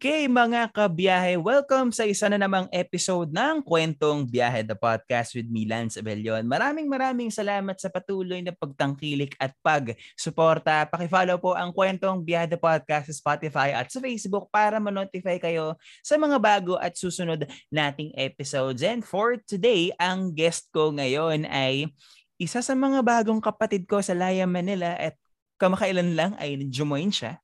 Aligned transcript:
Okay 0.00 0.32
mga 0.32 0.72
kabiyahe, 0.72 1.36
welcome 1.36 1.92
sa 1.92 2.08
isa 2.08 2.24
na 2.32 2.40
namang 2.40 2.64
episode 2.72 3.28
ng 3.36 3.60
Kwentong 3.60 4.24
Biyahe 4.24 4.64
the 4.64 4.72
Podcast 4.72 5.36
with 5.36 5.44
me, 5.52 5.68
Lance 5.68 6.00
Abellion. 6.00 6.40
Maraming 6.48 6.88
maraming 6.88 7.28
salamat 7.28 7.76
sa 7.76 7.92
patuloy 7.92 8.40
na 8.40 8.56
pagtangkilik 8.56 9.36
at 9.36 9.52
pag-suporta. 9.60 10.88
Pakifollow 10.88 11.36
po 11.36 11.52
ang 11.52 11.68
Kwentong 11.76 12.24
Biyahe 12.24 12.48
the 12.48 12.56
Podcast 12.56 13.12
sa 13.12 13.14
Spotify 13.20 13.76
at 13.76 13.92
sa 13.92 14.00
Facebook 14.00 14.48
para 14.48 14.80
ma-notify 14.80 15.36
kayo 15.36 15.76
sa 16.00 16.16
mga 16.16 16.40
bago 16.40 16.80
at 16.80 16.96
susunod 16.96 17.44
nating 17.68 18.16
episodes. 18.16 18.80
And 18.80 19.04
for 19.04 19.36
today, 19.36 19.92
ang 20.00 20.32
guest 20.32 20.72
ko 20.72 20.96
ngayon 20.96 21.44
ay 21.44 21.92
isa 22.40 22.64
sa 22.64 22.72
mga 22.72 23.04
bagong 23.04 23.44
kapatid 23.44 23.84
ko 23.84 24.00
sa 24.00 24.16
Laya, 24.16 24.48
Manila 24.48 24.96
at 24.96 25.12
kamakailan 25.60 26.16
lang 26.16 26.32
ay 26.40 26.56
join 26.72 27.12
siya 27.12 27.36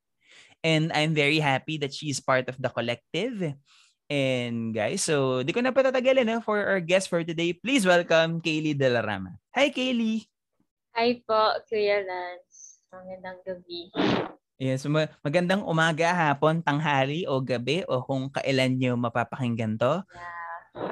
And 0.63 0.91
I'm 0.91 1.13
very 1.13 1.39
happy 1.39 1.77
that 1.79 1.93
she's 1.93 2.19
part 2.19 2.49
of 2.49 2.57
the 2.57 2.69
collective. 2.69 3.55
And 4.07 4.71
guys, 4.71 5.03
so 5.03 5.43
di 5.43 5.51
ko 5.51 5.59
na 5.59 5.75
patatagalin 5.75 6.25
no, 6.25 6.39
for 6.39 6.63
our 6.63 6.79
guest 6.79 7.11
for 7.11 7.27
today. 7.27 7.51
Please 7.51 7.83
welcome 7.83 8.39
Kaylee 8.39 8.77
Delarama. 8.77 9.35
Hi 9.51 9.67
Kaylee! 9.67 10.23
Hi 10.95 11.21
po, 11.27 11.61
Kuya 11.67 12.01
Lance. 12.01 12.81
Magandang 12.89 13.43
gabi. 13.43 13.91
Yes, 14.57 14.89
magandang 15.21 15.61
umaga, 15.61 16.09
hapon, 16.09 16.65
tanghali 16.65 17.29
o 17.29 17.37
gabi 17.37 17.85
o 17.85 18.01
kung 18.01 18.25
kailan 18.33 18.73
nyo 18.73 18.97
mapapakinggan 18.97 19.77
to. 19.77 20.01
Yeah. 20.01 20.37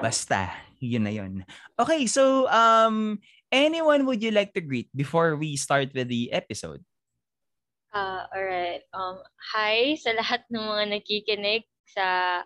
Basta, 0.06 0.54
yun 0.78 1.10
na 1.10 1.14
yun. 1.14 1.42
Okay, 1.74 2.06
so 2.06 2.46
um, 2.54 3.18
anyone 3.50 4.06
would 4.06 4.22
you 4.22 4.30
like 4.30 4.54
to 4.54 4.62
greet 4.62 4.90
before 4.94 5.34
we 5.34 5.58
start 5.58 5.90
with 5.98 6.10
the 6.10 6.30
episode? 6.30 6.86
Uh, 7.96 8.28
alright. 8.36 8.84
Um, 8.92 9.24
hi 9.56 9.96
sa 9.96 10.12
lahat 10.20 10.44
ng 10.52 10.60
mga 10.60 11.00
nakikinig 11.00 11.64
sa 11.88 12.44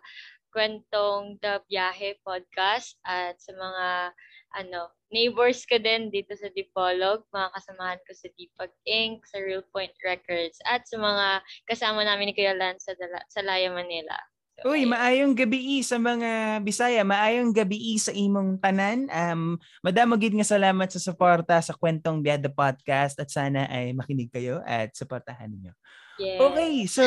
kwentong 0.53 1.41
The 1.41 1.65
Biyahe 1.65 2.21
podcast 2.21 2.93
at 3.01 3.41
sa 3.41 3.57
mga 3.57 4.13
ano, 4.61 4.93
neighbors 5.09 5.65
ko 5.65 5.81
din 5.81 6.13
dito 6.13 6.37
sa 6.37 6.53
Dipolog, 6.53 7.25
mga 7.33 7.49
kasamahan 7.49 7.97
ko 8.05 8.13
sa 8.13 8.29
Dipag 8.37 8.69
Inc., 8.85 9.25
sa 9.25 9.41
Real 9.41 9.65
Point 9.73 9.97
Records, 10.05 10.61
at 10.69 10.85
sa 10.85 11.01
mga 11.01 11.41
kasama 11.65 12.05
namin 12.05 12.29
ni 12.29 12.37
Kuya 12.37 12.53
Lance 12.53 12.85
sa, 12.85 12.93
sa 13.25 13.41
Laya, 13.41 13.73
Manila. 13.73 14.21
Uy, 14.67 14.83
maayong 14.83 15.31
gabi 15.31 15.79
sa 15.79 15.95
mga 15.95 16.59
Bisaya, 16.59 17.07
maayong 17.07 17.55
gabi 17.55 17.95
sa 17.95 18.11
imong 18.11 18.59
tanan. 18.59 19.07
Um, 19.07 19.55
madamo 19.79 20.19
gid 20.19 20.35
nga 20.35 20.43
salamat 20.43 20.91
sa 20.91 20.99
suporta 20.99 21.55
sa 21.63 21.71
Kwentong 21.71 22.19
Biada 22.19 22.51
Podcast 22.51 23.15
at 23.23 23.31
sana 23.31 23.71
ay 23.71 23.95
makinig 23.95 24.27
kayo 24.27 24.59
at 24.67 24.91
suportahan 24.91 25.47
niyo. 25.47 25.71
Yeah. 26.19 26.43
Okay, 26.43 26.83
so 26.91 27.03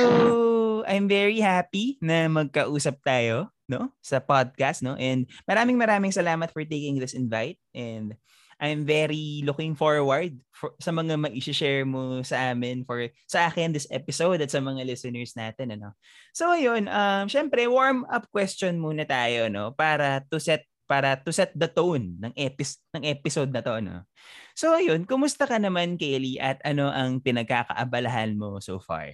I'm 0.89 1.05
very 1.05 1.45
happy 1.45 2.01
na 2.01 2.25
magkausap 2.33 3.05
tayo, 3.05 3.53
no, 3.69 3.93
sa 4.01 4.25
podcast, 4.25 4.81
no. 4.81 4.97
And 4.97 5.29
maraming 5.45 5.77
maraming 5.77 6.17
salamat 6.17 6.49
for 6.57 6.65
taking 6.65 6.97
this 6.97 7.13
invite 7.13 7.61
and 7.77 8.17
I'm 8.63 8.87
very 8.87 9.43
looking 9.43 9.75
forward 9.75 10.39
for, 10.55 10.71
sa 10.79 10.95
mga 10.95 11.19
ma-share 11.19 11.83
mo 11.83 12.23
sa 12.23 12.55
amin 12.55 12.87
for 12.87 13.11
sa 13.27 13.51
akin 13.51 13.75
this 13.75 13.91
episode 13.91 14.39
at 14.39 14.55
sa 14.55 14.63
mga 14.63 14.87
listeners 14.87 15.35
natin 15.35 15.75
ano. 15.75 15.99
So 16.31 16.55
ayun, 16.55 16.87
um 16.87 17.27
syempre 17.27 17.67
warm 17.67 18.07
up 18.07 18.31
question 18.31 18.79
muna 18.79 19.03
tayo 19.03 19.51
no 19.51 19.75
para 19.75 20.23
to 20.31 20.39
set 20.39 20.63
para 20.87 21.19
to 21.19 21.35
set 21.35 21.51
the 21.59 21.67
tone 21.67 22.23
ng 22.23 22.33
episode 22.39 22.79
ng 22.95 23.05
episode 23.11 23.51
na 23.51 23.67
to 23.67 23.83
no. 23.83 24.07
So 24.55 24.79
ayun, 24.79 25.11
kumusta 25.11 25.51
ka 25.51 25.59
naman 25.59 25.99
Kelly 25.99 26.39
at 26.39 26.63
ano 26.63 26.87
ang 26.87 27.19
pinagkakaabalahan 27.19 28.39
mo 28.39 28.63
so 28.63 28.79
far? 28.79 29.11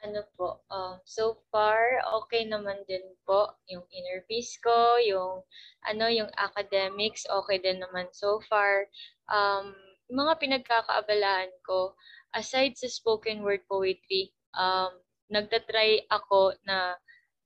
Ano 0.00 0.24
po, 0.36 0.64
um, 0.72 0.96
so 1.04 1.36
far, 1.52 2.00
okay 2.24 2.48
naman 2.48 2.80
din 2.88 3.04
po 3.28 3.52
yung 3.68 3.84
inner 3.92 4.24
peace 4.24 4.56
ko, 4.64 4.96
yung, 5.04 5.44
ano, 5.84 6.08
yung 6.08 6.32
academics, 6.40 7.28
okay 7.28 7.60
din 7.60 7.80
naman 7.80 8.08
so 8.12 8.40
far. 8.48 8.88
Um, 9.28 9.76
mga 10.10 10.40
pinagkakaabalahan 10.40 11.52
ko, 11.68 11.94
aside 12.32 12.74
sa 12.80 12.88
spoken 12.88 13.44
word 13.44 13.60
poetry, 13.68 14.32
um, 14.56 14.90
nagtatry 15.28 16.08
ako 16.08 16.56
na, 16.64 16.96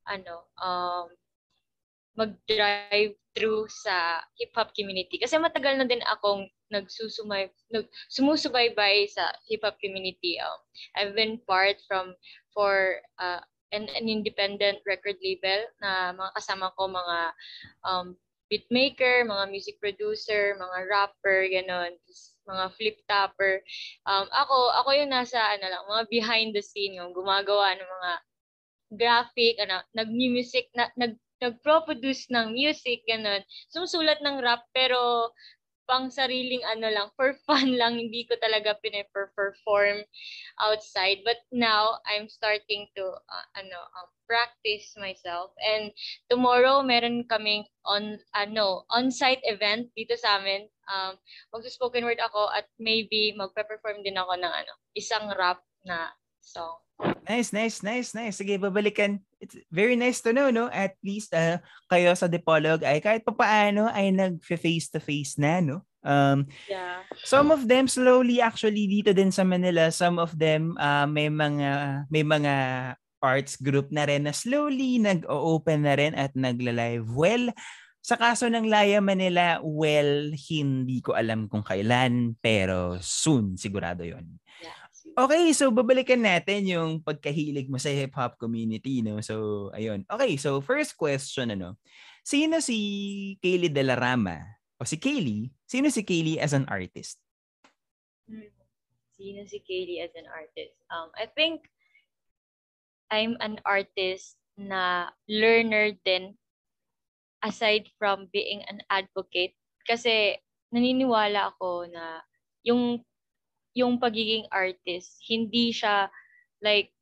ano, 0.06 0.46
um, 0.62 1.06
mag-drive 2.14 3.18
through 3.34 3.66
sa 3.66 4.22
hip-hop 4.38 4.70
community. 4.78 5.18
Kasi 5.18 5.34
matagal 5.36 5.74
na 5.74 5.86
din 5.90 6.00
akong 6.06 6.46
nagsusumay, 6.70 7.50
nag, 7.74 7.90
sumusubaybay 8.06 9.10
sa 9.10 9.34
hip-hop 9.50 9.74
community. 9.82 10.38
Um, 10.38 10.60
I've 10.94 11.14
been 11.18 11.42
part 11.42 11.82
from 11.90 12.14
for 12.54 13.02
uh, 13.18 13.42
an, 13.74 13.90
an 13.90 14.06
independent 14.08 14.78
record 14.86 15.18
label 15.18 15.66
na 15.82 16.14
mga 16.14 16.30
kasama 16.38 16.70
ko 16.78 16.86
mga 16.86 17.18
um, 17.82 18.16
beatmaker, 18.48 19.26
mga 19.26 19.50
music 19.50 19.76
producer, 19.82 20.54
mga 20.54 20.78
rapper, 20.86 21.48
ganon, 21.50 21.92
mga 22.46 22.64
flip 22.76 22.98
topper. 23.10 23.58
Um, 24.06 24.28
ako, 24.30 24.56
ako 24.84 24.88
yung 24.94 25.10
nasa, 25.10 25.40
ano 25.58 25.66
lang, 25.66 25.84
mga 25.90 26.04
behind 26.12 26.50
the 26.54 26.62
scene, 26.62 26.94
yung 26.94 27.10
gumagawa 27.16 27.74
ng 27.74 27.88
mga 27.88 28.12
graphic, 28.94 29.58
ano, 29.58 29.80
nag-music, 29.96 30.70
na, 30.76 30.86
nag, 30.94 31.16
nag-produce 31.42 32.30
ng 32.30 32.54
music, 32.54 33.02
ganon. 33.08 33.42
Sumusulat 33.72 34.20
ng 34.22 34.38
rap, 34.44 34.62
pero 34.70 35.32
pang 35.84 36.08
sariling 36.08 36.64
ano 36.64 36.88
lang, 36.90 37.08
for 37.16 37.36
fun 37.44 37.74
lang, 37.80 37.96
hindi 38.00 38.24
ko 38.24 38.36
talaga 38.40 38.76
pine-perform 38.80 40.04
outside. 40.60 41.20
But 41.24 41.44
now, 41.52 42.00
I'm 42.08 42.28
starting 42.28 42.88
to, 42.96 43.04
uh, 43.16 43.46
ano, 43.56 43.78
um, 43.98 44.08
practice 44.24 44.96
myself. 44.96 45.52
And 45.60 45.92
tomorrow, 46.32 46.80
meron 46.80 47.28
kaming 47.28 47.68
on, 47.84 48.18
ano, 48.32 48.88
on-site 48.90 49.44
event 49.44 49.92
dito 49.92 50.16
sa 50.16 50.40
amin. 50.40 50.68
Um, 50.88 51.16
mag-spoken 51.52 52.04
word 52.04 52.20
ako 52.20 52.48
at 52.52 52.68
maybe 52.80 53.36
magpe-perform 53.36 54.04
din 54.04 54.16
ako 54.16 54.36
ng, 54.40 54.52
ano, 54.52 54.72
isang 54.96 55.28
rap 55.36 55.60
na 55.84 56.12
song. 56.44 56.84
Nice, 57.26 57.50
nice, 57.50 57.82
nice, 57.82 58.14
nice. 58.14 58.38
Sige, 58.38 58.54
babalikan. 58.60 59.18
It's 59.42 59.56
very 59.72 59.98
nice 59.98 60.22
to 60.22 60.30
know, 60.30 60.52
no? 60.54 60.70
At 60.70 60.94
least 61.02 61.34
uh, 61.34 61.58
kayo 61.90 62.14
sa 62.14 62.30
Dipolog 62.30 62.86
ay 62.86 63.02
kahit 63.02 63.26
papaano 63.26 63.90
ay 63.90 64.14
nag-face-to-face 64.14 65.40
na, 65.42 65.58
no? 65.58 65.82
Um, 66.04 66.46
yeah. 66.68 67.00
Some 67.24 67.48
of 67.48 67.64
them 67.64 67.88
slowly 67.88 68.38
actually 68.44 68.86
dito 68.86 69.16
din 69.16 69.32
sa 69.32 69.42
Manila, 69.42 69.88
some 69.88 70.20
of 70.20 70.36
them 70.36 70.76
uh, 70.76 71.08
may 71.08 71.32
mga 71.32 72.04
may 72.12 72.20
mga 72.20 72.54
arts 73.24 73.56
group 73.56 73.88
na 73.88 74.04
rin 74.04 74.28
na 74.28 74.36
slowly 74.36 75.00
nag-open 75.00 75.88
na 75.88 75.96
rin 75.96 76.12
at 76.12 76.36
nagla-live. 76.36 77.08
Well, 77.08 77.56
sa 78.04 78.20
kaso 78.20 78.52
ng 78.52 78.68
Laya 78.68 79.00
Manila, 79.00 79.64
well, 79.64 80.28
hindi 80.28 81.00
ko 81.00 81.16
alam 81.16 81.48
kung 81.48 81.64
kailan, 81.64 82.36
pero 82.36 83.00
soon, 83.00 83.56
sigurado 83.56 84.04
yon. 84.04 84.28
Okay, 85.14 85.54
so 85.54 85.70
babalikan 85.70 86.26
natin 86.26 86.66
yung 86.66 86.98
pagkahilig 86.98 87.70
mo 87.70 87.78
sa 87.78 87.86
hip-hop 87.86 88.34
community, 88.34 88.98
no? 88.98 89.22
So, 89.22 89.70
ayun. 89.70 90.02
Okay, 90.10 90.34
so 90.34 90.58
first 90.58 90.98
question, 90.98 91.54
ano? 91.54 91.78
Sino 92.26 92.58
si 92.58 92.78
Kaylee 93.38 93.70
Delarama? 93.70 94.42
O 94.74 94.82
si 94.82 94.98
Kaylee? 94.98 95.54
Sino 95.70 95.86
si 95.86 96.02
Kaylee 96.02 96.42
as 96.42 96.50
an 96.50 96.66
artist? 96.66 97.22
Hmm. 98.26 98.50
Sino 99.14 99.46
si 99.46 99.62
Kaylee 99.62 100.02
as 100.02 100.10
an 100.18 100.26
artist? 100.26 100.74
Um, 100.90 101.14
I 101.14 101.30
think 101.30 101.70
I'm 103.14 103.38
an 103.38 103.62
artist 103.62 104.34
na 104.58 105.14
learner 105.30 105.94
din 106.02 106.34
aside 107.46 107.86
from 108.02 108.26
being 108.34 108.66
an 108.66 108.82
advocate 108.90 109.54
kasi 109.86 110.42
naniniwala 110.74 111.54
ako 111.54 111.86
na 111.86 112.18
yung 112.66 112.98
yung 113.74 113.98
pagiging 113.98 114.46
artist, 114.54 115.18
hindi 115.26 115.74
siya 115.74 116.08
like, 116.62 116.94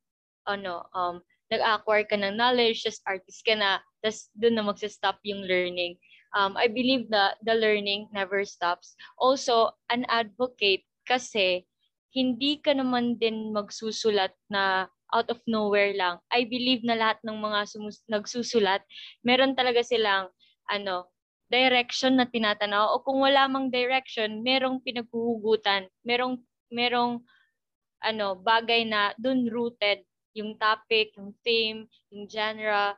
ano, 0.49 0.83
um, 0.91 1.21
nag-acquire 1.53 2.09
ka 2.09 2.17
ng 2.17 2.35
knowledge, 2.35 2.83
just 2.83 3.05
artist 3.05 3.45
ka 3.45 3.53
na, 3.53 3.79
tapos 4.01 4.27
doon 4.33 4.57
na 4.57 4.65
magsa-stop 4.65 5.21
yung 5.23 5.45
learning. 5.45 5.95
Um, 6.33 6.57
I 6.57 6.65
believe 6.65 7.13
that 7.13 7.37
the 7.45 7.53
learning 7.53 8.09
never 8.09 8.41
stops. 8.41 8.97
Also, 9.21 9.77
an 9.93 10.09
advocate 10.09 10.81
kasi 11.05 11.69
hindi 12.09 12.57
ka 12.57 12.73
naman 12.73 13.21
din 13.21 13.53
magsusulat 13.53 14.33
na 14.49 14.89
out 15.13 15.29
of 15.29 15.37
nowhere 15.45 15.93
lang. 15.93 16.17
I 16.33 16.49
believe 16.49 16.81
na 16.81 16.97
lahat 16.97 17.21
ng 17.21 17.37
mga 17.37 17.69
sumus- 17.69 18.05
nagsusulat, 18.09 18.81
meron 19.21 19.53
talaga 19.53 19.85
silang 19.85 20.33
ano, 20.73 21.13
direction 21.53 22.17
na 22.17 22.25
tinatanaw 22.25 22.97
o 22.97 23.05
kung 23.05 23.21
wala 23.21 23.45
mang 23.45 23.69
direction, 23.69 24.41
merong 24.41 24.81
pinaghuhugutan, 24.81 25.85
merong 26.01 26.41
merong 26.71 27.23
ano, 28.03 28.35
bagay 28.39 28.83
na 28.87 29.15
dun 29.15 29.47
rooted 29.47 30.03
yung 30.35 30.57
topic, 30.59 31.15
yung 31.15 31.31
theme, 31.45 31.87
yung 32.11 32.27
genre, 32.27 32.97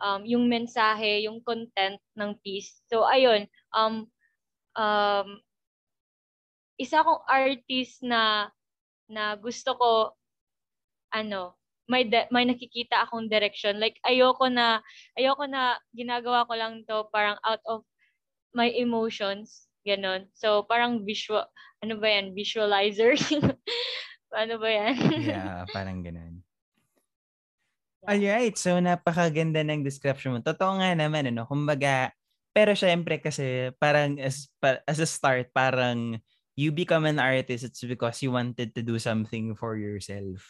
um, 0.00 0.22
yung 0.24 0.46
mensahe, 0.48 1.26
yung 1.26 1.42
content 1.44 1.98
ng 2.16 2.32
piece. 2.40 2.80
So, 2.88 3.04
ayun, 3.04 3.50
um, 3.74 4.08
um, 4.78 5.28
isa 6.78 7.02
akong 7.02 7.22
artist 7.26 8.00
na 8.06 8.48
na 9.10 9.34
gusto 9.34 9.74
ko 9.74 9.90
ano 11.12 11.56
may 11.88 12.04
de- 12.04 12.28
may 12.30 12.44
nakikita 12.44 13.04
akong 13.04 13.32
direction 13.32 13.80
like 13.80 13.96
ayoko 14.04 14.46
na 14.52 14.80
ayoko 15.16 15.48
na 15.48 15.80
ginagawa 15.96 16.44
ko 16.44 16.54
lang 16.54 16.84
to 16.84 17.08
parang 17.10 17.40
out 17.44 17.60
of 17.64 17.82
my 18.52 18.68
emotions 18.72 19.67
ganon. 19.88 20.28
So 20.36 20.68
parang 20.68 21.08
visual 21.08 21.48
ano 21.80 21.94
ba 21.96 22.08
yan? 22.12 22.36
Visualizer. 22.36 23.16
Ano 24.28 24.60
ba 24.60 24.68
yan? 24.68 24.96
Yeah 25.16 25.64
parang 25.74 26.04
ganon. 26.04 26.44
Alright, 28.04 28.56
so 28.60 28.76
napakaganda 28.76 29.64
ng 29.64 29.82
description 29.82 30.36
mo. 30.36 30.40
Totoo 30.40 30.80
nga 30.80 30.92
naman, 30.94 31.28
ano, 31.28 31.44
kumbaga, 31.44 32.12
pero 32.54 32.72
syempre 32.72 33.20
kasi 33.20 33.74
parang 33.76 34.16
as, 34.22 34.48
as 34.86 35.00
a 35.02 35.08
start, 35.08 35.50
parang 35.52 36.20
you 36.54 36.70
become 36.70 37.04
an 37.04 37.18
artist, 37.18 37.66
it's 37.66 37.82
because 37.84 38.22
you 38.22 38.32
wanted 38.32 38.72
to 38.72 38.80
do 38.80 38.96
something 39.02 39.52
for 39.58 39.76
yourself. 39.76 40.40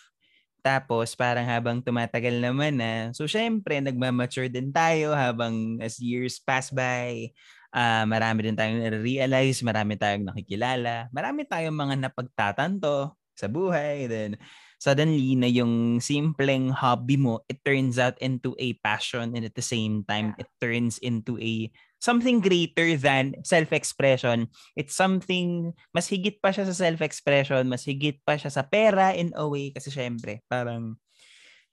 Tapos 0.60 1.16
parang 1.16 1.46
habang 1.48 1.80
tumatagal 1.80 2.36
naman 2.36 2.78
na, 2.78 3.10
so 3.16 3.24
syempre 3.24 3.80
nagmamature 3.80 4.50
din 4.52 4.68
tayo 4.74 5.14
habang 5.16 5.80
as 5.80 5.96
years 6.02 6.36
pass 6.38 6.68
by, 6.68 7.32
uh, 7.72 8.04
marami 8.08 8.48
din 8.48 8.56
tayong 8.56 9.02
realize, 9.02 9.60
marami 9.64 9.98
tayong 9.98 10.28
nakikilala, 10.28 11.08
marami 11.10 11.44
tayong 11.48 11.76
mga 11.76 11.94
napagtatanto 12.08 13.16
sa 13.38 13.46
buhay. 13.46 14.10
Then 14.10 14.36
suddenly 14.78 15.34
na 15.34 15.50
yung 15.50 15.98
simpleng 15.98 16.70
hobby 16.70 17.18
mo, 17.18 17.42
it 17.50 17.62
turns 17.66 17.98
out 17.98 18.18
into 18.22 18.54
a 18.58 18.78
passion 18.82 19.34
and 19.34 19.42
at 19.46 19.54
the 19.54 19.64
same 19.64 20.06
time, 20.06 20.34
yeah. 20.34 20.46
it 20.46 20.50
turns 20.62 20.98
into 21.02 21.38
a 21.38 21.70
something 21.98 22.38
greater 22.38 22.94
than 22.94 23.34
self-expression. 23.42 24.46
It's 24.78 24.94
something, 24.94 25.74
mas 25.90 26.06
higit 26.06 26.38
pa 26.38 26.54
siya 26.54 26.70
sa 26.70 26.74
self-expression, 26.74 27.66
mas 27.66 27.82
higit 27.82 28.22
pa 28.22 28.38
siya 28.38 28.54
sa 28.54 28.62
pera 28.62 29.14
in 29.18 29.34
a 29.34 29.42
way, 29.42 29.74
kasi 29.74 29.90
syempre, 29.90 30.46
parang, 30.46 30.94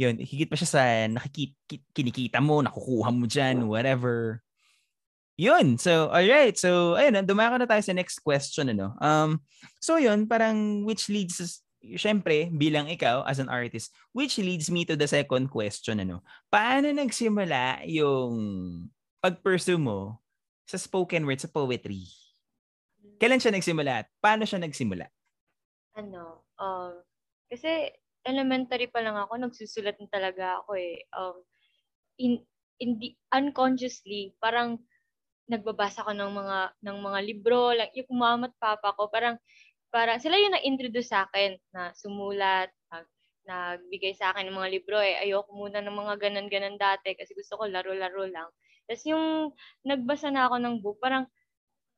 yun, 0.02 0.18
higit 0.18 0.50
pa 0.50 0.58
siya 0.58 0.70
sa 0.70 0.82
nakikita, 1.06 1.78
kinikita 1.94 2.42
mo, 2.42 2.66
nakukuha 2.66 3.14
mo 3.14 3.30
dyan, 3.30 3.70
whatever. 3.70 4.42
Yun. 5.36 5.76
So, 5.76 6.08
alright. 6.12 6.56
So, 6.56 6.96
ayun, 6.96 7.28
dumako 7.28 7.60
na 7.60 7.68
tayo 7.68 7.84
sa 7.84 7.92
next 7.92 8.24
question, 8.24 8.72
ano. 8.72 8.96
Um, 9.04 9.44
so, 9.84 10.00
yun, 10.00 10.28
parang 10.32 10.88
which 10.88 11.12
leads 11.12 11.66
syempre, 11.94 12.50
bilang 12.50 12.90
ikaw 12.90 13.22
as 13.30 13.38
an 13.38 13.46
artist, 13.46 13.94
which 14.10 14.42
leads 14.42 14.74
me 14.74 14.82
to 14.90 14.98
the 14.98 15.06
second 15.06 15.54
question, 15.54 16.02
ano, 16.02 16.26
paano 16.50 16.90
nagsimula 16.90 17.86
yung 17.86 18.34
pag-pursue 19.22 19.78
mo 19.78 20.18
sa 20.66 20.82
spoken 20.82 21.30
word, 21.30 21.38
sa 21.38 21.52
poetry? 21.52 22.10
Kailan 23.22 23.38
siya 23.38 23.54
nagsimula 23.54 23.92
at 24.02 24.08
paano 24.18 24.50
siya 24.50 24.58
nagsimula? 24.58 25.06
Ano, 25.94 26.50
um, 26.58 26.98
kasi 27.46 27.94
elementary 28.26 28.90
pa 28.90 29.06
lang 29.06 29.16
ako, 29.16 29.38
nagsusulat 29.38 29.96
na 30.02 30.10
talaga 30.10 30.66
ako 30.66 30.74
eh. 30.74 31.06
Um, 31.14 31.38
in, 32.18 32.32
in 32.82 32.98
the, 32.98 33.14
unconsciously, 33.30 34.34
parang 34.42 34.82
nagbabasa 35.52 36.06
ko 36.06 36.12
ng 36.16 36.32
mga 36.34 36.58
ng 36.86 36.98
mga 37.02 37.20
libro, 37.26 37.72
like 37.76 37.94
yung 37.98 38.12
mama 38.18 38.50
papa 38.58 38.94
ko, 38.98 39.08
parang 39.12 39.38
parang 39.94 40.20
sila 40.22 40.36
yung 40.38 40.54
na-introduce 40.58 41.10
sa 41.14 41.26
akin 41.30 41.56
na 41.74 41.94
sumulat, 41.96 42.70
nag, 42.92 43.08
nagbigay 43.48 44.14
sa 44.18 44.34
akin 44.34 44.50
ng 44.50 44.58
mga 44.58 44.72
libro 44.76 44.98
eh. 45.02 45.22
Ayoko 45.24 45.52
muna 45.56 45.80
ng 45.82 45.94
mga 45.96 46.14
ganan-ganan 46.22 46.76
dati 46.82 47.16
kasi 47.18 47.32
gusto 47.38 47.56
ko 47.62 47.66
laro-laro 47.70 48.26
lang. 48.28 48.50
Tapos 48.90 49.04
yung 49.08 49.54
nagbasa 49.88 50.30
na 50.34 50.50
ako 50.50 50.56
ng 50.62 50.76
book, 50.84 50.98
parang 51.02 51.26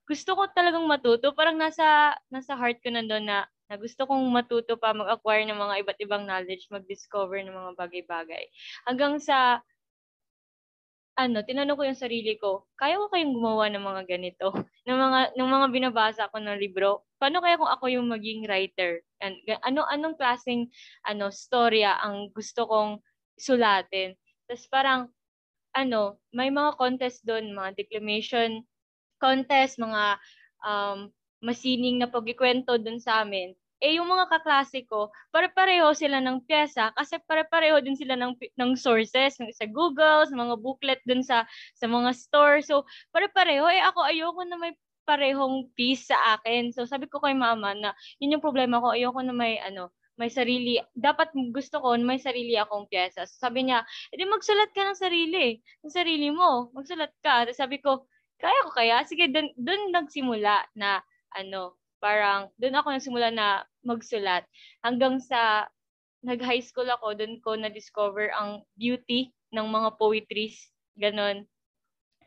gusto 0.07 0.35
ko 0.37 0.47
talagang 0.55 0.87
matuto. 0.87 1.35
Parang 1.35 1.57
nasa 1.59 2.15
nasa 2.31 2.55
heart 2.55 2.79
ko 2.83 2.89
nandoon 2.93 3.25
na, 3.27 3.47
na 3.67 3.75
gusto 3.75 4.07
kong 4.07 4.23
matuto 4.31 4.79
pa 4.79 4.95
mag-acquire 4.95 5.43
ng 5.47 5.59
mga 5.59 5.75
iba't 5.83 5.99
ibang 6.03 6.23
knowledge, 6.27 6.67
mag-discover 6.71 7.43
ng 7.43 7.51
mga 7.55 7.71
bagay-bagay. 7.75 8.43
Hanggang 8.87 9.19
sa 9.19 9.59
ano, 11.17 11.41
tinanong 11.41 11.77
ko 11.77 11.83
yung 11.89 11.97
sarili 11.97 12.37
ko, 12.37 12.69
kaya 12.77 13.01
ko 13.01 13.09
kayong 13.09 13.33
gumawa 13.33 13.65
ng 13.73 13.81
mga 13.81 14.03
ganito? 14.05 14.53
ng 14.87 14.97
mga 14.97 15.19
ng 15.35 15.49
mga 15.49 15.67
binabasa 15.73 16.29
ko 16.29 16.37
ng 16.37 16.57
libro. 16.61 17.03
Paano 17.17 17.41
kaya 17.41 17.57
kung 17.57 17.71
ako 17.73 17.85
yung 17.89 18.07
maging 18.07 18.45
writer? 18.45 19.01
And, 19.19 19.33
ano 19.65 19.83
anong 19.89 20.15
klaseng 20.21 20.69
ano 21.03 21.33
storya 21.33 21.97
ang 21.99 22.29
gusto 22.31 22.69
kong 22.69 23.01
sulatin? 23.41 24.13
Tapos 24.45 24.65
parang 24.69 25.01
ano, 25.75 26.21
may 26.33 26.49
mga 26.53 26.77
contest 26.77 27.25
doon, 27.25 27.53
mga 27.53 27.77
declamation 27.77 28.63
contest, 29.21 29.81
mga 29.81 30.17
um, 30.65 31.09
masining 31.41 32.01
na 32.01 32.09
pagkikwento 32.09 32.77
doon 32.81 33.01
sa 33.01 33.21
amin. 33.25 33.53
Eh, 33.77 34.01
yung 34.01 34.09
mga 34.09 34.25
kaklase 34.33 34.89
ko, 34.89 35.13
pare-pareho 35.29 35.93
sila 35.93 36.17
ng 36.17 36.41
pyesa 36.49 36.89
kasi 36.97 37.21
pare-pareho 37.29 37.77
din 37.77 37.93
sila 37.93 38.17
ng, 38.17 38.33
ng 38.33 38.71
sources 38.73 39.37
sa 39.37 39.67
Google, 39.69 40.25
sa 40.25 40.33
mga 40.33 40.55
booklet 40.57 41.01
dun 41.05 41.21
sa, 41.21 41.45
sa 41.77 41.85
mga 41.85 42.09
store. 42.17 42.65
So, 42.65 42.89
pare-pareho. 43.13 43.69
Eh, 43.69 43.81
ako 43.85 44.01
ayoko 44.01 44.41
na 44.49 44.57
may 44.57 44.73
parehong 45.07 45.71
piece 45.77 46.09
sa 46.09 46.17
akin. 46.35 46.73
So, 46.73 46.89
sabi 46.89 47.07
ko 47.07 47.21
kay 47.21 47.37
mama 47.37 47.71
na 47.77 47.93
yun 48.19 48.35
yung 48.35 48.43
problema 48.43 48.81
ko. 48.81 48.91
Ayoko 48.97 49.21
na 49.21 49.31
may 49.31 49.61
ano, 49.61 49.93
may 50.17 50.33
sarili, 50.33 50.81
dapat 50.97 51.29
gusto 51.53 51.77
ko 51.77 51.93
may 52.01 52.17
sarili 52.17 52.57
akong 52.57 52.89
pyesa. 52.89 53.29
So, 53.29 53.37
sabi 53.37 53.69
niya, 53.69 53.85
edi 54.09 54.25
magsulat 54.25 54.73
ka 54.73 54.83
ng 54.89 54.99
sarili. 54.99 55.61
Ng 55.85 55.93
sarili 55.93 56.27
mo. 56.33 56.73
Magsulat 56.73 57.13
ka. 57.21 57.45
Tapos 57.45 57.61
sabi 57.61 57.77
ko, 57.79 58.09
kaya 58.41 58.57
ko 58.65 58.71
kaya? 58.73 59.05
Sige, 59.05 59.29
dun, 59.29 59.53
dun 59.55 59.93
nagsimula 59.93 60.65
na 60.73 61.01
ano, 61.37 61.77
parang 61.97 62.49
doon 62.61 62.77
ako 62.77 62.87
nagsimula 62.93 63.29
na 63.33 63.47
magsulat. 63.85 64.43
Hanggang 64.81 65.21
sa 65.21 65.69
nag-high 66.25 66.63
school 66.63 66.87
ako, 66.89 67.13
doon 67.17 67.37
ko 67.41 67.55
na-discover 67.55 68.33
ang 68.33 68.65
beauty 68.75 69.31
ng 69.53 69.67
mga 69.67 69.95
poetries. 69.95 70.69
Ganon. 70.97 71.45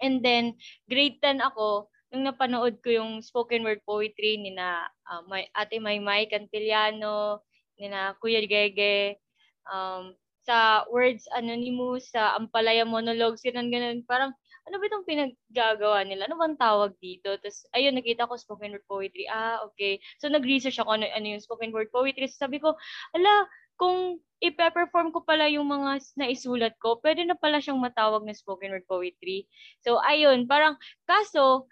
And 0.00 0.24
then, 0.24 0.56
grade 0.88 1.20
10 1.20 1.44
ako, 1.44 1.90
nung 2.10 2.26
napanood 2.26 2.80
ko 2.82 2.90
yung 2.90 3.22
spoken 3.22 3.62
word 3.62 3.82
poetry 3.86 4.40
ni 4.40 4.56
na 4.56 4.88
uh, 5.06 5.22
may, 5.28 5.46
Ate 5.54 5.78
Maymay 5.78 6.26
Cantillano, 6.26 7.44
ni 7.78 7.86
na 7.90 8.16
Kuya 8.18 8.42
Gege, 8.46 9.20
um, 9.68 10.16
sa 10.42 10.88
Words 10.88 11.28
Anonymous, 11.36 12.10
sa 12.10 12.34
Ampalaya 12.34 12.82
Monologues, 12.88 13.44
ganun, 13.44 13.68
ganun. 13.68 14.02
Parang 14.08 14.32
ano 14.70 14.78
ba 14.78 14.86
itong 14.86 15.02
pinaggagawa 15.02 16.06
nila? 16.06 16.30
Ano 16.30 16.38
bang 16.38 16.54
tawag 16.54 16.94
dito? 17.02 17.34
Tapos, 17.42 17.66
ayun, 17.74 17.98
nakita 17.98 18.30
ko 18.30 18.38
spoken 18.38 18.70
word 18.70 18.86
poetry. 18.86 19.26
Ah, 19.26 19.58
okay. 19.66 19.98
So, 20.22 20.30
nag-research 20.30 20.78
ako 20.78 20.94
ano, 20.94 21.10
ano 21.10 21.26
yung 21.26 21.42
spoken 21.42 21.74
word 21.74 21.90
poetry. 21.90 22.30
So, 22.30 22.46
sabi 22.46 22.62
ko, 22.62 22.78
ala, 23.10 23.50
kung 23.74 24.22
ipe-perform 24.38 25.10
ko 25.10 25.26
pala 25.26 25.50
yung 25.50 25.66
mga 25.66 25.98
naisulat 26.14 26.78
ko, 26.78 27.02
pwede 27.02 27.26
na 27.26 27.34
pala 27.34 27.58
siyang 27.58 27.82
matawag 27.82 28.22
na 28.22 28.30
spoken 28.30 28.70
word 28.70 28.86
poetry. 28.86 29.50
So, 29.82 29.98
ayun, 29.98 30.46
parang, 30.46 30.78
kaso, 31.02 31.66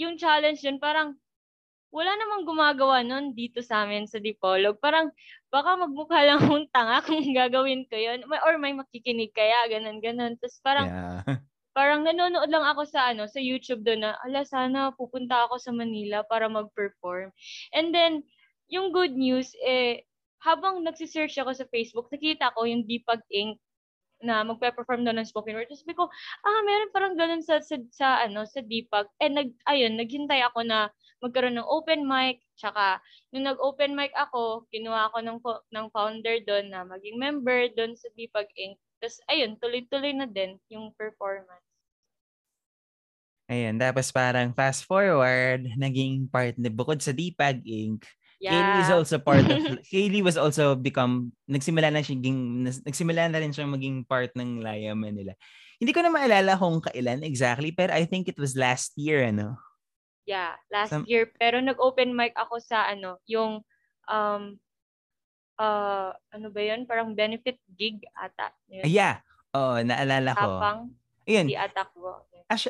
yung 0.00 0.16
challenge 0.16 0.64
yun, 0.64 0.80
parang, 0.80 1.20
wala 1.92 2.14
namang 2.16 2.46
gumagawa 2.48 3.02
nun 3.04 3.36
dito 3.36 3.60
sa 3.60 3.84
amin 3.84 4.08
sa 4.08 4.16
Dipolog. 4.16 4.80
Parang, 4.80 5.12
baka 5.52 5.76
magmukha 5.76 6.24
lang 6.24 6.40
akong 6.40 6.72
tanga 6.72 7.04
kung 7.04 7.20
gagawin 7.36 7.84
ko 7.84 8.00
yun. 8.00 8.24
Or 8.48 8.56
may 8.56 8.72
makikinig 8.72 9.36
kaya, 9.36 9.68
ganun, 9.68 10.00
ganun. 10.00 10.40
Tapos 10.40 10.56
parang, 10.64 10.88
yeah 10.88 11.44
parang 11.72 12.02
nanonood 12.02 12.50
lang 12.50 12.66
ako 12.66 12.82
sa 12.88 13.14
ano 13.14 13.30
sa 13.30 13.38
YouTube 13.38 13.86
doon 13.86 14.02
na 14.06 14.18
ala 14.26 14.42
sana 14.42 14.90
pupunta 14.94 15.46
ako 15.46 15.58
sa 15.62 15.70
Manila 15.70 16.26
para 16.26 16.50
mag-perform. 16.50 17.30
And 17.74 17.94
then 17.94 18.26
yung 18.70 18.94
good 18.94 19.14
news 19.14 19.54
eh 19.62 20.06
habang 20.40 20.82
nagsi-search 20.84 21.36
ako 21.36 21.52
sa 21.52 21.68
Facebook, 21.68 22.08
nakita 22.08 22.52
ko 22.56 22.64
yung 22.64 22.88
Deepag 22.88 23.20
Inc 23.28 23.60
na 24.20 24.44
magpe-perform 24.44 25.04
doon 25.04 25.20
ng 25.20 25.28
spoken 25.28 25.56
word. 25.56 25.68
Tapos 25.68 25.84
ko, 25.96 26.04
ah, 26.44 26.60
meron 26.64 26.92
parang 26.92 27.14
ganun 27.16 27.40
sa, 27.44 27.60
sa, 27.64 27.80
sa, 27.92 28.08
ano, 28.24 28.44
sa 28.44 28.60
Deepag. 28.60 29.08
And 29.20 29.36
nag, 29.36 29.50
ayun, 29.64 29.96
naghintay 29.96 30.44
ako 30.44 30.64
na 30.64 30.92
magkaroon 31.24 31.56
ng 31.56 31.68
open 31.68 32.04
mic. 32.04 32.44
Tsaka, 32.60 33.00
nung 33.32 33.48
nag-open 33.48 33.96
mic 33.96 34.12
ako, 34.16 34.68
kinuha 34.68 35.08
ako 35.08 35.18
ng, 35.24 35.38
ng 35.72 35.86
founder 35.92 36.36
doon 36.44 36.68
na 36.68 36.84
maging 36.84 37.16
member 37.16 37.72
doon 37.72 37.96
sa 37.96 38.12
Deepag 38.12 38.48
Inc. 38.60 38.76
Tapos, 39.00 39.16
ayun, 39.32 39.56
tuloy-tuloy 39.56 40.12
na 40.12 40.28
din 40.28 40.60
yung 40.68 40.92
performance. 40.92 41.64
Ayun, 43.50 43.80
tapos 43.82 44.14
parang 44.14 44.54
fast 44.54 44.86
forward, 44.86 45.66
naging 45.74 46.30
part, 46.30 46.54
bukod 46.70 47.02
sa 47.02 47.10
Dipag 47.10 47.64
Inc., 47.66 48.06
yeah. 48.38 48.54
Kaylee 48.54 48.80
is 48.86 48.92
also 48.94 49.16
part 49.18 49.42
of, 49.42 49.58
Kaylee 49.90 50.22
was 50.22 50.38
also 50.38 50.78
become, 50.78 51.34
nagsimula 51.50 51.90
na 51.90 52.04
siya, 52.04 52.14
nagsimula 52.86 53.26
na 53.26 53.40
rin 53.42 53.50
siya 53.50 53.66
maging 53.66 54.06
part 54.06 54.30
ng 54.38 54.62
Laya 54.62 54.94
Manila. 54.94 55.34
Hindi 55.82 55.90
ko 55.96 56.04
na 56.04 56.12
maalala 56.12 56.60
kung 56.60 56.78
kailan 56.78 57.24
exactly, 57.24 57.72
pero 57.72 57.90
I 57.90 58.04
think 58.04 58.28
it 58.28 58.38
was 58.38 58.54
last 58.54 58.94
year, 58.94 59.24
ano? 59.26 59.56
Yeah, 60.28 60.54
last 60.70 60.94
Some... 60.94 61.08
year. 61.08 61.32
Pero 61.40 61.58
nag-open 61.58 62.12
mic 62.14 62.36
ako 62.36 62.60
sa, 62.62 62.86
ano, 62.86 63.18
yung, 63.26 63.64
um, 64.06 64.60
uh, 65.60 66.10
ano 66.32 66.48
ba 66.48 66.60
yun? 66.64 66.88
Parang 66.88 67.12
benefit 67.12 67.60
gig 67.76 68.00
ata. 68.16 68.48
Yun. 68.72 68.88
Yeah. 68.88 69.20
Oo, 69.52 69.84
naalala 69.84 70.32
ko. 70.32 70.48
Tapang. 70.56 70.80
Ayun. 71.28 71.46
Di 71.52 71.58
atak 71.58 71.92
ko. 71.92 72.24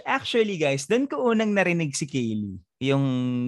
Actually, 0.05 0.61
guys, 0.61 0.85
doon 0.85 1.09
ko 1.09 1.33
unang 1.33 1.57
narinig 1.57 1.97
si 1.97 2.05
Kaylee. 2.05 2.61
Yung 2.85 3.05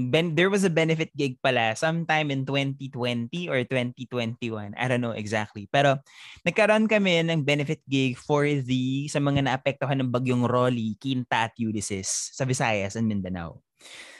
ben, 0.08 0.32
there 0.32 0.48
was 0.48 0.64
a 0.64 0.72
benefit 0.72 1.12
gig 1.12 1.36
pala 1.44 1.76
sometime 1.76 2.32
in 2.32 2.48
2020 2.48 3.52
or 3.52 3.60
2021. 3.68 4.72
I 4.72 4.84
don't 4.88 5.04
know 5.04 5.12
exactly. 5.12 5.68
Pero 5.68 6.00
nagkaroon 6.44 6.88
kami 6.88 7.20
ng 7.28 7.44
benefit 7.44 7.84
gig 7.84 8.16
for 8.16 8.48
the 8.48 9.08
sa 9.12 9.20
mga 9.20 9.44
naapektuhan 9.44 10.00
ng 10.00 10.12
bagyong 10.12 10.48
Rolly, 10.48 10.96
Quinta 10.96 11.52
at 11.52 11.56
Ulysses 11.60 12.32
sa 12.32 12.48
Visayas 12.48 12.96
and 12.96 13.08
Mindanao. 13.08 13.60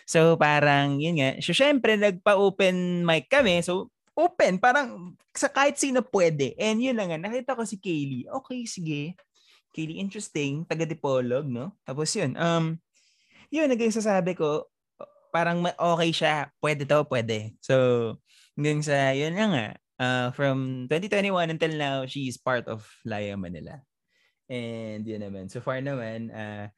So 0.05 0.37
parang 0.37 1.01
yun 1.01 1.21
nga. 1.21 1.41
So 1.41 1.57
syempre 1.57 1.97
nagpa-open 1.97 3.05
mic 3.05 3.33
kami. 3.33 3.65
So 3.65 3.89
open, 4.13 4.61
parang 4.61 5.17
sa 5.33 5.49
kahit 5.49 5.81
sino 5.81 6.05
pwede. 6.05 6.53
And 6.61 6.81
yun 6.81 6.97
lang 6.97 7.13
nga, 7.13 7.21
nakita 7.21 7.57
ko 7.57 7.65
si 7.65 7.81
Kaylee. 7.81 8.29
Okay, 8.29 8.69
sige 8.69 9.17
Kaylee, 9.73 9.99
interesting, 10.05 10.69
taga 10.69 10.85
Dipolog, 10.85 11.49
no? 11.49 11.73
Tapos 11.83 12.13
yun, 12.13 12.37
um, 12.37 12.77
yun, 13.49 13.73
naging 13.73 13.93
sasabi 13.93 14.37
ko, 14.37 14.69
parang 15.33 15.65
okay 15.65 16.13
siya, 16.13 16.53
pwede 16.61 16.85
to, 16.85 17.09
pwede. 17.09 17.57
So, 17.65 17.75
hanggang 18.53 18.85
sa, 18.85 19.17
yun 19.17 19.33
nga 19.33 19.47
nga, 19.49 19.67
uh, 19.97 20.29
from 20.37 20.87
2021 20.93 21.57
until 21.57 21.73
now, 21.73 21.97
she 22.05 22.29
is 22.29 22.37
part 22.37 22.69
of 22.69 22.85
Laya 23.09 23.33
Manila. 23.41 23.81
And 24.53 25.09
yun 25.09 25.25
naman, 25.25 25.49
so 25.49 25.65
far 25.65 25.81
naman, 25.81 26.29
uh, 26.29 26.69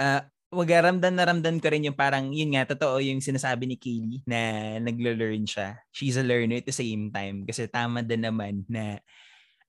uh, 0.00 0.24
wagaramdan 0.56 1.12
na 1.12 1.28
ramdan 1.28 1.60
ko 1.60 1.68
rin 1.68 1.84
yung 1.84 1.98
parang, 1.98 2.32
yun 2.32 2.56
nga, 2.56 2.64
totoo 2.64 2.96
yung 3.04 3.20
sinasabi 3.20 3.68
ni 3.68 3.76
Kaylee 3.76 4.24
na 4.24 4.40
naglo-learn 4.80 5.44
siya. 5.44 5.76
She's 5.92 6.16
a 6.16 6.24
learner 6.24 6.64
at 6.64 6.66
the 6.66 6.72
same 6.72 7.12
time. 7.12 7.44
Kasi 7.44 7.68
tama 7.68 8.00
din 8.00 8.24
naman 8.24 8.64
na 8.64 9.04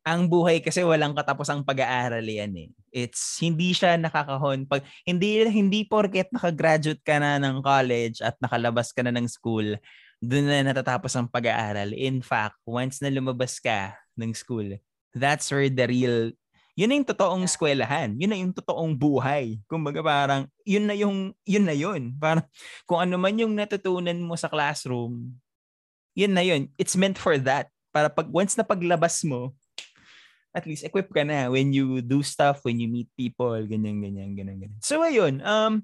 ang 0.08 0.32
buhay 0.32 0.64
kasi 0.64 0.88
walang 0.88 1.12
katapusang 1.12 1.68
pag-aaral 1.68 2.24
yan 2.24 2.56
eh. 2.56 2.72
It's 2.96 3.44
hindi 3.44 3.76
siya 3.76 4.00
nakakahon 4.00 4.64
pag 4.64 4.88
hindi 5.04 5.44
hindi 5.52 5.84
porket 5.84 6.32
naka-graduate 6.32 7.04
ka 7.04 7.20
na 7.20 7.36
ng 7.44 7.60
college 7.60 8.24
at 8.24 8.40
nakalabas 8.40 8.96
ka 8.96 9.04
na 9.04 9.12
ng 9.12 9.28
school, 9.28 9.76
doon 10.24 10.48
na 10.48 10.72
natatapos 10.72 11.12
ang 11.20 11.28
pag-aaral. 11.28 11.92
In 11.92 12.24
fact, 12.24 12.56
once 12.64 13.04
na 13.04 13.12
lumabas 13.12 13.60
ka 13.60 14.00
ng 14.16 14.32
school, 14.32 14.80
that's 15.12 15.52
where 15.52 15.68
the 15.68 15.86
real 15.92 16.32
yun 16.78 16.94
na 16.94 16.96
yung 17.02 17.10
totoong 17.10 17.42
eskwelahan. 17.42 18.14
Yun 18.22 18.30
na 18.30 18.38
yung 18.38 18.54
totoong 18.54 18.94
buhay. 18.94 19.58
Kumbaga 19.66 20.06
parang, 20.06 20.46
yun 20.62 20.86
na 20.86 20.94
yung, 20.94 21.34
yun 21.42 21.66
na 21.66 21.74
yun. 21.74 22.14
Parang, 22.22 22.46
kung 22.86 23.02
ano 23.02 23.18
man 23.18 23.34
yung 23.34 23.58
natutunan 23.58 24.22
mo 24.22 24.38
sa 24.38 24.46
classroom, 24.46 25.34
yun 26.14 26.38
na 26.38 26.46
yun. 26.46 26.70
It's 26.78 26.94
meant 26.94 27.18
for 27.18 27.34
that. 27.50 27.74
Para 27.90 28.14
pag, 28.14 28.30
once 28.30 28.54
na 28.54 28.62
paglabas 28.62 29.26
mo, 29.26 29.58
at 30.54 30.70
least 30.70 30.86
equipped 30.86 31.10
ka 31.10 31.26
na 31.26 31.50
when 31.50 31.74
you 31.74 31.98
do 32.06 32.22
stuff, 32.22 32.62
when 32.62 32.78
you 32.78 32.86
meet 32.86 33.10
people, 33.18 33.58
ganyan, 33.66 33.98
ganyan, 33.98 34.38
ganyan, 34.38 34.62
ganyan. 34.62 34.78
So, 34.78 35.02
ayun. 35.02 35.42
Um, 35.42 35.82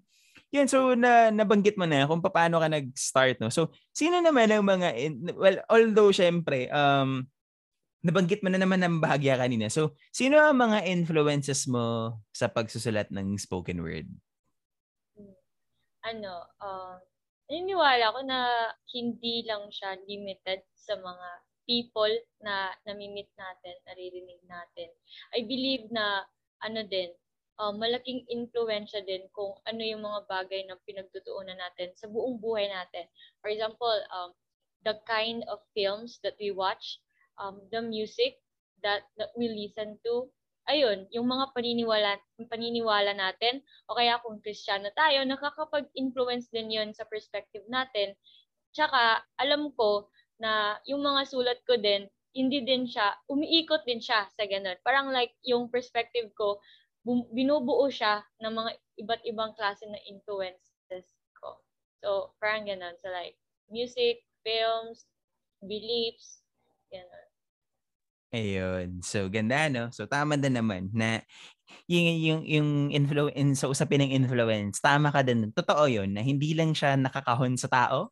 yun, 0.54 0.70
so 0.70 0.94
na, 0.94 1.34
nabanggit 1.34 1.74
mo 1.74 1.90
na 1.90 2.06
kung 2.06 2.22
paano 2.22 2.62
ka 2.62 2.70
nag-start, 2.70 3.42
no? 3.42 3.50
So, 3.50 3.74
sino 3.90 4.22
naman 4.22 4.54
ang 4.54 4.62
mga, 4.62 4.94
in, 4.94 5.26
well, 5.34 5.58
although 5.74 6.14
syempre, 6.14 6.70
um, 6.70 7.26
nabanggit 8.04 8.44
mo 8.44 8.52
na 8.52 8.60
naman 8.60 8.84
ng 8.84 9.00
bahagya 9.00 9.40
kanina. 9.40 9.72
So, 9.72 9.96
sino 10.12 10.36
ang 10.36 10.60
mga 10.60 10.84
influences 10.92 11.66
mo 11.72 12.20
sa 12.36 12.52
pagsusulat 12.52 13.10
ng 13.16 13.40
spoken 13.40 13.80
word? 13.80 14.12
Ano, 16.04 16.44
uh, 16.60 17.00
naniniwala 17.48 18.12
ko 18.12 18.20
na 18.28 18.40
hindi 18.92 19.48
lang 19.48 19.72
siya 19.72 19.96
limited 20.04 20.68
sa 20.76 21.00
mga 21.00 21.28
people 21.64 22.12
na 22.44 22.76
nami-meet 22.84 23.32
natin, 23.40 23.76
naririnig 23.88 24.44
natin. 24.52 24.92
I 25.32 25.48
believe 25.48 25.88
na 25.88 26.28
ano 26.60 26.84
din, 26.84 27.08
uh, 27.60 27.72
malaking 27.72 28.28
influensya 28.28 29.00
din 29.08 29.28
kung 29.32 29.56
ano 29.64 29.80
yung 29.80 30.04
mga 30.04 30.28
bagay 30.28 30.68
na 30.68 30.80
pinagtutuunan 30.84 31.56
natin 31.56 31.96
sa 31.96 32.12
buong 32.12 32.40
buhay 32.40 32.68
natin. 32.68 33.08
For 33.40 33.48
example, 33.48 33.96
um, 34.12 34.36
the 34.84 35.00
kind 35.08 35.48
of 35.48 35.64
films 35.72 36.20
that 36.24 36.36
we 36.40 36.52
watch, 36.52 37.00
um, 37.40 37.62
the 37.72 37.82
music 37.82 38.40
that, 38.84 39.08
that 39.18 39.32
we 39.38 39.50
listen 39.50 39.98
to, 40.04 40.30
ayun, 40.70 41.08
yung 41.12 41.28
mga 41.28 41.52
paniniwala, 41.52 42.20
paniniwala 42.48 43.12
natin, 43.16 43.60
o 43.92 43.96
kaya 43.96 44.20
kung 44.24 44.40
Kristiyano 44.40 44.92
tayo, 44.96 45.24
nakakapag-influence 45.28 46.48
din 46.52 46.72
yon 46.72 46.90
sa 46.96 47.04
perspective 47.08 47.64
natin. 47.68 48.16
Tsaka, 48.72 49.24
alam 49.40 49.72
ko 49.76 50.08
na 50.40 50.80
yung 50.88 51.04
mga 51.04 51.28
sulat 51.28 51.60
ko 51.68 51.76
din, 51.78 52.08
hindi 52.34 52.66
din 52.66 52.90
siya, 52.90 53.14
umiikot 53.30 53.86
din 53.86 54.02
siya 54.02 54.26
sa 54.34 54.44
ganun. 54.50 54.80
Parang 54.82 55.14
like 55.14 55.38
yung 55.46 55.70
perspective 55.70 56.34
ko, 56.34 56.58
binubuo 57.06 57.86
siya 57.92 58.24
ng 58.42 58.54
mga 58.54 58.72
iba't 59.06 59.22
ibang 59.28 59.52
klase 59.54 59.86
ng 59.86 60.04
influences 60.10 61.08
ko. 61.38 61.62
So, 62.02 62.34
parang 62.42 62.66
ganun. 62.66 62.98
So 63.04 63.14
like, 63.14 63.38
music, 63.70 64.26
films, 64.42 65.06
beliefs, 65.64 66.43
ganun. 66.94 67.26
Ayun. 68.34 69.06
So, 69.06 69.30
ganda, 69.30 69.70
no? 69.70 69.94
So, 69.94 70.10
tama 70.10 70.42
din 70.42 70.58
naman 70.58 70.90
na 70.90 71.22
yung, 71.86 72.08
yung, 72.22 72.42
yung 72.50 72.70
influence, 72.90 73.62
sa 73.62 73.70
usapin 73.70 74.02
ng 74.06 74.14
influence, 74.26 74.82
tama 74.82 75.14
ka 75.14 75.22
din. 75.22 75.54
Totoo 75.54 75.86
yun, 75.86 76.14
na 76.18 76.26
hindi 76.26 76.58
lang 76.58 76.74
siya 76.74 76.98
nakakahon 76.98 77.62
sa 77.62 77.70
tao, 77.70 78.10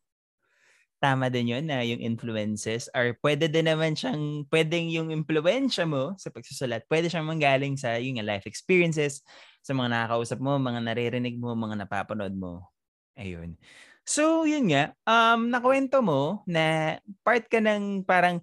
tama 1.02 1.26
din 1.34 1.50
yun 1.50 1.66
na 1.66 1.82
yung 1.82 1.98
influences 1.98 2.86
or 2.94 3.18
pwede 3.26 3.50
din 3.50 3.66
naman 3.66 3.98
siyang, 3.98 4.46
pwedeng 4.54 4.86
yung 4.94 5.10
impluensya 5.10 5.82
mo 5.82 6.14
sa 6.14 6.30
pagsusulat, 6.30 6.86
pwede 6.86 7.10
siyang 7.10 7.26
manggaling 7.26 7.74
sa 7.74 7.98
yung 7.98 8.22
life 8.22 8.46
experiences, 8.46 9.26
sa 9.66 9.74
mga 9.74 9.90
nakakausap 9.90 10.38
mo, 10.38 10.54
mga 10.62 10.78
naririnig 10.86 11.34
mo, 11.42 11.58
mga 11.58 11.82
napapanood 11.82 12.34
mo. 12.38 12.70
Ayun. 13.18 13.58
So, 14.06 14.46
yun 14.46 14.70
nga, 14.70 14.94
um, 15.02 15.50
nakwento 15.50 15.98
mo 16.02 16.46
na 16.46 16.98
part 17.26 17.46
ka 17.50 17.58
ng 17.58 18.06
parang 18.06 18.38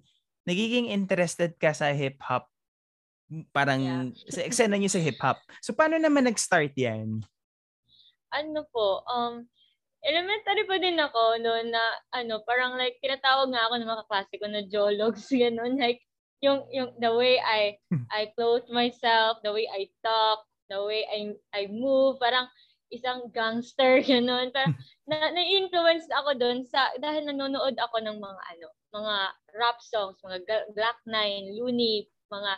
nagiging 0.48 0.88
interested 0.88 1.56
ka 1.60 1.74
sa 1.74 1.92
hip-hop 1.92 2.50
parang 3.54 3.80
yeah. 3.80 4.04
sa 4.26 4.42
eksena 4.42 4.74
niyo 4.74 4.90
sa 4.90 5.02
hip-hop. 5.02 5.38
So, 5.62 5.70
paano 5.70 5.96
naman 5.96 6.26
nag-start 6.26 6.74
yan? 6.74 7.22
Ano 8.34 8.66
po, 8.74 9.06
um, 9.06 9.46
elementary 10.02 10.66
pa 10.66 10.76
din 10.82 10.98
ako 10.98 11.38
noon 11.38 11.70
na 11.70 11.82
ano, 12.14 12.42
parang 12.42 12.74
like 12.74 12.98
tinatawag 12.98 13.52
nga 13.52 13.70
ako 13.70 13.74
ng 13.78 13.90
mga 13.90 14.00
kaklase 14.06 14.34
ko 14.38 14.46
na 14.50 14.62
jologs, 14.66 15.26
ganun. 15.34 15.78
Like, 15.78 16.02
yung, 16.42 16.66
yung, 16.74 16.90
the 16.98 17.12
way 17.14 17.38
I, 17.38 17.78
hmm. 17.92 18.06
I 18.10 18.32
clothe 18.34 18.66
myself, 18.72 19.38
the 19.44 19.52
way 19.52 19.68
I 19.70 19.86
talk, 20.02 20.42
the 20.72 20.80
way 20.82 21.06
I, 21.06 21.36
I 21.54 21.62
move, 21.70 22.18
parang 22.18 22.50
isang 22.90 23.30
gangster, 23.30 24.02
ganun. 24.10 24.50
Parang, 24.50 24.74
na, 25.06 25.30
na-influence 25.30 26.10
ako 26.10 26.34
doon 26.34 26.66
sa, 26.66 26.90
dahil 26.98 27.30
nanonood 27.30 27.78
ako 27.78 28.02
ng 28.02 28.18
mga 28.18 28.42
ano, 28.56 28.66
mga 28.90 29.14
rap 29.56 29.78
songs, 29.82 30.18
mga 30.22 30.70
Black 30.74 30.98
Nine, 31.06 31.56
Looney, 31.56 32.06
mga 32.30 32.52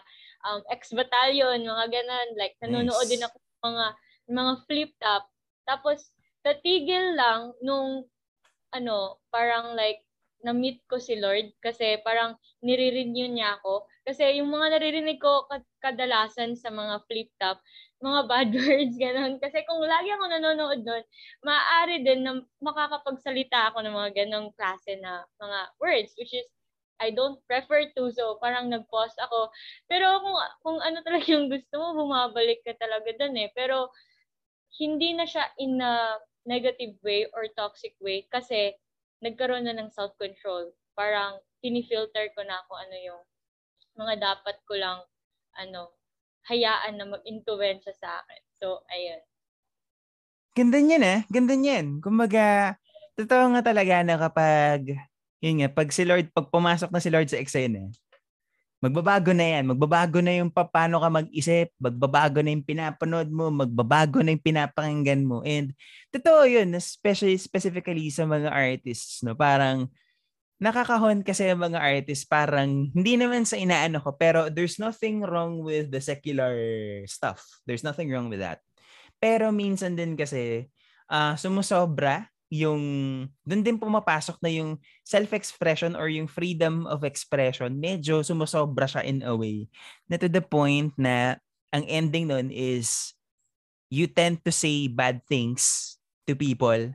um, 0.49 0.61
X-Battalion, 0.69 1.65
mga 1.65 1.87
ganun. 1.89 2.29
Like, 2.37 2.55
nanonood 2.61 3.09
nice. 3.09 3.13
din 3.13 3.25
ako 3.25 3.37
ng 3.39 3.63
mga, 3.65 3.87
mga 4.33 4.53
flip-top. 4.69 5.25
Tapos, 5.65 5.99
natigil 6.43 7.15
lang 7.15 7.55
nung 7.63 8.07
ano, 8.73 9.21
parang 9.29 9.77
like 9.77 10.03
na-meet 10.43 10.83
ko 10.91 10.99
si 10.99 11.15
Lord 11.23 11.55
kasi 11.63 12.03
parang 12.03 12.35
nire-renew 12.67 13.31
niya 13.31 13.63
ako. 13.63 13.87
Kasi 14.03 14.43
yung 14.43 14.51
mga 14.51 14.75
naririnig 14.75 15.23
ko 15.23 15.47
kadalasan 15.79 16.59
sa 16.59 16.75
mga 16.75 17.07
flip-top, 17.07 17.63
mga 18.03 18.21
bad 18.31 18.51
words, 18.51 18.95
ganun. 18.99 19.39
Kasi 19.39 19.63
kung 19.63 19.79
lagi 19.87 20.11
ako 20.11 20.25
nanonood 20.27 20.83
doon, 20.83 21.05
maaari 21.47 22.03
din 22.03 22.27
na 22.27 22.43
makakapagsalita 22.59 23.71
ako 23.71 23.87
ng 23.87 23.95
mga 23.95 24.11
ganong 24.27 24.51
klase 24.59 24.99
na 24.99 25.23
mga 25.39 25.59
words, 25.79 26.11
which 26.19 26.35
is 26.35 26.47
I 27.01 27.15
don't 27.15 27.41
prefer 27.49 27.89
to. 27.97 28.13
So, 28.13 28.37
parang 28.43 28.69
nag-pause 28.69 29.17
ako. 29.23 29.49
Pero 29.89 30.21
kung, 30.21 30.37
kung 30.65 30.79
ano 30.83 31.01
talaga 31.07 31.27
yung 31.33 31.49
gusto 31.49 31.75
mo, 31.81 32.05
bumabalik 32.05 32.61
ka 32.67 32.77
talaga 32.77 33.09
doon 33.17 33.37
eh. 33.41 33.49
Pero, 33.57 33.89
hindi 34.81 35.13
na 35.13 35.29
siya 35.29 35.49
in 35.61 35.81
a 35.81 36.17
negative 36.49 36.97
way 37.05 37.29
or 37.37 37.47
toxic 37.55 37.95
way 38.01 38.25
kasi 38.33 38.73
nagkaroon 39.21 39.69
na 39.69 39.77
ng 39.77 39.93
self-control. 39.93 40.73
Parang 40.97 41.39
tinifilter 41.63 42.33
ko 42.35 42.43
na 42.43 42.59
kung 42.67 42.81
ano 42.81 42.97
yung 42.99 43.23
mga 44.01 44.15
dapat 44.19 44.57
ko 44.67 44.75
lang 44.81 44.99
ano 45.61 45.93
hayaan 46.49 46.99
na 46.99 47.07
mag-influence 47.07 47.87
sa 47.95 48.25
akin. 48.25 48.43
So, 48.59 48.83
ayun. 48.91 49.23
Ganda 50.57 50.79
niyan 50.83 51.05
eh. 51.05 51.19
Ganda 51.31 51.55
niyan. 51.57 52.03
Kumbaga, 52.05 52.77
totoo 53.17 53.55
nga 53.57 53.63
talaga 53.65 54.03
na 54.05 54.17
kapag, 54.19 54.99
yun 55.43 55.59
nga, 55.61 55.69
pag 55.75 55.91
si 55.91 56.07
Lord, 56.07 56.31
pag 56.31 56.49
pumasok 56.49 56.95
na 56.95 57.03
si 57.03 57.11
Lord 57.11 57.27
sa 57.27 57.43
eksena, 57.43 57.91
magbabago 58.83 59.31
na 59.31 59.47
yan. 59.59 59.75
Magbabago 59.75 60.19
na 60.19 60.39
yung 60.39 60.51
paano 60.51 60.99
ka 60.99 61.09
mag-isip, 61.11 61.71
magbabago 61.79 62.43
na 62.43 62.51
yung 62.51 62.67
pinapanood 62.67 63.31
mo, 63.31 63.51
magbabago 63.51 64.23
na 64.23 64.35
yung 64.35 64.43
pinapakinggan 64.43 65.23
mo. 65.23 65.43
And 65.47 65.71
totoo 66.11 66.47
yun, 66.47 66.75
especially 66.75 67.39
specifically 67.39 68.11
sa 68.11 68.27
mga 68.27 68.51
artists, 68.51 69.23
no? 69.23 69.39
Parang 69.39 69.87
nakakahon 70.63 71.27
kasi 71.27 71.51
ang 71.51 71.63
mga 71.63 71.79
artists 71.79 72.23
parang 72.23 72.91
hindi 72.95 73.19
naman 73.19 73.43
sa 73.43 73.59
inaano 73.59 73.99
ko 73.99 74.15
pero 74.15 74.47
there's 74.47 74.79
nothing 74.79 75.19
wrong 75.19 75.59
with 75.59 75.91
the 75.91 75.99
secular 75.99 76.55
stuff. 77.11 77.43
There's 77.67 77.83
nothing 77.83 78.11
wrong 78.11 78.31
with 78.31 78.39
that. 78.43 78.63
Pero 79.19 79.51
minsan 79.51 79.99
din 79.99 80.15
kasi 80.15 80.71
uh, 81.11 81.35
sumusobra 81.39 82.32
yung 82.53 82.83
doon 83.49 83.65
din 83.65 83.81
pumapasok 83.81 84.37
na 84.45 84.53
yung 84.53 84.77
self-expression 85.09 85.97
or 85.97 86.13
yung 86.13 86.29
freedom 86.29 86.85
of 86.85 87.01
expression 87.01 87.73
medyo 87.73 88.21
sumusobra 88.21 88.85
siya 88.85 89.01
in 89.09 89.25
a 89.25 89.33
way 89.33 89.73
na 90.05 90.21
to 90.21 90.29
the 90.29 90.45
point 90.45 90.93
na 91.01 91.41
ang 91.73 91.89
ending 91.89 92.29
nun 92.29 92.53
is 92.53 93.17
you 93.89 94.05
tend 94.05 94.45
to 94.45 94.53
say 94.53 94.85
bad 94.85 95.25
things 95.25 95.97
to 96.29 96.37
people 96.37 96.93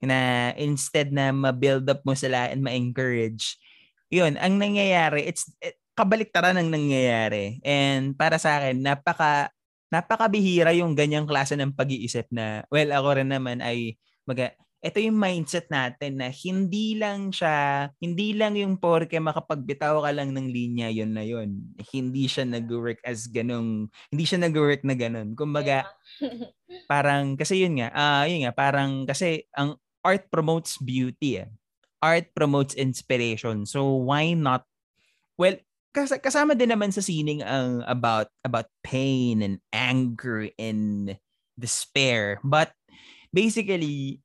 na 0.00 0.50
instead 0.56 1.12
na 1.12 1.30
ma-build 1.30 1.84
up 1.92 2.00
mo 2.02 2.16
sila 2.16 2.48
and 2.48 2.64
ma-encourage, 2.64 3.60
yun, 4.08 4.34
ang 4.40 4.56
nangyayari, 4.56 5.28
it's 5.28 5.46
it, 5.60 5.76
kabaliktaran 5.92 6.56
ang 6.56 6.72
nangyayari. 6.72 7.60
And 7.60 8.16
para 8.16 8.40
sa 8.40 8.58
akin, 8.58 8.80
napaka 8.80 9.52
napakabihira 9.92 10.72
yung 10.72 10.96
ganyang 10.96 11.28
klase 11.28 11.58
ng 11.58 11.76
pag-iisip 11.76 12.30
na, 12.32 12.64
well, 12.72 12.88
ako 12.94 13.20
rin 13.20 13.28
naman 13.28 13.60
ay 13.60 14.00
mag 14.24 14.56
ito 14.80 14.96
yung 14.96 15.20
mindset 15.20 15.68
natin 15.68 16.16
na 16.16 16.32
hindi 16.32 16.96
lang 16.96 17.28
siya, 17.28 17.88
hindi 18.00 18.32
lang 18.32 18.56
yung 18.56 18.80
porke 18.80 19.20
makapagbitaw 19.20 20.00
ka 20.00 20.10
lang 20.16 20.32
ng 20.32 20.48
linya, 20.48 20.88
yun 20.88 21.12
na 21.12 21.20
yun. 21.20 21.76
Hindi 21.92 22.24
siya 22.24 22.48
nag-work 22.48 23.04
as 23.04 23.28
ganung, 23.28 23.92
hindi 24.08 24.24
siya 24.24 24.40
nag-work 24.40 24.80
na 24.88 24.96
ganun. 24.96 25.36
Kumbaga, 25.36 25.84
yeah. 26.24 26.48
parang, 26.92 27.36
kasi 27.36 27.60
yun 27.60 27.76
nga, 27.76 27.92
uh, 27.92 28.24
yun 28.24 28.48
nga, 28.48 28.56
parang, 28.56 29.04
kasi 29.04 29.44
ang 29.52 29.76
art 30.00 30.32
promotes 30.32 30.80
beauty. 30.80 31.44
Eh. 31.44 31.48
Art 32.00 32.32
promotes 32.32 32.72
inspiration. 32.72 33.68
So 33.68 34.08
why 34.08 34.32
not? 34.32 34.64
Well, 35.36 35.60
kas- 35.92 36.16
kasama 36.20 36.56
din 36.56 36.72
naman 36.72 36.92
sa 36.96 37.04
sining 37.04 37.44
ang 37.44 37.84
about 37.84 38.32
about 38.44 38.72
pain 38.80 39.44
and 39.44 39.60
anger 39.72 40.48
and 40.56 41.16
despair. 41.60 42.40
But 42.40 42.72
basically, 43.36 44.24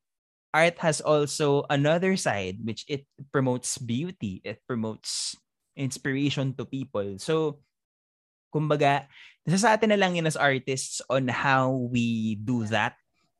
art 0.55 0.79
has 0.79 1.03
also 1.03 1.67
another 1.67 2.15
side 2.15 2.63
which 2.63 2.88
it 2.88 3.03
promotes 3.35 3.75
beauty. 3.75 4.39
It 4.47 4.63
promotes 4.63 5.35
inspiration 5.75 6.55
to 6.55 6.63
people. 6.63 7.19
So, 7.19 7.59
kumbaga, 8.55 9.12
nasa 9.43 9.59
sa 9.59 9.71
atin 9.75 9.91
na 9.91 10.00
lang 10.00 10.15
yun 10.15 10.31
as 10.31 10.39
artists 10.39 11.03
on 11.12 11.27
how 11.27 11.91
we 11.91 12.39
do 12.39 12.63
that 12.71 12.95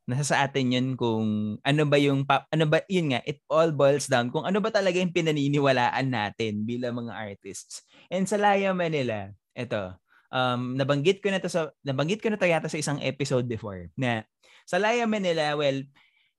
nasa 0.06 0.22
sa 0.22 0.46
atin 0.46 0.70
yun 0.70 0.88
kung 0.94 1.58
ano 1.66 1.82
ba 1.82 1.98
yung 1.98 2.22
ano 2.30 2.64
ba 2.70 2.78
yun 2.86 3.10
nga 3.10 3.26
it 3.26 3.42
all 3.50 3.74
boils 3.74 4.06
down 4.06 4.30
kung 4.30 4.46
ano 4.46 4.62
ba 4.62 4.70
talaga 4.70 5.02
yung 5.02 5.10
pinaniniwalaan 5.10 6.06
natin 6.06 6.62
bilang 6.62 6.94
mga 6.94 7.10
artists 7.10 7.82
and 8.06 8.30
sa 8.30 8.38
Laya 8.38 8.70
Manila 8.70 9.34
ito 9.50 9.98
um 10.30 10.78
nabanggit 10.78 11.18
ko 11.18 11.34
na 11.34 11.42
to 11.42 11.50
sa 11.50 11.74
nabanggit 11.82 12.22
ko 12.22 12.30
na 12.30 12.38
to 12.38 12.46
yata 12.46 12.70
sa 12.70 12.78
isang 12.78 13.02
episode 13.02 13.50
before 13.50 13.90
na 13.98 14.22
sa 14.62 14.78
Laya 14.78 15.10
Manila 15.10 15.58
well 15.58 15.82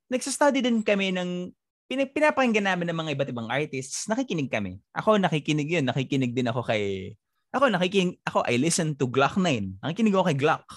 nagsa-study 0.08 0.64
din 0.64 0.84
kami 0.84 1.12
ng 1.16 1.52
pinapakinggan 1.88 2.68
namin 2.68 2.92
ng 2.92 2.98
mga 3.00 3.12
iba't 3.16 3.32
ibang 3.32 3.50
artists. 3.52 4.12
Nakikinig 4.12 4.52
kami. 4.52 4.80
Ako 4.92 5.16
nakikinig 5.20 5.72
yun. 5.72 5.88
Nakikinig 5.88 6.36
din 6.36 6.52
ako 6.52 6.64
kay 6.68 7.16
ako 7.56 7.72
nakikinig 7.72 8.20
ako 8.28 8.44
I 8.44 8.60
listen 8.60 8.92
to 9.00 9.08
Glock 9.08 9.40
9 9.40 9.80
nakikinig 9.80 10.14
ako 10.14 10.26
kay 10.28 10.38
Glock. 10.38 10.68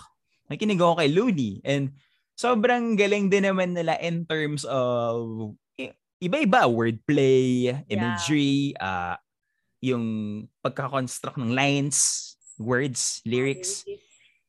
Nakikinig 0.47 0.79
ako 0.79 0.95
kay 1.03 1.11
Looney. 1.11 1.53
And 1.67 1.95
sobrang 2.39 2.95
galing 2.95 3.27
din 3.27 3.47
naman 3.47 3.75
nila 3.75 3.99
in 3.99 4.23
terms 4.27 4.63
of 4.67 5.55
iba-iba. 6.21 6.69
Wordplay, 6.69 7.75
imagery, 7.91 8.77
yeah. 8.77 9.15
uh, 9.15 9.17
yung 9.81 10.05
pagka-construct 10.61 11.40
ng 11.40 11.57
lines, 11.57 12.31
words, 12.61 13.25
lyrics, 13.25 13.88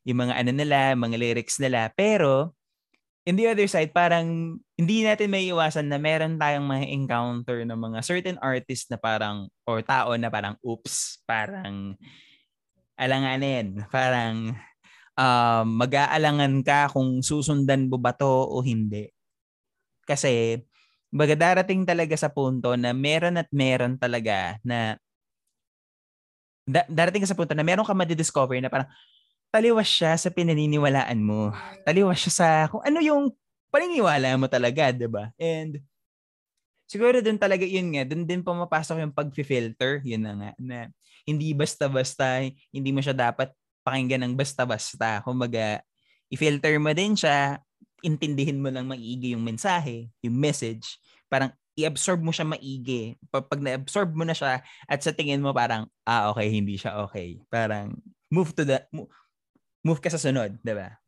yung 0.04 0.28
mga 0.28 0.34
ano 0.36 0.50
nila, 0.52 0.78
mga 0.92 1.16
lyrics 1.16 1.56
nila. 1.58 1.88
Pero 1.96 2.52
in 3.22 3.38
the 3.38 3.46
other 3.46 3.66
side, 3.70 3.94
parang 3.94 4.58
hindi 4.74 5.06
natin 5.06 5.30
may 5.30 5.46
iwasan 5.46 5.86
na 5.86 5.98
meron 5.98 6.38
tayong 6.38 6.66
mga 6.66 6.86
encounter 6.90 7.58
ng 7.62 7.78
mga 7.78 7.98
certain 8.02 8.38
artist 8.42 8.90
na 8.90 8.98
parang 8.98 9.46
or 9.62 9.82
tao 9.82 10.14
na 10.18 10.26
parang 10.26 10.58
oops, 10.66 11.22
parang 11.22 11.94
alanganin, 12.98 13.86
parang 13.94 14.54
uh, 15.18 15.62
mag-aalangan 15.66 16.62
ka 16.66 16.90
kung 16.90 17.22
susundan 17.22 17.86
mo 17.86 17.98
ba 17.98 18.10
to 18.14 18.26
o 18.26 18.58
hindi. 18.62 19.10
Kasi, 20.02 20.58
baga 21.12 21.38
darating 21.38 21.86
talaga 21.86 22.18
sa 22.18 22.32
punto 22.32 22.74
na 22.74 22.90
meron 22.90 23.38
at 23.38 23.46
meron 23.54 24.00
talaga 24.00 24.58
na 24.66 24.98
da- 26.66 26.88
darating 26.90 27.22
ka 27.22 27.30
sa 27.30 27.38
punto 27.38 27.54
na 27.54 27.66
meron 27.66 27.86
ka 27.86 27.94
madidiscover 27.94 28.58
na 28.58 28.72
parang 28.72 28.88
taliwas 29.52 29.86
siya 29.86 30.16
sa 30.16 30.32
pinaniniwalaan 30.32 31.20
mo. 31.20 31.52
Taliwas 31.84 32.24
siya 32.24 32.32
sa 32.32 32.48
kung 32.72 32.80
ano 32.80 32.98
yung 33.04 33.30
paniniwala 33.68 34.34
mo 34.40 34.48
talaga, 34.48 34.90
'di 34.90 35.08
ba? 35.12 35.28
And 35.36 35.84
siguro 36.88 37.20
doon 37.24 37.40
talaga 37.40 37.64
yun 37.64 37.92
nga, 37.92 38.04
doon 38.08 38.24
din 38.28 38.40
pumapasok 38.44 39.00
yung 39.00 39.16
pag-filter, 39.16 40.00
yun 40.04 40.24
na 40.24 40.32
nga, 40.36 40.50
na 40.60 40.78
hindi 41.24 41.56
basta-basta, 41.56 42.44
hindi 42.68 42.90
mo 42.92 43.00
siya 43.00 43.16
dapat 43.16 43.48
pakinggan 43.80 44.28
ng 44.28 44.34
basta-basta. 44.36 45.24
Kumbaga, 45.24 45.80
i-filter 46.28 46.76
mo 46.76 46.92
din 46.92 47.16
siya, 47.16 47.60
intindihin 48.04 48.60
mo 48.60 48.68
lang 48.68 48.84
maigi 48.84 49.32
yung 49.32 49.40
mensahe, 49.40 50.12
yung 50.20 50.36
message. 50.36 51.00
Parang 51.32 51.54
i-absorb 51.78 52.20
mo 52.20 52.28
siya 52.28 52.44
maigi. 52.44 53.16
Pag 53.32 53.62
na-absorb 53.64 54.12
mo 54.12 54.28
na 54.28 54.36
siya 54.36 54.60
at 54.84 55.00
sa 55.00 55.16
tingin 55.16 55.40
mo 55.40 55.56
parang, 55.56 55.88
ah, 56.04 56.28
okay, 56.28 56.52
hindi 56.52 56.76
siya 56.76 57.08
okay. 57.08 57.40
Parang 57.48 57.96
move 58.28 58.52
to 58.52 58.68
the, 58.68 58.84
move 59.82 60.00
ka 60.02 60.10
sa 60.10 60.18
sunod, 60.18 60.58
di 60.62 60.74
ba? 60.74 60.98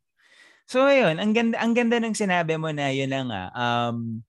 So, 0.65 0.83
ayun, 0.85 1.21
ang 1.21 1.31
ganda, 1.31 1.55
ang 1.61 1.73
ganda 1.75 1.97
ng 2.01 2.15
sinabi 2.17 2.59
mo 2.59 2.71
na 2.71 2.89
yun 2.91 3.11
lang 3.11 3.29
nga, 3.29 3.51
um, 3.53 4.21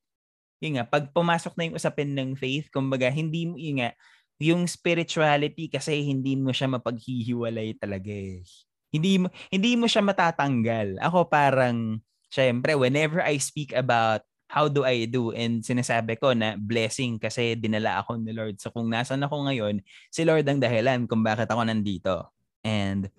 yun 0.61 0.81
nga, 0.81 0.85
pag 0.89 1.11
pumasok 1.13 1.55
na 1.57 1.63
yung 1.69 1.77
usapin 1.77 2.13
ng 2.13 2.37
faith, 2.37 2.69
kumbaga, 2.73 3.09
hindi 3.13 3.49
mo, 3.49 3.57
yun 3.57 3.83
nga, 3.83 3.91
yung 4.37 4.69
spirituality 4.69 5.69
kasi 5.73 6.05
hindi 6.05 6.37
mo 6.37 6.53
siya 6.53 6.69
mapaghihiwalay 6.69 7.77
talaga 7.81 8.13
eh. 8.13 8.45
Hindi 8.93 9.21
mo 9.21 9.33
hindi 9.49 9.75
mo 9.75 9.89
siya 9.89 10.05
matatanggal. 10.05 11.01
Ako 11.01 11.29
parang 11.29 12.01
syempre 12.29 12.77
whenever 12.77 13.25
I 13.25 13.41
speak 13.41 13.73
about 13.73 14.25
how 14.47 14.71
do 14.71 14.87
I 14.87 15.11
do 15.11 15.35
and 15.35 15.65
sinasabi 15.65 16.21
ko 16.23 16.31
na 16.31 16.55
blessing 16.55 17.19
kasi 17.19 17.59
dinala 17.59 18.05
ako 18.05 18.21
ni 18.21 18.31
Lord. 18.31 18.63
So 18.63 18.71
kung 18.71 18.93
nasan 18.93 19.25
ako 19.27 19.51
ngayon, 19.51 19.83
si 20.13 20.23
Lord 20.23 20.47
ang 20.47 20.63
dahilan 20.63 21.09
kung 21.11 21.25
bakit 21.27 21.51
ako 21.51 21.67
nandito. 21.67 22.31
And 22.63 23.11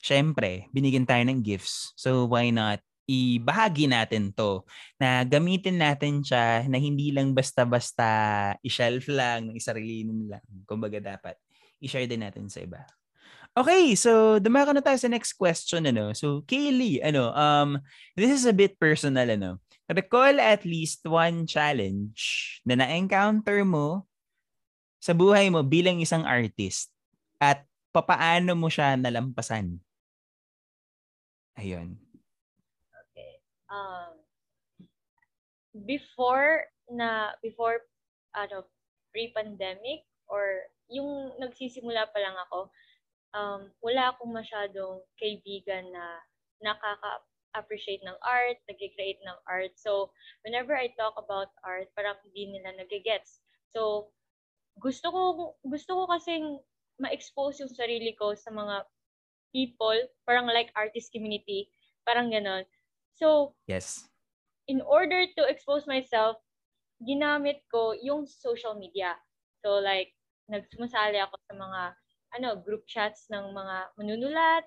syempre, 0.00 0.66
binigyan 0.72 1.06
tayo 1.06 1.22
ng 1.28 1.44
gifts. 1.44 1.92
So 1.94 2.26
why 2.26 2.50
not 2.50 2.80
ibahagi 3.10 3.90
natin 3.90 4.30
to 4.30 4.62
na 4.94 5.26
gamitin 5.26 5.82
natin 5.82 6.22
siya 6.22 6.62
na 6.70 6.78
hindi 6.78 7.10
lang 7.10 7.34
basta-basta 7.34 8.06
i-shelf 8.62 9.10
lang 9.10 9.50
ng 9.50 9.56
isarili 9.58 10.06
lang. 10.06 10.44
Kumbaga 10.62 11.02
dapat 11.02 11.34
i-share 11.82 12.06
din 12.06 12.22
natin 12.22 12.46
sa 12.46 12.62
iba. 12.62 12.86
Okay, 13.50 13.98
so 13.98 14.38
dumako 14.38 14.70
na 14.70 14.84
tayo 14.84 14.94
sa 14.94 15.10
next 15.10 15.34
question 15.34 15.82
ano. 15.90 16.14
So 16.14 16.46
Kaylee, 16.46 17.02
ano, 17.02 17.34
um 17.34 17.82
this 18.14 18.30
is 18.30 18.46
a 18.46 18.54
bit 18.54 18.78
personal 18.78 19.26
ano. 19.26 19.58
Recall 19.90 20.38
at 20.38 20.62
least 20.62 21.02
one 21.02 21.50
challenge 21.50 22.62
na 22.62 22.78
na-encounter 22.78 23.66
mo 23.66 24.06
sa 25.02 25.10
buhay 25.10 25.50
mo 25.50 25.66
bilang 25.66 25.98
isang 25.98 26.22
artist 26.22 26.94
at 27.42 27.66
papaano 27.90 28.54
mo 28.54 28.70
siya 28.70 28.94
nalampasan. 28.94 29.82
Ayun 31.58 31.98
um, 33.70 34.12
before 35.86 36.66
na 36.90 37.32
before 37.40 37.86
ano 38.34 38.66
pre-pandemic 39.14 40.06
or 40.26 40.66
yung 40.90 41.34
nagsisimula 41.38 42.10
pa 42.10 42.18
lang 42.18 42.36
ako 42.50 42.70
um, 43.34 43.70
wala 43.80 44.10
akong 44.10 44.34
masyadong 44.34 45.02
kaibigan 45.18 45.86
na 45.94 46.18
nakaka-appreciate 46.60 48.02
ng 48.04 48.18
art, 48.20 48.58
nag-create 48.68 49.22
ng 49.24 49.38
art. 49.48 49.72
So, 49.78 50.12
whenever 50.44 50.76
I 50.76 50.92
talk 50.98 51.16
about 51.16 51.54
art, 51.64 51.88
parang 51.96 52.20
hindi 52.26 52.52
nila 52.52 52.76
nagigets. 52.76 53.40
So, 53.72 54.12
gusto 54.76 55.08
ko 55.08 55.20
gusto 55.64 55.90
ko 55.94 56.02
kasing 56.10 56.58
ma-expose 57.00 57.64
yung 57.64 57.72
sarili 57.72 58.12
ko 58.12 58.36
sa 58.36 58.52
mga 58.52 58.84
people, 59.52 59.96
parang 60.26 60.46
like 60.46 60.70
artist 60.74 61.12
community, 61.12 61.70
parang 62.06 62.30
ganon. 62.30 62.64
So, 63.14 63.54
yes. 63.66 64.08
in 64.68 64.80
order 64.82 65.26
to 65.36 65.42
expose 65.48 65.86
myself, 65.86 66.38
ginamit 67.04 67.60
ko 67.68 67.92
yung 67.98 68.24
social 68.26 68.78
media. 68.78 69.16
So 69.64 69.82
like, 69.82 70.14
nagsumasali 70.50 71.20
ako 71.20 71.36
sa 71.50 71.54
mga 71.56 71.82
ano, 72.38 72.48
group 72.62 72.86
chats 72.86 73.26
ng 73.30 73.50
mga 73.50 73.76
manunulat, 73.98 74.62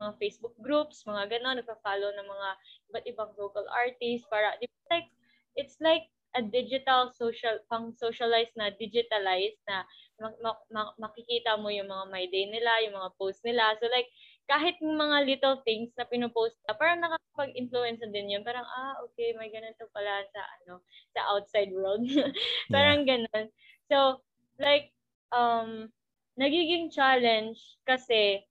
mga 0.00 0.16
Facebook 0.18 0.56
groups, 0.64 1.04
mga 1.04 1.28
gano'n, 1.28 1.60
nagpa-follow 1.60 2.10
ng 2.10 2.26
mga 2.26 2.48
iba't 2.90 3.04
ibang 3.06 3.30
local 3.36 3.66
artists 3.68 4.26
para, 4.32 4.56
like, 4.90 5.08
it's 5.54 5.76
like 5.78 6.08
a 6.32 6.40
digital 6.40 7.12
social, 7.12 7.60
pang 7.68 7.92
socialize 7.92 8.48
na, 8.56 8.72
digitalized 8.72 9.60
na 9.68 9.84
mak- 10.16 10.40
mak- 10.40 10.66
mak- 10.72 10.96
makikita 10.96 11.60
mo 11.60 11.68
yung 11.68 11.92
mga 11.92 12.08
my 12.08 12.24
day 12.32 12.48
nila, 12.48 12.80
yung 12.88 12.96
mga 12.96 13.12
post 13.20 13.44
nila. 13.44 13.76
So 13.76 13.88
like, 13.92 14.08
kahit 14.48 14.80
mga 14.80 15.28
little 15.28 15.56
things 15.62 15.92
na 15.94 16.08
pinopost 16.08 16.56
na, 16.64 16.74
parang 16.74 17.04
nakakapag-influence 17.04 18.02
din 18.10 18.32
yun. 18.32 18.42
Parang, 18.44 18.64
ah, 18.64 18.96
okay, 19.06 19.36
may 19.36 19.52
ganito 19.52 19.86
pala 19.92 20.24
sa, 20.32 20.40
ano, 20.62 20.82
sa 21.12 21.20
outside 21.36 21.70
world. 21.72 22.04
parang 22.74 23.04
yeah. 23.04 23.16
ganun. 23.16 23.46
So, 23.92 24.24
like, 24.56 24.90
um, 25.30 25.92
nagiging 26.40 26.90
challenge 26.90 27.60
kasi 27.84 28.44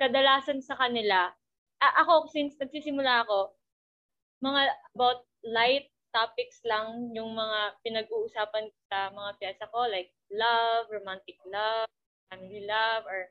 kadalasan 0.00 0.64
sa 0.64 0.80
kanila, 0.80 1.32
uh, 1.82 1.94
ako, 2.02 2.30
since 2.32 2.56
nagsisimula 2.56 3.26
ako, 3.26 3.52
mga 4.42 4.70
about 4.94 5.26
light 5.42 5.90
topics 6.18 6.58
lang 6.66 7.14
yung 7.14 7.38
mga 7.38 7.78
pinag-uusapan 7.86 8.66
sa 8.90 9.14
mga 9.14 9.30
piyesa 9.38 9.70
ko, 9.70 9.86
like 9.86 10.10
love, 10.34 10.90
romantic 10.90 11.38
love, 11.46 11.86
family 12.26 12.66
love, 12.66 13.06
or 13.06 13.30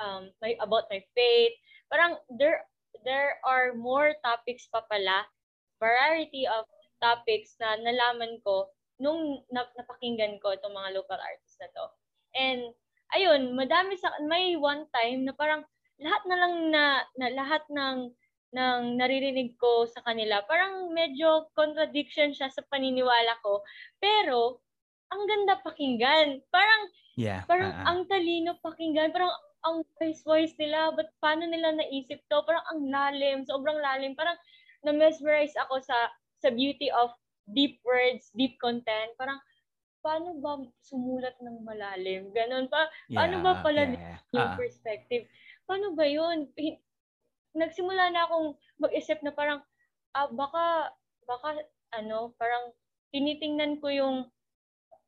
um, 0.00 0.32
my, 0.40 0.56
about 0.64 0.88
my 0.88 1.04
faith. 1.12 1.52
Parang 1.92 2.16
there, 2.40 2.64
there 3.04 3.36
are 3.44 3.76
more 3.76 4.16
topics 4.24 4.64
pa 4.72 4.80
pala, 4.88 5.28
variety 5.76 6.48
of 6.48 6.64
topics 7.04 7.52
na 7.60 7.76
nalaman 7.76 8.40
ko 8.40 8.72
nung 8.96 9.44
napakinggan 9.52 10.40
ko 10.40 10.56
itong 10.56 10.72
mga 10.72 10.96
local 10.96 11.20
artists 11.20 11.60
na 11.60 11.68
to. 11.76 11.84
And 12.32 12.72
ayun, 13.12 13.52
madami 13.52 14.00
sa 14.00 14.08
may 14.24 14.56
one 14.56 14.88
time 14.96 15.28
na 15.28 15.34
parang 15.36 15.66
lahat 16.00 16.22
na 16.24 16.36
lang 16.40 16.54
na, 16.72 16.84
na 17.20 17.28
lahat 17.36 17.62
ng 17.68 18.14
ng 18.52 19.00
naririnig 19.00 19.56
ko 19.56 19.88
sa 19.88 20.04
kanila, 20.04 20.44
parang 20.44 20.92
medyo 20.92 21.48
contradiction 21.56 22.36
siya 22.36 22.52
sa 22.52 22.60
paniniwala 22.68 23.40
ko. 23.40 23.64
Pero 23.96 24.60
ang 25.12 25.22
ganda 25.28 25.60
pakinggan. 25.60 26.40
Parang 26.48 26.82
yeah, 27.20 27.44
parang 27.44 27.72
uh-huh. 27.72 27.88
ang 27.88 27.98
talino 28.08 28.56
pakinggan. 28.64 29.12
Parang 29.12 29.32
ang 29.62 29.84
voice 30.00 30.24
voice 30.26 30.54
nila, 30.58 30.90
but 30.96 31.12
paano 31.22 31.46
nila 31.46 31.76
naisip 31.76 32.20
to? 32.26 32.38
Parang 32.44 32.64
ang 32.72 32.80
lalim, 32.88 33.44
sobrang 33.44 33.78
lalim. 33.78 34.16
Parang 34.16 34.34
na-mesmerize 34.82 35.54
ako 35.68 35.78
sa 35.84 36.10
sa 36.42 36.50
beauty 36.50 36.90
of 36.90 37.14
deep 37.54 37.78
words, 37.86 38.32
deep 38.34 38.58
content. 38.58 39.14
Parang 39.20 39.38
paano 40.02 40.34
ba 40.42 40.58
sumulat 40.82 41.38
ng 41.38 41.62
malalim? 41.62 42.34
Ganon 42.34 42.66
pa. 42.66 42.90
Paano 43.12 43.38
yeah, 43.38 43.44
ba 43.44 43.52
pala 43.62 43.82
yeah, 43.86 43.94
yeah. 43.94 44.18
yung 44.34 44.50
uh 44.50 44.58
perspective? 44.58 45.24
Paano 45.68 45.94
ba 45.94 46.04
yun? 46.08 46.50
Nagsimula 47.52 48.12
na 48.12 48.24
akong 48.26 48.56
mag-isip 48.80 49.20
na 49.20 49.32
parang, 49.32 49.60
ah, 50.16 50.28
baka, 50.32 50.92
baka, 51.28 51.62
ano, 51.92 52.32
parang 52.40 52.72
tinitingnan 53.12 53.80
ko 53.80 53.92
yung 53.92 54.16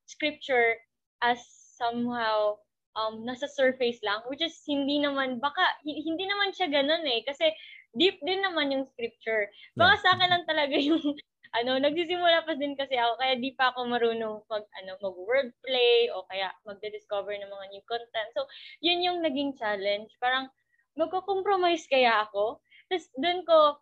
scripture 0.05 0.77
as 1.25 1.41
somehow 1.81 2.61
um, 2.95 3.25
nasa 3.25 3.49
surface 3.49 3.99
lang, 4.05 4.21
which 4.29 4.45
is 4.45 4.55
hindi 4.69 5.01
naman, 5.01 5.41
baka, 5.41 5.63
hindi 5.83 6.25
naman 6.29 6.53
siya 6.53 6.71
ganun 6.71 7.03
eh, 7.09 7.25
kasi 7.25 7.51
deep 7.95 8.19
din 8.23 8.43
naman 8.43 8.71
yung 8.75 8.85
scripture. 8.87 9.49
Baka 9.79 9.95
yeah. 9.99 10.03
sa 10.03 10.09
akin 10.19 10.29
lang 10.31 10.45
talaga 10.47 10.77
yung 10.77 11.01
ano, 11.59 11.79
nagsisimula 11.79 12.43
pa 12.43 12.59
din 12.59 12.75
kasi 12.75 12.99
ako, 12.99 13.15
kaya 13.23 13.35
di 13.39 13.55
pa 13.55 13.71
ako 13.71 13.87
marunong 13.87 14.43
mag, 14.51 14.67
ano, 14.83 14.93
mag-wordplay 14.99 16.11
o 16.11 16.27
kaya 16.27 16.51
magde-discover 16.67 17.35
ng 17.39 17.51
mga 17.51 17.67
new 17.71 17.85
content. 17.87 18.31
So, 18.35 18.43
yun 18.83 19.07
yung 19.07 19.23
naging 19.23 19.55
challenge. 19.55 20.11
Parang, 20.19 20.51
magko-compromise 20.99 21.87
kaya 21.91 22.27
ako? 22.27 22.63
Tapos, 22.91 23.07
dun 23.19 23.41
ko, 23.47 23.79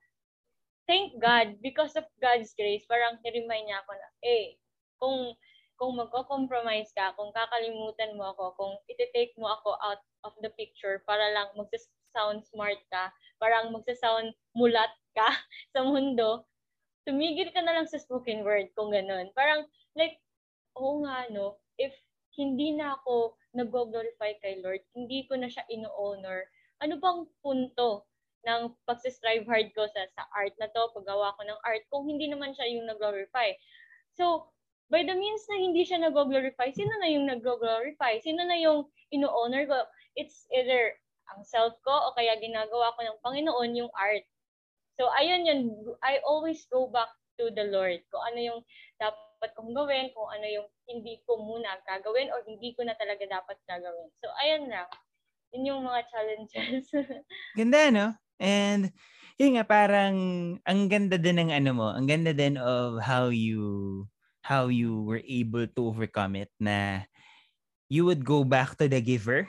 thank 0.86 1.16
God, 1.20 1.58
because 1.62 1.94
of 1.96 2.04
God's 2.18 2.52
grace, 2.58 2.84
parang 2.88 3.20
niremind 3.22 3.68
niya 3.68 3.80
ako 3.84 3.92
na, 3.94 4.08
eh, 4.24 4.56
kung 4.98 5.34
kung 5.82 5.98
magko-compromise 5.98 6.94
ka, 6.94 7.10
kung 7.18 7.34
kakalimutan 7.34 8.14
mo 8.14 8.30
ako, 8.30 8.54
kung 8.54 8.74
iti-take 8.86 9.34
mo 9.34 9.50
ako 9.50 9.74
out 9.82 9.98
of 10.22 10.30
the 10.38 10.50
picture 10.54 11.02
para 11.10 11.34
lang 11.34 11.50
magsa-sound 11.58 12.46
smart 12.46 12.78
ka, 12.86 13.10
parang 13.42 13.74
magsa-sound 13.74 14.30
mulat 14.54 14.94
ka 15.18 15.26
sa 15.74 15.82
mundo, 15.82 16.46
tumigil 17.02 17.50
ka 17.50 17.66
na 17.66 17.74
lang 17.74 17.90
sa 17.90 17.98
spoken 17.98 18.46
word 18.46 18.70
kung 18.78 18.94
ganun. 18.94 19.34
Parang, 19.34 19.66
like, 19.98 20.22
oo 20.78 21.02
nga, 21.02 21.26
no, 21.34 21.58
if 21.82 21.90
hindi 22.38 22.78
na 22.78 22.94
ako 23.02 23.34
nag-glorify 23.50 24.38
kay 24.38 24.62
Lord, 24.62 24.86
hindi 24.94 25.26
ko 25.26 25.34
na 25.34 25.50
siya 25.50 25.66
ino-honor, 25.66 26.46
ano 26.82 26.98
bang 26.98 27.20
punto 27.40 28.04
ng 28.42 28.74
pagsistrive 28.90 29.46
hard 29.46 29.70
ko 29.72 29.86
sa, 29.86 30.02
sa 30.18 30.26
art 30.34 30.52
na 30.58 30.66
to, 30.74 30.90
paggawa 30.98 31.30
ko 31.38 31.46
ng 31.46 31.60
art, 31.62 31.86
kung 31.94 32.10
hindi 32.10 32.26
naman 32.26 32.50
siya 32.58 32.66
yung 32.74 32.90
nag-glorify. 32.90 33.54
So, 34.18 34.50
by 34.90 35.06
the 35.06 35.14
means 35.14 35.46
na 35.46 35.62
hindi 35.62 35.86
siya 35.86 36.02
nag-glorify, 36.02 36.74
sino 36.74 36.90
na 36.98 37.08
yung 37.08 37.30
nag-glorify? 37.30 38.18
Sino 38.18 38.42
na 38.42 38.58
yung 38.58 38.90
ino-honor 39.14 39.64
ko? 39.70 39.78
It's 40.18 40.44
either 40.50 40.98
ang 41.32 41.46
self 41.46 41.78
ko 41.86 41.94
o 42.10 42.14
kaya 42.18 42.36
ginagawa 42.42 42.92
ko 42.98 43.00
ng 43.06 43.22
Panginoon 43.22 43.78
yung 43.78 43.92
art. 43.94 44.26
So, 44.98 45.08
ayun 45.08 45.48
yun. 45.48 45.60
I 46.04 46.20
always 46.26 46.66
go 46.68 46.90
back 46.90 47.08
to 47.40 47.48
the 47.54 47.70
Lord. 47.72 48.04
Kung 48.12 48.20
ano 48.26 48.38
yung 48.42 48.60
dapat 49.00 49.50
kong 49.56 49.72
gawin, 49.72 50.12
kung 50.12 50.28
ano 50.28 50.44
yung 50.44 50.68
hindi 50.84 51.22
ko 51.24 51.40
muna 51.40 51.80
gagawin 51.88 52.28
or 52.28 52.44
hindi 52.44 52.76
ko 52.76 52.84
na 52.84 52.92
talaga 52.98 53.24
dapat 53.24 53.56
gagawin. 53.64 54.10
So, 54.20 54.28
ayun 54.44 54.68
na. 54.68 54.84
Yun 55.52 55.68
yung 55.68 55.82
mga 55.84 56.00
challenges. 56.08 56.88
Ganda, 57.58 57.92
no? 57.92 58.06
And, 58.40 58.90
yun 59.36 59.56
nga, 59.56 59.64
parang, 59.64 60.16
ang 60.64 60.80
ganda 60.88 61.16
din 61.20 61.38
ng 61.38 61.50
ano 61.52 61.70
mo, 61.72 61.88
ang 61.92 62.08
ganda 62.08 62.32
din 62.32 62.58
of 62.58 62.98
how 63.00 63.28
you, 63.30 64.04
how 64.42 64.66
you 64.72 65.04
were 65.04 65.22
able 65.24 65.68
to 65.68 65.80
overcome 65.86 66.34
it 66.34 66.50
na 66.58 67.06
you 67.86 68.02
would 68.08 68.24
go 68.24 68.42
back 68.42 68.74
to 68.80 68.88
the 68.88 68.98
giver 68.98 69.46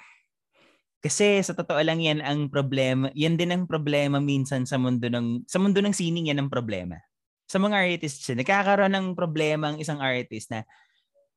kasi 1.04 1.44
sa 1.44 1.52
totoo 1.52 1.84
lang 1.84 2.00
yan 2.00 2.24
ang 2.24 2.48
problema, 2.48 3.12
yan 3.12 3.36
din 3.36 3.52
ang 3.52 3.68
problema 3.68 4.24
minsan 4.24 4.63
sa 4.63 4.80
mundo 4.80 5.12
ng 5.12 5.44
sa 5.52 5.60
mundo 5.60 5.84
ng 5.84 5.92
sining 5.92 6.32
yan 6.32 6.39
ang 6.39 6.48
problema. 6.48 6.96
Sa 7.44 7.60
mga 7.60 7.76
artists, 7.76 8.24
nagkakaroon 8.32 8.96
ng 8.96 9.08
problema 9.12 9.76
ang 9.76 9.84
isang 9.84 10.00
artist 10.00 10.48
na 10.48 10.63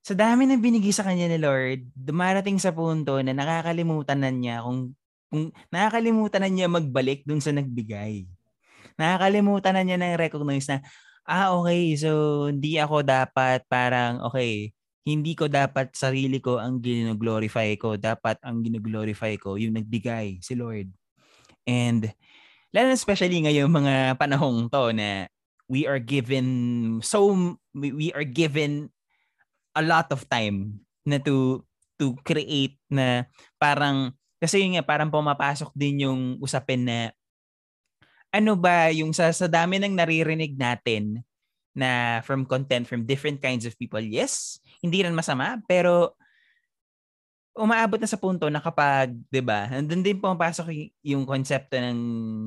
sa 0.06 0.14
dami 0.14 0.46
ng 0.46 0.62
binigay 0.62 0.94
sa 0.94 1.02
kanya 1.02 1.26
ni 1.26 1.34
Lord, 1.42 1.90
dumarating 1.98 2.62
sa 2.62 2.70
punto 2.70 3.18
na 3.18 3.34
nakakalimutan 3.34 4.22
na 4.22 4.30
niya 4.30 4.62
kung, 4.62 4.94
kung 5.26 5.50
nakakalimutan 5.74 6.46
na 6.46 6.50
niya 6.50 6.70
magbalik 6.70 7.26
dun 7.26 7.42
sa 7.42 7.50
nagbigay. 7.50 8.22
Nakakalimutan 8.94 9.74
na 9.74 9.82
niya 9.82 9.98
ng 9.98 10.14
recognize 10.14 10.70
na, 10.70 10.78
ah, 11.26 11.50
okay, 11.58 11.98
so 11.98 12.46
hindi 12.46 12.78
ako 12.78 13.02
dapat 13.02 13.66
parang, 13.66 14.22
okay, 14.22 14.70
hindi 15.02 15.34
ko 15.34 15.50
dapat 15.50 15.90
sarili 15.98 16.38
ko 16.38 16.62
ang 16.62 16.78
gino-glorify 16.78 17.74
ko. 17.74 17.98
Dapat 17.98 18.46
ang 18.46 18.62
gino-glorify 18.62 19.34
ko 19.42 19.58
yung 19.58 19.74
nagbigay, 19.74 20.38
si 20.38 20.54
Lord. 20.54 20.86
And 21.66 22.14
lalo 22.70 22.94
especially 22.94 23.42
ngayong 23.42 23.74
mga 23.74 24.22
panahong 24.22 24.70
to 24.70 24.94
na 24.94 25.26
we 25.66 25.82
are 25.82 25.98
given 25.98 26.46
so 27.02 27.34
we 27.74 28.14
are 28.14 28.22
given 28.22 28.94
a 29.76 29.82
lot 29.84 30.08
of 30.10 30.24
time 30.26 30.80
na 31.04 31.20
to 31.20 31.62
to 32.00 32.16
create 32.24 32.80
na 32.88 33.28
parang 33.60 34.16
kasi 34.40 34.64
yun 34.64 34.76
nga 34.76 34.84
parang 34.84 35.12
pumapasok 35.12 35.72
din 35.76 36.08
yung 36.08 36.20
usapin 36.40 36.84
na 36.88 37.12
ano 38.32 38.56
ba 38.56 38.88
yung 38.92 39.12
sa, 39.12 39.32
sa 39.32 39.48
dami 39.48 39.80
ng 39.80 39.96
naririnig 39.96 40.56
natin 40.56 41.24
na 41.76 42.20
from 42.24 42.48
content 42.48 42.88
from 42.88 43.04
different 43.04 43.40
kinds 43.40 43.64
of 43.68 43.76
people 43.76 44.00
yes 44.00 44.60
hindi 44.84 45.04
rin 45.04 45.16
masama, 45.16 45.60
pero 45.64 46.16
umaabot 47.56 47.96
na 47.96 48.06
sa 48.06 48.20
punto 48.20 48.52
na 48.52 48.60
kapag, 48.60 49.16
'di 49.32 49.40
ba? 49.40 49.72
Nandun 49.72 50.04
din 50.04 50.20
pumapasok 50.20 50.66
yung, 50.70 50.90
yung 51.02 51.24
konsepto 51.24 51.80
ng 51.80 51.98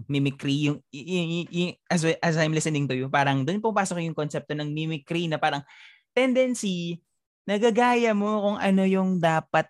mimicry, 0.05 0.69
yung, 0.69 0.77
yung, 0.93 1.49
yung 1.49 1.73
as 1.89 2.05
as 2.21 2.37
I'm 2.37 2.53
listening 2.53 2.85
to 2.85 2.93
you, 2.93 3.09
parang 3.09 3.41
doon 3.41 3.57
pumapasok 3.57 4.05
yung 4.05 4.13
konsepto 4.13 4.53
ng 4.53 4.69
mimicry 4.69 5.25
na 5.25 5.41
parang 5.41 5.65
tendency 6.13 7.01
nagagaya 7.49 8.13
mo 8.13 8.45
kung 8.45 8.57
ano 8.61 8.85
yung 8.85 9.17
dapat 9.17 9.65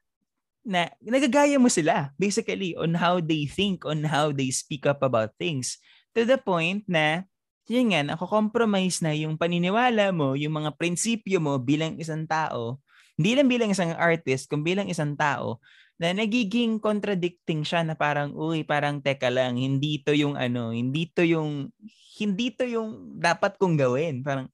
na 0.68 0.92
nagagaya 1.00 1.56
mo 1.56 1.72
sila 1.72 2.12
basically 2.20 2.76
on 2.76 2.92
how 3.00 3.24
they 3.24 3.48
think, 3.48 3.88
on 3.88 4.04
how 4.04 4.36
they 4.36 4.52
speak 4.52 4.84
up 4.84 5.00
about 5.00 5.32
things 5.40 5.80
to 6.12 6.28
the 6.28 6.36
point 6.36 6.84
na 6.92 7.24
yun 7.70 7.94
nga, 7.94 8.02
nako-compromise 8.02 9.00
na 9.06 9.14
yung 9.14 9.38
paniniwala 9.38 10.10
mo, 10.10 10.34
yung 10.34 10.58
mga 10.58 10.74
prinsipyo 10.74 11.38
mo 11.38 11.62
bilang 11.62 11.96
isang 12.02 12.26
tao, 12.26 12.82
hindi 13.14 13.38
lang 13.38 13.46
bilang 13.46 13.70
isang 13.70 13.94
artist, 13.94 14.50
kung 14.50 14.66
bilang 14.66 14.90
isang 14.90 15.14
tao, 15.14 15.62
na 16.02 16.10
nagiging 16.16 16.82
contradicting 16.82 17.62
siya 17.62 17.86
na 17.86 17.94
parang, 17.94 18.34
uy, 18.34 18.66
parang 18.66 18.98
teka 19.06 19.30
lang, 19.30 19.54
hindi 19.62 20.02
to 20.02 20.18
yung 20.18 20.34
ano, 20.34 20.74
hindi 20.74 21.14
to 21.14 21.22
yung, 21.22 21.70
hindi 22.18 22.50
to 22.50 22.66
yung 22.66 23.22
dapat 23.22 23.60
kong 23.62 23.78
gawin. 23.78 24.26
Parang, 24.26 24.50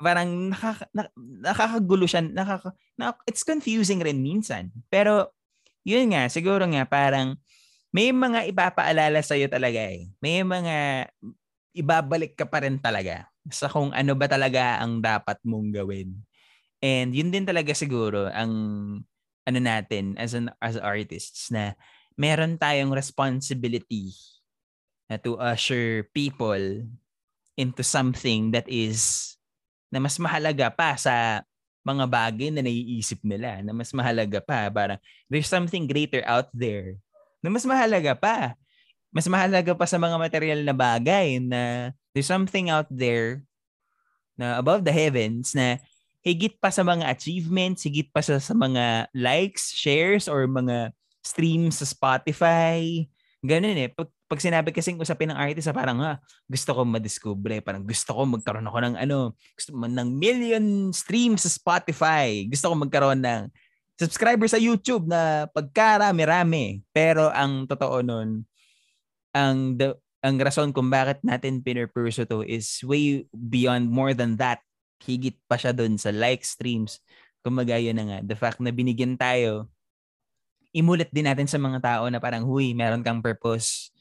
parang 0.00 0.50
nakaka, 0.50 0.86
na, 0.94 1.08
nakakagulo 1.16 2.04
siya, 2.08 2.22
nakaka, 2.24 2.74
na, 2.98 3.14
it's 3.28 3.46
confusing 3.46 4.00
rin 4.02 4.20
minsan. 4.20 4.70
Pero, 4.90 5.32
yun 5.86 6.12
nga, 6.12 6.28
siguro 6.28 6.64
nga, 6.66 6.84
parang, 6.88 7.36
may 7.94 8.10
mga 8.10 8.50
ipapaalala 8.50 9.22
sa'yo 9.22 9.46
talaga 9.46 9.78
eh. 9.78 10.10
May 10.18 10.42
mga 10.42 11.08
ibabalik 11.78 12.34
ka 12.34 12.46
pa 12.46 12.62
rin 12.66 12.78
talaga. 12.82 13.30
sa 13.52 13.68
kung 13.68 13.92
ano 13.92 14.16
ba 14.16 14.24
talaga 14.24 14.80
ang 14.80 15.04
dapat 15.04 15.36
mong 15.44 15.68
gawin. 15.74 16.16
And 16.80 17.12
yun 17.12 17.28
din 17.32 17.44
talaga 17.44 17.72
siguro 17.76 18.28
ang 18.32 18.52
ano 19.44 19.58
natin 19.60 20.16
as 20.16 20.32
an 20.32 20.48
as 20.60 20.80
artists 20.80 21.52
na 21.52 21.76
meron 22.16 22.56
tayong 22.56 22.92
responsibility 22.92 24.16
na 25.12 25.20
to 25.20 25.36
usher 25.36 26.08
people 26.16 26.88
into 27.60 27.82
something 27.84 28.56
that 28.56 28.64
is 28.64 29.33
na 29.94 30.02
mas 30.02 30.18
mahalaga 30.18 30.74
pa 30.74 30.98
sa 30.98 31.46
mga 31.86 32.04
bagay 32.10 32.50
na 32.50 32.66
naiisip 32.66 33.22
nila 33.22 33.62
na 33.62 33.70
mas 33.70 33.94
mahalaga 33.94 34.42
pa. 34.42 34.66
Parang 34.74 34.98
there's 35.30 35.46
something 35.46 35.86
greater 35.86 36.26
out 36.26 36.50
there 36.50 36.98
na 37.38 37.54
mas 37.54 37.62
mahalaga 37.62 38.18
pa. 38.18 38.58
Mas 39.14 39.30
mahalaga 39.30 39.70
pa 39.78 39.86
sa 39.86 39.94
mga 39.94 40.18
material 40.18 40.60
na 40.66 40.74
bagay 40.74 41.38
na 41.38 41.94
there's 42.10 42.26
something 42.26 42.66
out 42.74 42.90
there 42.90 43.46
na 44.34 44.58
above 44.58 44.82
the 44.82 44.90
heavens 44.90 45.54
na 45.54 45.78
higit 46.24 46.58
pa 46.58 46.72
sa 46.72 46.82
mga 46.82 47.06
achievements, 47.06 47.86
higit 47.86 48.10
pa 48.10 48.24
sa, 48.24 48.40
sa 48.40 48.56
mga 48.56 49.06
likes, 49.14 49.70
shares, 49.76 50.26
or 50.26 50.48
mga 50.48 50.90
streams 51.20 51.78
sa 51.78 51.86
Spotify. 51.86 53.06
Ganun 53.44 53.76
eh. 53.76 53.92
Pag, 53.92 54.08
pag 54.24 54.40
sinabi 54.40 54.72
kasing 54.72 54.96
usapin 54.96 55.30
ng 55.30 55.38
artist, 55.38 55.68
parang 55.76 56.00
ha, 56.00 56.16
gusto 56.48 56.72
ko 56.72 56.80
madiscover, 56.88 57.60
parang 57.60 57.84
gusto 57.84 58.10
ko 58.16 58.24
magkaroon 58.24 58.66
ako 58.66 58.78
ng 58.80 58.94
ano, 58.96 59.36
gusto 59.52 59.70
mo 59.76 59.84
ng 59.84 60.08
million 60.16 60.64
streams 60.96 61.44
sa 61.44 61.52
Spotify. 61.52 62.48
Gusto 62.48 62.72
ko 62.72 62.74
magkaroon 62.74 63.20
ng 63.20 63.42
subscriber 64.00 64.48
sa 64.48 64.58
YouTube 64.58 65.06
na 65.06 65.46
pagkarami-rami. 65.52 66.82
Pero 66.90 67.28
ang 67.30 67.68
totoo 67.68 68.00
nun, 68.00 68.42
ang 69.36 69.76
the, 69.76 69.92
ang 70.24 70.40
rason 70.40 70.72
kung 70.72 70.88
bakit 70.88 71.20
natin 71.20 71.60
pinurpurso 71.60 72.24
to 72.24 72.40
is 72.40 72.80
way 72.80 73.28
beyond 73.30 73.92
more 73.92 74.16
than 74.16 74.40
that. 74.40 74.64
Higit 75.04 75.36
pa 75.44 75.60
siya 75.60 75.76
dun 75.76 76.00
sa 76.00 76.08
like 76.08 76.40
streams. 76.48 76.96
Kumaga 77.44 77.76
yun 77.76 78.00
na 78.00 78.04
nga. 78.08 78.18
The 78.24 78.36
fact 78.40 78.56
na 78.64 78.72
binigyan 78.72 79.20
tayo, 79.20 79.68
imulit 80.74 81.08
din 81.14 81.30
natin 81.30 81.46
sa 81.46 81.56
mga 81.56 81.78
tao 81.78 82.04
na 82.10 82.18
parang, 82.18 82.42
huy, 82.42 82.74
meron 82.74 83.06
kang 83.06 83.22
purpose 83.22 83.94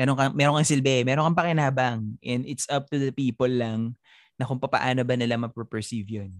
meron 0.00 0.16
kang, 0.16 0.32
meron 0.32 0.56
kang 0.56 0.70
silbi, 0.72 1.04
meron 1.04 1.28
kang 1.28 1.38
pakinabang. 1.44 2.16
And 2.24 2.48
it's 2.48 2.64
up 2.72 2.88
to 2.88 2.96
the 2.96 3.12
people 3.12 3.52
lang 3.52 4.00
na 4.40 4.48
kung 4.48 4.56
paano 4.56 5.04
ba 5.04 5.12
nila 5.12 5.36
ma-perceive 5.36 6.08
yun. 6.08 6.32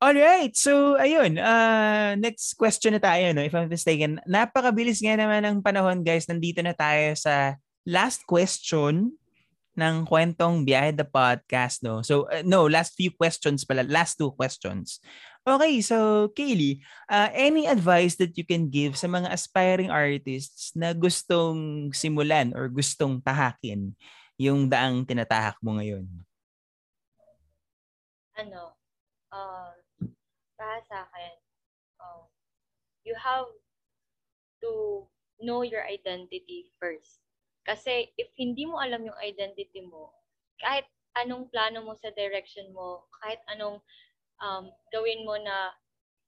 Alright, 0.00 0.54
so 0.56 0.96
ayun, 0.96 1.36
uh, 1.36 2.16
next 2.16 2.54
question 2.56 2.96
na 2.96 3.02
tayo, 3.02 3.34
no? 3.36 3.44
if 3.44 3.52
I'm 3.52 3.68
mistaken. 3.68 4.22
Napakabilis 4.24 5.04
nga 5.04 5.18
naman 5.18 5.44
ng 5.44 5.58
panahon, 5.60 6.00
guys. 6.00 6.24
Nandito 6.24 6.64
na 6.64 6.72
tayo 6.72 7.12
sa 7.18 7.60
last 7.84 8.24
question 8.24 9.12
ng 9.76 9.94
kwentong 10.08 10.64
Biyahe 10.64 10.94
the 10.96 11.04
Podcast, 11.04 11.84
no? 11.84 12.00
So, 12.00 12.30
uh, 12.30 12.46
no, 12.46 12.64
last 12.70 12.96
few 12.96 13.12
questions 13.12 13.66
pala, 13.66 13.84
last 13.84 14.16
two 14.16 14.32
questions. 14.38 15.02
Okay, 15.48 15.80
so 15.80 16.28
Kaylee, 16.36 16.84
uh, 17.08 17.32
any 17.32 17.64
advice 17.64 18.20
that 18.20 18.36
you 18.36 18.44
can 18.44 18.68
give 18.68 19.00
sa 19.00 19.08
mga 19.08 19.32
aspiring 19.32 19.88
artists 19.88 20.76
na 20.76 20.92
gustong 20.92 21.88
simulan 21.96 22.52
or 22.52 22.68
gustong 22.68 23.16
tahakin 23.24 23.96
yung 24.36 24.68
daang 24.68 25.08
tinatahak 25.08 25.56
mo 25.64 25.80
ngayon? 25.80 26.04
Ano, 28.36 28.76
uh, 29.32 29.72
para 30.60 30.84
sa 30.84 31.08
akin, 31.08 31.32
uh, 31.96 32.28
you 33.08 33.16
have 33.16 33.48
to 34.60 35.08
know 35.40 35.64
your 35.64 35.88
identity 35.88 36.68
first. 36.76 37.24
Kasi 37.64 38.12
if 38.20 38.28
hindi 38.36 38.68
mo 38.68 38.84
alam 38.84 39.00
yung 39.00 39.16
identity 39.16 39.80
mo, 39.80 40.12
kahit 40.60 40.84
anong 41.24 41.48
plano 41.48 41.88
mo 41.88 41.96
sa 41.96 42.12
direction 42.12 42.68
mo, 42.76 43.08
kahit 43.24 43.40
anong 43.48 43.80
um, 44.42 44.70
gawin 44.90 45.26
mo 45.26 45.38
na 45.38 45.74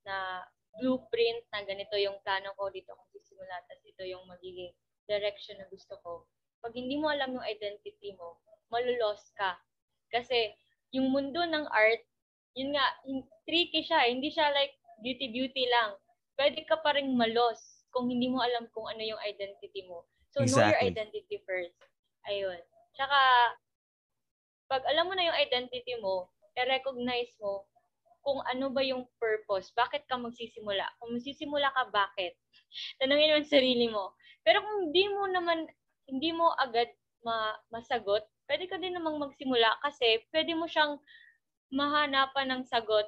na 0.07 0.45
blueprint 0.79 1.43
na 1.51 1.61
ganito 1.67 1.95
yung 1.99 2.17
plano 2.23 2.55
ko, 2.55 2.71
dito 2.71 2.95
ako 2.95 3.03
sisimula, 3.11 3.59
tapos 3.67 3.83
ito 3.83 4.03
yung 4.07 4.23
magiging 4.27 4.71
direction 5.05 5.59
na 5.59 5.67
gusto 5.67 5.99
ko. 5.99 6.25
Pag 6.63 6.77
hindi 6.77 6.95
mo 6.95 7.11
alam 7.11 7.35
yung 7.35 7.43
identity 7.43 8.15
mo, 8.15 8.39
malulos 8.71 9.33
ka. 9.35 9.59
Kasi 10.13 10.55
yung 10.95 11.11
mundo 11.11 11.43
ng 11.43 11.67
art, 11.67 12.03
yun 12.55 12.75
nga, 12.75 12.85
tricky 13.43 13.83
siya. 13.83 14.07
Hindi 14.07 14.31
siya 14.31 14.51
like 14.55 14.75
beauty-beauty 15.03 15.67
lang. 15.67 15.99
Pwede 16.39 16.63
ka 16.63 16.79
pa 16.79 16.95
rin 16.95 17.11
malos 17.15 17.59
kung 17.91 18.07
hindi 18.07 18.31
mo 18.31 18.39
alam 18.39 18.71
kung 18.71 18.87
ano 18.87 19.03
yung 19.03 19.19
identity 19.19 19.83
mo. 19.87 20.07
So, 20.31 20.43
exactly. 20.47 20.55
know 20.55 20.71
your 20.71 20.83
identity 20.87 21.37
first. 21.43 21.75
Ayun. 22.31 22.59
Tsaka, 22.95 23.19
pag 24.71 24.83
alam 24.87 25.11
mo 25.11 25.13
na 25.15 25.27
yung 25.27 25.39
identity 25.39 25.99
mo, 25.99 26.31
i-recognize 26.55 27.35
mo 27.43 27.67
kung 28.21 28.39
ano 28.49 28.69
ba 28.69 28.81
yung 28.85 29.05
purpose. 29.17 29.73
Bakit 29.73 30.05
ka 30.05 30.17
magsisimula? 30.17 30.85
Kung 31.01 31.17
magsisimula 31.17 31.73
ka, 31.73 31.89
bakit? 31.89 32.37
Tanungin 33.01 33.33
mo 33.33 33.35
ang 33.41 33.49
sarili 33.49 33.87
mo. 33.89 34.13
Pero 34.45 34.61
kung 34.61 34.89
hindi 34.89 35.05
mo 35.09 35.25
naman, 35.29 35.69
hindi 36.09 36.29
mo 36.33 36.53
agad 36.57 36.89
ma 37.21 37.53
masagot, 37.69 38.25
pwede 38.49 38.65
ka 38.65 38.81
din 38.81 38.97
namang 38.97 39.21
magsimula 39.21 39.77
kasi 39.85 40.25
pwede 40.33 40.57
mo 40.57 40.65
siyang 40.65 40.97
mahanapan 41.69 42.49
ng 42.49 42.61
sagot 42.65 43.05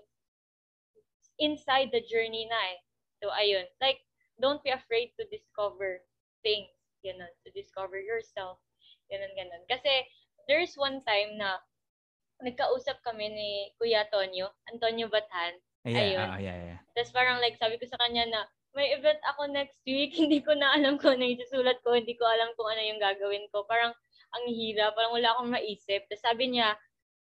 inside 1.41 1.89
the 1.89 2.01
journey 2.05 2.45
na 2.45 2.59
eh. 2.77 2.79
So, 3.21 3.33
ayun. 3.33 3.65
Like, 3.81 4.05
don't 4.37 4.61
be 4.61 4.69
afraid 4.69 5.11
to 5.17 5.25
discover 5.33 6.05
things. 6.45 6.69
Ganun. 7.01 7.31
To 7.43 7.49
discover 7.51 7.97
yourself. 7.97 8.61
Ganun, 9.09 9.33
ganun. 9.33 9.63
Kasi, 9.65 10.05
there's 10.45 10.77
one 10.77 11.01
time 11.03 11.39
na 11.39 11.57
nagkausap 12.43 12.99
kami 13.01 13.31
ni 13.31 13.49
Kuya 13.79 14.05
Tonyo, 14.11 14.51
Antonio 14.69 15.07
Bathan. 15.07 15.57
Yeah, 15.83 15.99
Ayun. 15.99 16.27
Uh, 16.27 16.39
yeah, 16.39 16.57
yeah. 16.75 16.79
Tapos 16.95 17.11
parang 17.11 17.43
like 17.43 17.59
sabi 17.59 17.75
ko 17.75 17.87
sa 17.87 17.99
kanya 17.99 18.23
na 18.27 18.41
may 18.73 18.89
event 18.95 19.21
ako 19.29 19.47
next 19.49 19.79
week, 19.85 20.13
hindi 20.21 20.41
ko 20.41 20.53
na 20.57 20.73
alam 20.75 20.97
kung 20.97 21.17
ano 21.17 21.23
yung 21.25 21.41
susulat 21.45 21.79
ko, 21.85 21.95
hindi 21.95 22.17
ko 22.17 22.25
alam 22.25 22.51
kung 22.57 22.67
ano 22.67 22.81
yung 22.83 23.01
gagawin 23.01 23.47
ko. 23.53 23.63
Parang 23.65 23.93
ang 24.33 24.45
hira, 24.49 24.91
parang 24.97 25.13
wala 25.13 25.29
akong 25.33 25.53
maisip. 25.53 26.03
Tapos 26.09 26.23
sabi 26.25 26.51
niya, 26.51 26.73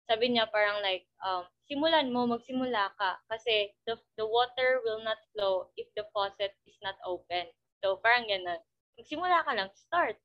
sabi 0.09 0.33
niya 0.33 0.49
parang 0.49 0.81
like, 0.81 1.05
um, 1.23 1.45
simulan 1.69 2.09
mo, 2.09 2.25
magsimula 2.25 2.91
ka. 2.97 3.21
Kasi 3.29 3.71
the, 3.85 4.01
the 4.17 4.25
water 4.25 4.81
will 4.83 5.05
not 5.05 5.21
flow 5.37 5.69
if 5.77 5.87
the 5.95 6.09
faucet 6.17 6.57
is 6.65 6.77
not 6.81 6.97
open. 7.05 7.47
So 7.85 8.01
parang 8.01 8.27
ganun. 8.27 8.61
Magsimula 8.97 9.45
ka 9.45 9.53
lang, 9.53 9.69
start. 9.77 10.17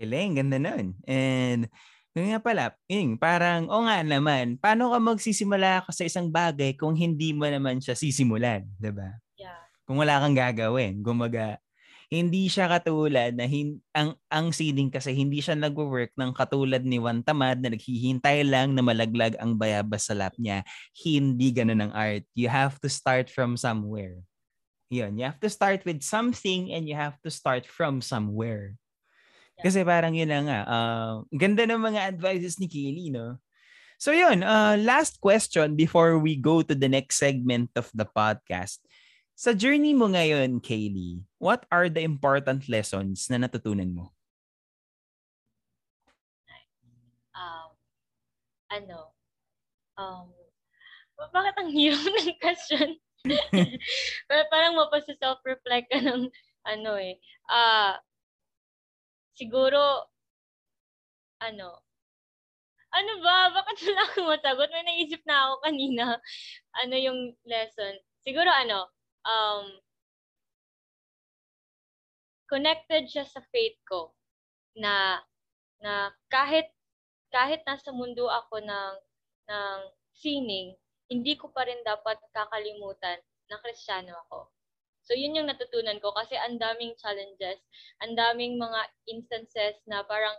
Kiling, 0.00 0.36
ganda 0.36 0.56
nun. 0.56 0.96
And 1.04 1.68
yun 2.20 2.36
nga 2.36 2.42
pala, 2.44 2.64
yun, 2.86 3.16
parang, 3.16 3.66
o 3.72 3.82
nga 3.88 4.04
naman, 4.04 4.60
paano 4.60 4.92
ka 4.92 4.98
magsisimula 5.00 5.84
ka 5.88 5.90
sa 5.90 6.04
isang 6.04 6.28
bagay 6.28 6.76
kung 6.76 6.92
hindi 6.92 7.32
mo 7.32 7.48
naman 7.48 7.80
siya 7.80 7.96
sisimulan, 7.96 8.68
ba? 8.78 9.16
Yeah. 9.40 9.58
Kung 9.88 9.98
wala 9.98 10.20
kang 10.20 10.36
gagawin, 10.36 11.00
gumaga, 11.00 11.58
hindi 12.10 12.50
siya 12.50 12.66
katulad 12.66 13.38
na 13.38 13.46
hin- 13.46 13.78
ang 13.94 14.18
ang 14.26 14.50
seeding 14.50 14.90
kasi 14.90 15.14
hindi 15.14 15.38
siya 15.38 15.54
nagwo-work 15.54 16.10
ng 16.18 16.34
katulad 16.34 16.82
ni 16.82 16.98
Juan 16.98 17.22
Tamad 17.22 17.62
na 17.62 17.70
naghihintay 17.70 18.42
lang 18.42 18.74
na 18.74 18.82
malaglag 18.82 19.38
ang 19.38 19.54
bayabas 19.54 20.10
sa 20.10 20.18
lap 20.18 20.34
niya. 20.34 20.66
Hindi 20.90 21.54
ganun 21.54 21.86
ang 21.86 21.94
art. 21.94 22.26
You 22.34 22.50
have 22.50 22.82
to 22.82 22.90
start 22.90 23.30
from 23.30 23.54
somewhere. 23.54 24.26
Yun, 24.90 25.22
you 25.22 25.24
have 25.30 25.38
to 25.38 25.46
start 25.46 25.86
with 25.86 26.02
something 26.02 26.74
and 26.74 26.90
you 26.90 26.98
have 26.98 27.14
to 27.22 27.30
start 27.30 27.62
from 27.62 28.02
somewhere. 28.02 28.74
Kasi 29.60 29.84
parang 29.84 30.16
yun 30.16 30.32
lang 30.32 30.48
nga. 30.48 30.60
Uh, 30.64 31.14
ganda 31.36 31.68
ng 31.68 31.80
mga 31.80 32.16
advices 32.16 32.56
ni 32.56 32.66
Kaylee, 32.66 33.12
no? 33.12 33.36
So 34.00 34.16
yun, 34.16 34.40
uh, 34.40 34.80
last 34.80 35.20
question 35.20 35.76
before 35.76 36.16
we 36.16 36.32
go 36.32 36.64
to 36.64 36.72
the 36.72 36.88
next 36.88 37.20
segment 37.20 37.68
of 37.76 37.92
the 37.92 38.08
podcast. 38.08 38.80
Sa 39.36 39.52
journey 39.52 39.92
mo 39.92 40.08
ngayon, 40.08 40.64
Kaylee, 40.64 41.20
what 41.36 41.68
are 41.68 41.92
the 41.92 42.00
important 42.00 42.64
lessons 42.68 43.28
na 43.28 43.36
natutunan 43.36 43.92
mo? 43.92 44.16
Um, 47.36 47.76
ano, 48.72 49.12
um, 50.00 50.32
bakit 51.28 51.54
ang 51.60 51.68
hirap 51.68 52.00
ng 52.16 52.36
question? 52.40 52.96
parang 54.52 54.80
mapasa 54.80 55.12
self-reflect 55.20 55.92
ka 55.92 56.00
ng 56.00 56.32
ano 56.64 56.92
eh. 56.96 57.20
Ah, 57.48 57.60
uh, 57.60 57.94
siguro, 59.40 59.80
ano, 61.40 61.80
ano 62.92 63.12
ba? 63.24 63.48
Bakit 63.56 63.76
wala 63.88 64.02
akong 64.12 64.28
masagot? 64.28 64.68
May 64.74 64.84
naisip 64.84 65.22
na 65.24 65.48
ako 65.48 65.54
kanina. 65.64 66.04
Ano 66.84 66.94
yung 67.00 67.20
lesson? 67.48 67.94
Siguro 68.20 68.50
ano, 68.52 68.90
um, 69.24 69.64
connected 72.50 73.06
siya 73.08 73.24
sa 73.24 73.40
faith 73.54 73.78
ko 73.86 74.12
na 74.76 75.22
na 75.80 76.12
kahit 76.28 76.68
kahit 77.30 77.62
nasa 77.64 77.94
mundo 77.94 78.26
ako 78.26 78.58
ng 78.60 78.94
ng 79.48 79.78
sining, 80.12 80.74
hindi 81.06 81.38
ko 81.38 81.48
pa 81.54 81.64
rin 81.64 81.80
dapat 81.86 82.18
kakalimutan 82.34 83.22
na 83.48 83.56
Kristiyano 83.62 84.18
ako. 84.28 84.50
So 85.10 85.18
yun 85.18 85.34
yung 85.34 85.50
natutunan 85.50 85.98
ko 85.98 86.14
kasi 86.14 86.38
ang 86.38 86.62
daming 86.62 86.94
challenges, 86.94 87.58
ang 87.98 88.14
daming 88.14 88.62
mga 88.62 88.80
instances 89.10 89.74
na 89.90 90.06
parang 90.06 90.38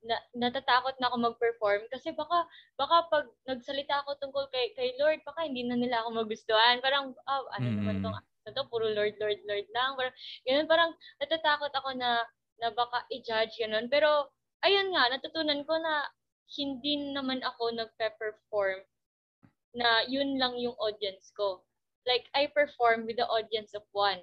na, 0.00 0.16
natatakot 0.32 0.96
na 0.96 1.12
ako 1.12 1.16
mag-perform 1.20 1.84
kasi 1.92 2.16
baka 2.16 2.48
baka 2.80 3.04
pag 3.12 3.28
nagsalita 3.44 4.00
ako 4.00 4.16
tungkol 4.16 4.48
kay 4.48 4.72
kay 4.72 4.96
Lord 4.96 5.20
baka 5.28 5.44
hindi 5.44 5.68
na 5.68 5.76
nila 5.76 6.00
ako 6.00 6.24
magustuhan. 6.24 6.80
Parang 6.80 7.12
oh, 7.12 7.44
ano 7.52 7.68
naman 7.68 8.00
tong 8.00 8.16
ano 8.16 8.48
to? 8.56 8.64
Puro 8.72 8.88
Lord 8.88 9.20
Lord 9.20 9.44
Lord 9.44 9.68
lang. 9.76 10.00
Parang 10.00 10.14
ganun 10.48 10.64
parang 10.64 10.90
natatakot 11.20 11.72
ako 11.76 11.92
na 12.00 12.24
na 12.64 12.72
baka 12.72 13.04
i-judge 13.12 13.60
ganun. 13.60 13.92
Pero 13.92 14.32
ayun 14.64 14.88
nga 14.96 15.12
natutunan 15.12 15.60
ko 15.68 15.76
na 15.76 16.08
hindi 16.56 17.12
naman 17.12 17.44
ako 17.44 17.76
nagpe-perform 17.76 18.80
na 19.76 20.02
yun 20.08 20.40
lang 20.40 20.56
yung 20.56 20.74
audience 20.80 21.30
ko. 21.36 21.60
Like, 22.08 22.28
I 22.32 22.48
perform 22.50 23.04
with 23.04 23.20
the 23.20 23.28
audience 23.28 23.76
of 23.76 23.84
one. 23.92 24.20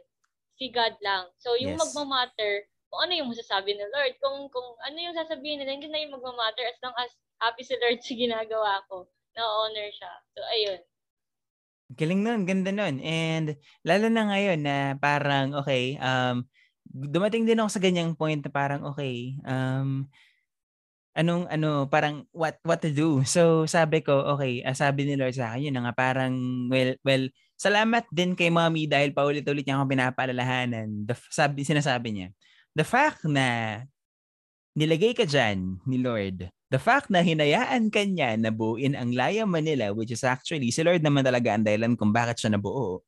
Si 0.58 0.74
God 0.74 0.98
lang. 1.06 1.30
So, 1.38 1.54
yung 1.54 1.78
yes. 1.78 1.82
magmamatter, 1.82 2.66
kung 2.88 3.00
ano 3.04 3.13
yung 3.13 3.30
masasabi 3.32 3.76
ng 3.76 3.92
Lord. 3.92 4.13
Kung, 4.24 4.38
kung 4.50 4.68
ano 4.84 4.98
yung 4.98 5.16
sasabihin 5.16 5.62
nila, 5.62 5.76
hindi 5.76 5.92
na 5.92 6.02
yung 6.02 6.16
magmamatter 6.18 6.66
as 6.66 6.80
long 6.82 6.96
as 6.98 7.12
happy 7.44 7.63
si 7.63 7.76
Lord 7.78 8.00
sa 8.06 8.13
ginagawa 8.16 8.82
ko. 8.88 9.06
Na-honor 9.38 9.90
siya. 9.94 10.13
So, 10.34 10.40
ayun. 10.48 10.80
Galing 11.88 12.22
nun, 12.26 12.42
ganda 12.44 12.72
nun. 12.74 13.00
And 13.00 13.56
lalo 13.88 14.12
na 14.12 14.28
ngayon 14.28 14.60
na 14.60 14.76
parang, 15.00 15.56
okay, 15.56 15.96
um, 16.04 16.44
dumating 16.92 17.48
din 17.48 17.63
ako 17.63 17.70
sa 17.72 17.84
ganyang 17.84 18.12
point 18.18 18.44
na 18.44 18.52
parang, 18.52 18.84
okay, 18.92 19.40
um, 19.48 20.10
anong 21.18 21.50
ano 21.50 21.90
parang 21.90 22.30
what 22.30 22.62
what 22.62 22.78
to 22.84 22.94
do. 22.94 23.26
So 23.26 23.66
sabi 23.66 24.06
ko, 24.06 24.38
okay, 24.38 24.62
uh, 24.62 24.78
sabi 24.78 25.10
ni 25.10 25.18
Lord 25.18 25.34
sa 25.34 25.56
akin, 25.56 25.72
yun 25.72 25.74
na 25.74 25.90
nga 25.90 25.96
parang 25.98 26.34
well 26.70 26.94
well 27.02 27.26
salamat 27.58 28.06
din 28.13 28.38
kay 28.38 28.54
Mommy 28.54 28.86
dahil 28.86 29.12
paulit-ulit 29.12 29.65
niya 29.65 29.82
akong 29.82 29.91
pinapaalalahanan. 29.98 30.88
The, 31.04 31.15
sabi 31.34 31.65
sinasabi 31.65 32.10
niya, 32.13 32.28
the 32.78 32.86
fact 32.86 33.26
na 33.26 33.82
nilagay 34.78 35.17
ka 35.17 35.26
diyan 35.26 35.82
ni 35.89 35.98
Lord, 35.98 36.54
the 36.70 36.78
fact 36.78 37.10
na 37.10 37.26
hinayaan 37.26 37.89
ka 37.89 38.06
niya 38.06 38.38
na 38.38 38.54
buuin 38.54 38.93
ang 38.93 39.15
Laya 39.15 39.50
Manila 39.50 39.89
which 39.96 40.13
is 40.13 40.22
actually 40.22 40.70
si 40.70 40.86
Lord 40.86 41.02
naman 41.02 41.26
talaga 41.26 41.58
ang 41.58 41.65
dahilan 41.65 41.98
kung 41.98 42.13
bakit 42.13 42.38
siya 42.43 42.54
nabuo 42.54 43.02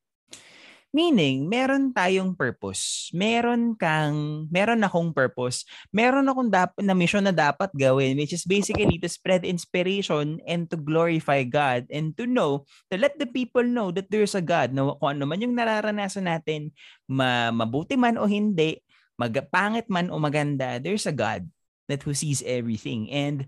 Meaning, 0.89 1.45
meron 1.45 1.93
tayong 1.93 2.33
purpose. 2.33 3.13
Meron 3.13 3.77
kang, 3.77 4.49
meron 4.49 4.81
akong 4.81 5.13
purpose. 5.13 5.61
Meron 5.93 6.25
akong 6.25 6.49
dapat 6.49 6.81
na 6.81 6.97
mission 6.97 7.21
na 7.21 7.29
dapat 7.29 7.69
gawin 7.77 8.17
which 8.17 8.33
is 8.33 8.41
basically 8.41 8.97
to 8.97 9.05
spread 9.05 9.45
inspiration 9.45 10.41
and 10.49 10.65
to 10.65 10.73
glorify 10.73 11.45
God 11.45 11.85
and 11.93 12.17
to 12.17 12.25
know, 12.25 12.65
to 12.89 12.97
let 12.97 13.21
the 13.21 13.29
people 13.29 13.61
know 13.61 13.93
that 13.93 14.09
there's 14.09 14.33
a 14.33 14.41
God. 14.41 14.73
Na 14.73 14.97
kung 14.97 15.13
ano 15.13 15.29
man 15.29 15.45
yung 15.45 15.53
nararanasan 15.53 16.25
natin, 16.25 16.73
ma 17.05 17.53
mabuti 17.53 17.93
man 17.93 18.17
o 18.17 18.25
hindi, 18.25 18.81
magpangit 19.13 19.93
man 19.93 20.09
o 20.09 20.17
maganda, 20.17 20.81
there's 20.81 21.05
a 21.05 21.13
God 21.13 21.45
that 21.85 22.01
who 22.01 22.17
sees 22.17 22.41
everything. 22.41 23.13
And 23.13 23.45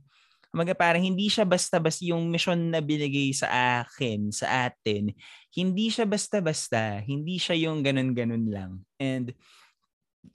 Kumaga 0.52 0.76
parang 0.76 1.00
hindi 1.00 1.32
siya 1.32 1.48
basta-basta 1.48 2.04
yung 2.04 2.28
mission 2.28 2.60
na 2.60 2.84
binigay 2.84 3.32
sa 3.32 3.80
akin, 3.82 4.36
sa 4.36 4.68
atin. 4.68 5.16
Hindi 5.48 5.88
siya 5.88 6.04
basta-basta. 6.04 7.00
Hindi 7.08 7.40
siya 7.40 7.72
yung 7.72 7.80
ganun-ganun 7.80 8.46
lang. 8.52 8.84
And 9.00 9.32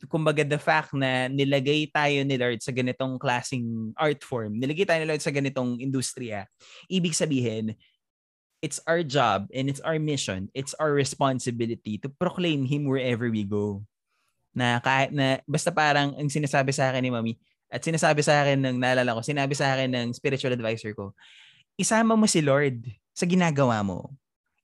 kumbaga 0.09 0.43
the 0.43 0.59
fact 0.59 0.97
na 0.97 1.31
nilagay 1.31 1.93
tayo 1.93 2.25
ni 2.27 2.35
Lord 2.37 2.59
sa 2.65 2.75
ganitong 2.75 3.21
klasing 3.21 3.95
art 3.95 4.25
form, 4.25 4.59
nilagay 4.59 4.89
tayo 4.89 5.05
ni 5.05 5.09
Lord 5.09 5.23
sa 5.23 5.31
ganitong 5.31 5.79
industriya, 5.79 6.49
ibig 6.91 7.15
sabihin, 7.15 7.77
it's 8.65 8.81
our 8.89 9.05
job 9.07 9.47
and 9.55 9.71
it's 9.71 9.85
our 9.85 10.01
mission, 10.01 10.51
it's 10.57 10.75
our 10.81 10.91
responsibility 10.91 12.01
to 12.03 12.09
proclaim 12.19 12.67
Him 12.67 12.89
wherever 12.89 13.31
we 13.31 13.47
go. 13.47 13.85
Na 14.57 14.81
kahit 14.81 15.13
na, 15.13 15.45
basta 15.45 15.71
parang 15.71 16.17
ang 16.17 16.29
sinasabi 16.33 16.73
sa 16.73 16.91
akin 16.91 17.05
ni 17.05 17.13
Mami, 17.13 17.33
at 17.67 17.83
sinasabi 17.83 18.23
sa 18.23 18.47
akin 18.47 18.63
ng 18.63 18.77
naalala 18.79 19.19
ko, 19.19 19.21
sinabi 19.23 19.55
sa 19.59 19.75
akin 19.75 19.91
ng 19.91 20.09
spiritual 20.15 20.55
advisor 20.55 20.95
ko, 20.95 21.13
isama 21.75 22.15
mo 22.15 22.25
si 22.31 22.41
Lord 22.41 22.87
sa 23.11 23.27
ginagawa 23.27 23.83
mo. 23.83 24.15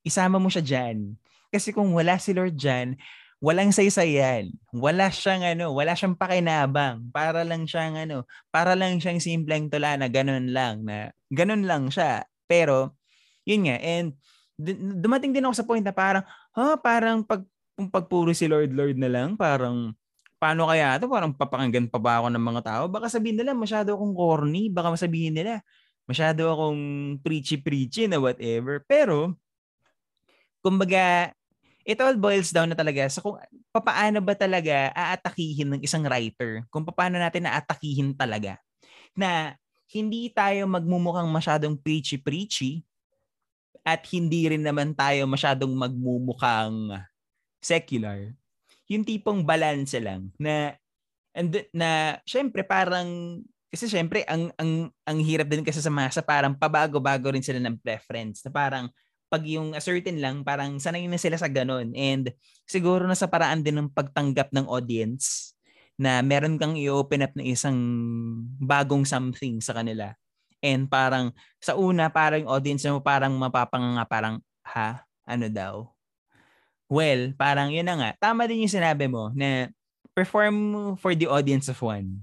Isama 0.06 0.38
mo 0.38 0.50
siya 0.50 0.62
dyan. 0.62 1.18
Kasi 1.52 1.74
kung 1.74 1.90
wala 1.92 2.16
si 2.16 2.32
Lord 2.32 2.54
dyan, 2.56 2.96
walang 3.42 3.74
saysayan. 3.74 4.54
Wala 4.70 5.10
siyang 5.10 5.42
ano, 5.42 5.74
wala 5.74 5.98
siyang 5.98 6.14
pakinabang. 6.14 7.10
Para 7.10 7.42
lang 7.42 7.66
siyang 7.66 7.98
ano, 7.98 8.22
para 8.54 8.78
lang 8.78 9.02
siyang 9.02 9.18
simpleng 9.18 9.66
tula 9.66 9.98
na 9.98 10.06
ganun 10.06 10.54
lang 10.54 10.86
na 10.86 11.10
ganun 11.26 11.66
lang 11.66 11.90
siya. 11.90 12.22
Pero 12.46 12.94
yun 13.42 13.66
nga 13.66 13.76
and 13.82 14.14
dumating 15.02 15.34
din 15.34 15.42
ako 15.42 15.54
sa 15.58 15.66
point 15.66 15.82
na 15.82 15.90
parang, 15.90 16.22
ha, 16.54 16.78
parang 16.78 17.26
pag 17.26 17.42
pagpuro 17.90 18.30
si 18.30 18.46
Lord 18.46 18.70
Lord 18.70 18.94
na 18.94 19.10
lang, 19.10 19.34
parang 19.34 19.90
paano 20.42 20.66
kaya 20.66 20.98
ito? 20.98 21.06
Parang 21.06 21.30
papakinggan 21.30 21.86
pa 21.86 22.02
ba 22.02 22.18
ako 22.18 22.34
ng 22.34 22.42
mga 22.42 22.62
tao? 22.66 22.82
Baka 22.90 23.06
sabihin 23.06 23.38
nila, 23.38 23.54
masyado 23.54 23.94
akong 23.94 24.10
corny. 24.10 24.66
Baka 24.66 24.98
sabihin 24.98 25.38
nila, 25.38 25.62
masyado 26.02 26.50
akong 26.50 26.82
preachy-preachy 27.22 28.10
na 28.10 28.18
whatever. 28.18 28.82
Pero, 28.82 29.38
kumbaga, 30.58 31.30
it 31.86 31.94
all 32.02 32.18
boils 32.18 32.50
down 32.50 32.66
na 32.66 32.74
talaga 32.74 33.06
sa 33.06 33.22
kung 33.22 33.38
paano 33.70 34.18
ba 34.18 34.34
talaga 34.34 34.90
aatakihin 34.90 35.78
ng 35.78 35.80
isang 35.86 36.02
writer. 36.02 36.66
Kung 36.74 36.82
paano 36.90 37.22
natin 37.22 37.46
aatakihin 37.46 38.10
talaga. 38.18 38.58
Na 39.14 39.54
hindi 39.94 40.26
tayo 40.34 40.66
magmumukhang 40.66 41.30
masyadong 41.30 41.78
preachy-preachy 41.78 42.82
at 43.86 44.02
hindi 44.10 44.50
rin 44.50 44.66
naman 44.66 44.90
tayo 44.90 45.22
masyadong 45.30 45.70
magmumukhang 45.70 46.98
secular 47.62 48.34
yung 48.92 49.08
tipong 49.08 49.48
balance 49.48 49.96
lang 49.96 50.28
na 50.36 50.76
and 51.32 51.64
na 51.72 52.20
syempre 52.28 52.60
parang 52.60 53.40
kasi 53.72 53.88
syempre 53.88 54.20
ang 54.28 54.52
ang 54.60 54.92
ang 55.08 55.18
hirap 55.24 55.48
din 55.48 55.64
kasi 55.64 55.80
sa 55.80 55.88
masa 55.88 56.20
parang 56.20 56.52
pabago-bago 56.52 57.32
rin 57.32 57.40
sila 57.40 57.56
ng 57.64 57.80
preference. 57.80 58.44
Na 58.44 58.52
parang 58.52 58.92
pag 59.32 59.40
yung 59.48 59.72
certain 59.80 60.20
lang 60.20 60.44
parang 60.44 60.76
sanay 60.76 61.08
na 61.08 61.16
sila 61.16 61.40
sa 61.40 61.48
ganun. 61.48 61.96
And 61.96 62.28
siguro 62.68 63.08
na 63.08 63.16
sa 63.16 63.32
paraan 63.32 63.64
din 63.64 63.80
ng 63.80 63.88
pagtanggap 63.96 64.52
ng 64.52 64.68
audience 64.68 65.56
na 65.96 66.20
meron 66.20 66.60
kang 66.60 66.76
i-open 66.76 67.24
up 67.24 67.32
na 67.32 67.48
isang 67.48 67.80
bagong 68.60 69.08
something 69.08 69.64
sa 69.64 69.72
kanila. 69.72 70.12
And 70.60 70.92
parang 70.92 71.32
sa 71.56 71.72
una 71.72 72.12
parang 72.12 72.44
audience 72.44 72.84
mo 72.92 73.00
parang 73.00 73.32
mapapanganga 73.40 74.04
parang 74.04 74.36
ha? 74.68 75.08
Ano 75.24 75.48
daw 75.48 75.91
Well, 76.92 77.32
parang 77.40 77.72
yun 77.72 77.88
na 77.88 77.96
nga. 77.96 78.10
Tama 78.20 78.44
din 78.44 78.68
yung 78.68 78.76
sinabi 78.76 79.08
mo 79.08 79.32
na 79.32 79.72
perform 80.12 80.92
for 81.00 81.16
the 81.16 81.24
audience 81.24 81.72
of 81.72 81.80
one. 81.80 82.20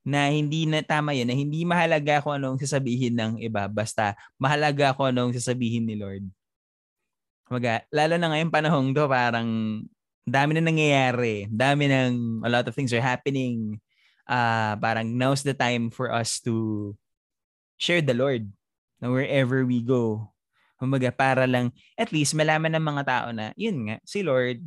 Na 0.00 0.32
hindi 0.32 0.64
na 0.64 0.80
tama 0.80 1.12
yun, 1.12 1.28
na 1.28 1.36
hindi 1.36 1.68
mahalaga 1.68 2.24
kung 2.24 2.40
anong 2.40 2.56
sasabihin 2.64 3.12
ng 3.12 3.32
iba. 3.44 3.68
Basta 3.68 4.16
mahalaga 4.40 4.96
kung 4.96 5.12
anong 5.12 5.36
sasabihin 5.36 5.84
ni 5.84 6.00
Lord. 6.00 6.24
Maga, 7.52 7.84
lalo 7.92 8.16
na 8.16 8.32
ngayong 8.32 8.54
panahong 8.54 8.88
to, 8.96 9.04
parang 9.04 9.50
dami 10.24 10.50
na 10.56 10.64
nangyayari. 10.64 11.52
Dami 11.52 11.84
ng, 11.84 12.40
a 12.40 12.48
lot 12.48 12.64
of 12.64 12.72
things 12.72 12.96
are 12.96 13.04
happening. 13.04 13.76
Uh, 14.24 14.80
parang 14.80 15.12
now's 15.12 15.44
the 15.44 15.52
time 15.52 15.92
for 15.92 16.08
us 16.08 16.40
to 16.40 16.96
share 17.76 18.00
the 18.00 18.16
Lord 18.16 18.48
na 18.96 19.12
wherever 19.12 19.60
we 19.68 19.84
go. 19.84 20.32
Kumbaga, 20.76 21.08
para 21.12 21.48
lang, 21.48 21.72
at 21.96 22.12
least, 22.12 22.36
malaman 22.36 22.76
ng 22.76 22.84
mga 22.84 23.02
tao 23.04 23.26
na, 23.32 23.56
yun 23.56 23.88
nga, 23.88 23.96
si 24.04 24.20
Lord, 24.20 24.60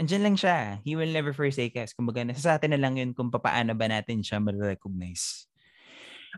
andyan 0.00 0.24
lang 0.24 0.36
siya. 0.40 0.80
He 0.82 0.96
will 0.96 1.12
never 1.12 1.36
forsake 1.36 1.76
us. 1.76 1.92
Kumbaga, 1.92 2.24
nasa 2.24 2.40
sa 2.40 2.52
atin 2.56 2.72
na 2.72 2.80
lang 2.80 2.96
yun 2.96 3.12
kung 3.12 3.28
paano 3.28 3.76
ba 3.76 3.86
natin 3.90 4.24
siya 4.24 4.40
ma-recognize. 4.40 5.48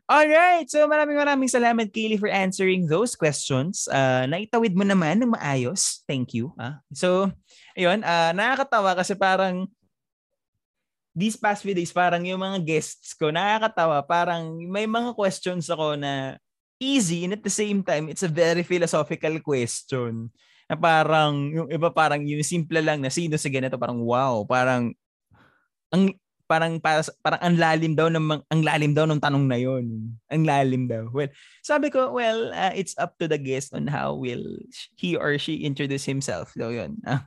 Alright, 0.06 0.70
so 0.70 0.86
maraming 0.86 1.18
maraming 1.18 1.50
salamat 1.50 1.90
Kaylee 1.90 2.18
for 2.18 2.30
answering 2.30 2.86
those 2.86 3.18
questions. 3.18 3.90
Uh, 3.90 4.22
naitawid 4.26 4.74
mo 4.74 4.86
naman 4.86 5.18
ng 5.18 5.34
maayos. 5.34 6.06
Thank 6.06 6.34
you. 6.34 6.54
Ah. 6.54 6.78
So, 6.94 7.30
ayun, 7.74 8.06
uh, 8.06 8.30
nakakatawa 8.30 8.94
kasi 8.94 9.18
parang 9.18 9.66
these 11.10 11.34
past 11.34 11.66
few 11.66 11.74
days, 11.74 11.90
parang 11.90 12.22
yung 12.22 12.38
mga 12.38 12.62
guests 12.62 13.18
ko, 13.18 13.34
nakakatawa. 13.34 14.02
Parang 14.06 14.62
may 14.70 14.86
mga 14.86 15.14
questions 15.18 15.66
ako 15.66 15.98
na 15.98 16.38
easy 16.80 17.28
and 17.28 17.36
at 17.36 17.44
the 17.44 17.52
same 17.52 17.84
time, 17.84 18.08
it's 18.08 18.24
a 18.24 18.32
very 18.32 18.64
philosophical 18.64 19.36
question. 19.44 20.32
Na 20.66 20.74
parang, 20.74 21.52
yung 21.52 21.68
iba 21.68 21.92
parang 21.92 22.24
yung 22.24 22.40
simple 22.40 22.80
lang 22.80 23.04
na 23.04 23.12
sino 23.12 23.36
sa 23.36 23.52
ganito, 23.52 23.76
parang 23.76 24.00
wow, 24.00 24.42
parang, 24.48 24.96
ang, 25.92 26.16
parang 26.50 26.82
para, 26.82 27.06
parang 27.22 27.38
ang 27.46 27.54
lalim 27.54 27.94
daw 27.94 28.10
ng 28.10 28.42
ang 28.50 28.60
lalim 28.66 28.90
daw 28.90 29.06
ng 29.06 29.22
tanong 29.22 29.46
na 29.46 29.54
yon. 29.54 30.10
Ang 30.26 30.42
lalim 30.42 30.90
daw. 30.90 31.06
Well, 31.14 31.30
sabi 31.62 31.94
ko, 31.94 32.10
well, 32.10 32.50
uh, 32.50 32.74
it's 32.74 32.98
up 32.98 33.14
to 33.22 33.30
the 33.30 33.38
guest 33.38 33.70
on 33.70 33.86
how 33.86 34.18
will 34.18 34.58
he 34.98 35.14
or 35.14 35.38
she 35.38 35.62
introduce 35.62 36.02
himself. 36.02 36.50
So 36.58 36.74
yun. 36.74 36.98
Uh, 37.06 37.22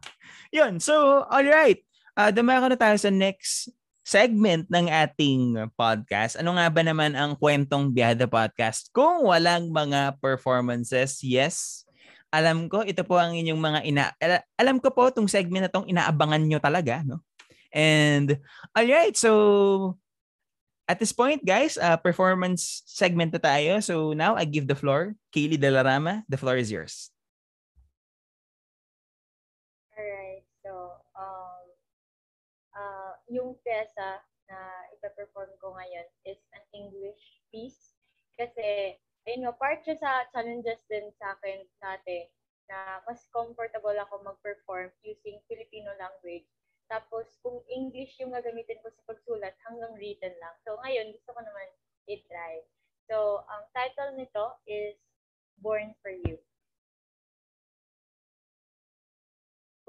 yun. 0.52 0.84
So, 0.84 1.24
all 1.24 1.48
right. 1.48 1.80
Uh, 2.20 2.36
dumako 2.36 2.76
na 2.76 2.78
tayo 2.78 3.00
sa 3.00 3.08
next 3.08 3.72
segment 4.04 4.68
ng 4.68 4.92
ating 4.92 5.72
podcast. 5.80 6.36
Ano 6.36 6.60
nga 6.60 6.68
ba 6.68 6.82
naman 6.84 7.16
ang 7.16 7.40
kwentong 7.40 7.90
Biyada 7.90 8.28
Podcast? 8.28 8.92
Kung 8.92 9.26
walang 9.32 9.72
mga 9.72 10.20
performances, 10.20 11.24
yes, 11.24 11.88
alam 12.30 12.68
ko 12.68 12.84
ito 12.84 13.02
po 13.08 13.16
ang 13.18 13.34
inyong 13.34 13.62
mga 13.62 13.80
ina 13.86 14.04
alam 14.58 14.82
ko 14.82 14.90
po 14.90 15.08
tong 15.14 15.30
segment 15.30 15.66
na 15.66 15.72
tong 15.72 15.88
inaabangan 15.88 16.42
nyo 16.44 16.60
talaga, 16.60 17.00
no? 17.06 17.24
And 17.74 18.38
all 18.76 18.86
right, 18.86 19.16
so 19.16 19.98
At 20.84 21.00
this 21.00 21.16
point, 21.16 21.40
guys, 21.48 21.80
uh, 21.80 21.96
performance 21.96 22.84
segment 22.84 23.32
na 23.32 23.40
tayo. 23.40 23.80
So 23.80 24.12
now, 24.12 24.36
I 24.36 24.44
give 24.44 24.68
the 24.68 24.76
floor. 24.76 25.16
Kaylee 25.32 25.56
Dalarama, 25.56 26.28
the 26.28 26.36
floor 26.36 26.60
is 26.60 26.68
yours. 26.68 27.08
Alright, 29.96 30.44
so, 30.60 31.00
um, 31.16 31.64
uh, 32.76 33.16
yung 33.34 33.58
pyesa 33.66 34.22
na 34.48 34.58
ipa-perform 34.94 35.50
ko 35.58 35.74
ngayon 35.74 36.08
is 36.30 36.40
an 36.54 36.64
English 36.78 37.42
piece. 37.50 37.98
Kasi, 38.38 38.98
ayun 39.26 39.50
nga, 39.50 39.58
part 39.58 39.82
siya 39.82 39.98
sa 39.98 40.30
challenges 40.30 40.82
din 40.86 41.10
sa 41.18 41.34
akin 41.38 41.66
dati 41.82 42.30
na 42.70 43.02
mas 43.10 43.26
comfortable 43.34 43.98
ako 43.98 44.22
mag-perform 44.22 44.94
using 45.02 45.42
Filipino 45.50 45.90
language 45.98 46.46
tapos, 46.92 47.40
kung 47.42 47.64
English 47.72 48.20
yung 48.20 48.36
gagamitin 48.36 48.78
ko 48.84 48.92
sa 48.92 49.02
pagsulat, 49.08 49.56
hanggang 49.66 49.96
written 49.96 50.36
lang. 50.38 50.56
So, 50.68 50.76
ngayon, 50.84 51.16
gusto 51.16 51.32
ko 51.32 51.40
naman 51.40 51.68
i-try. 52.06 52.62
So, 53.08 53.42
ang 53.48 53.64
title 53.72 54.14
nito 54.20 54.62
is 54.68 54.94
Born 55.58 55.96
for 56.04 56.12
You. 56.12 56.38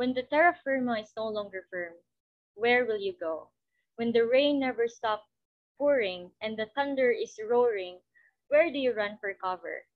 When 0.01 0.16
the 0.16 0.26
terra 0.26 0.57
firma 0.64 0.99
is 1.05 1.12
no 1.14 1.30
longer 1.30 1.68
firm, 1.70 1.95
where 2.55 2.84
will 2.84 2.98
you 2.98 3.12
go? 3.12 3.50
When 3.96 4.12
the 4.12 4.26
rain 4.26 4.59
never 4.61 4.88
stops 4.88 5.28
pouring 5.78 6.32
and 6.40 6.57
the 6.59 6.66
thunder 6.66 7.11
is 7.11 7.38
roaring, 7.48 8.00
where 8.48 8.70
do 8.70 8.78
you 8.78 8.92
run 8.92 9.18
for 9.18 9.32
cover? 9.34 9.86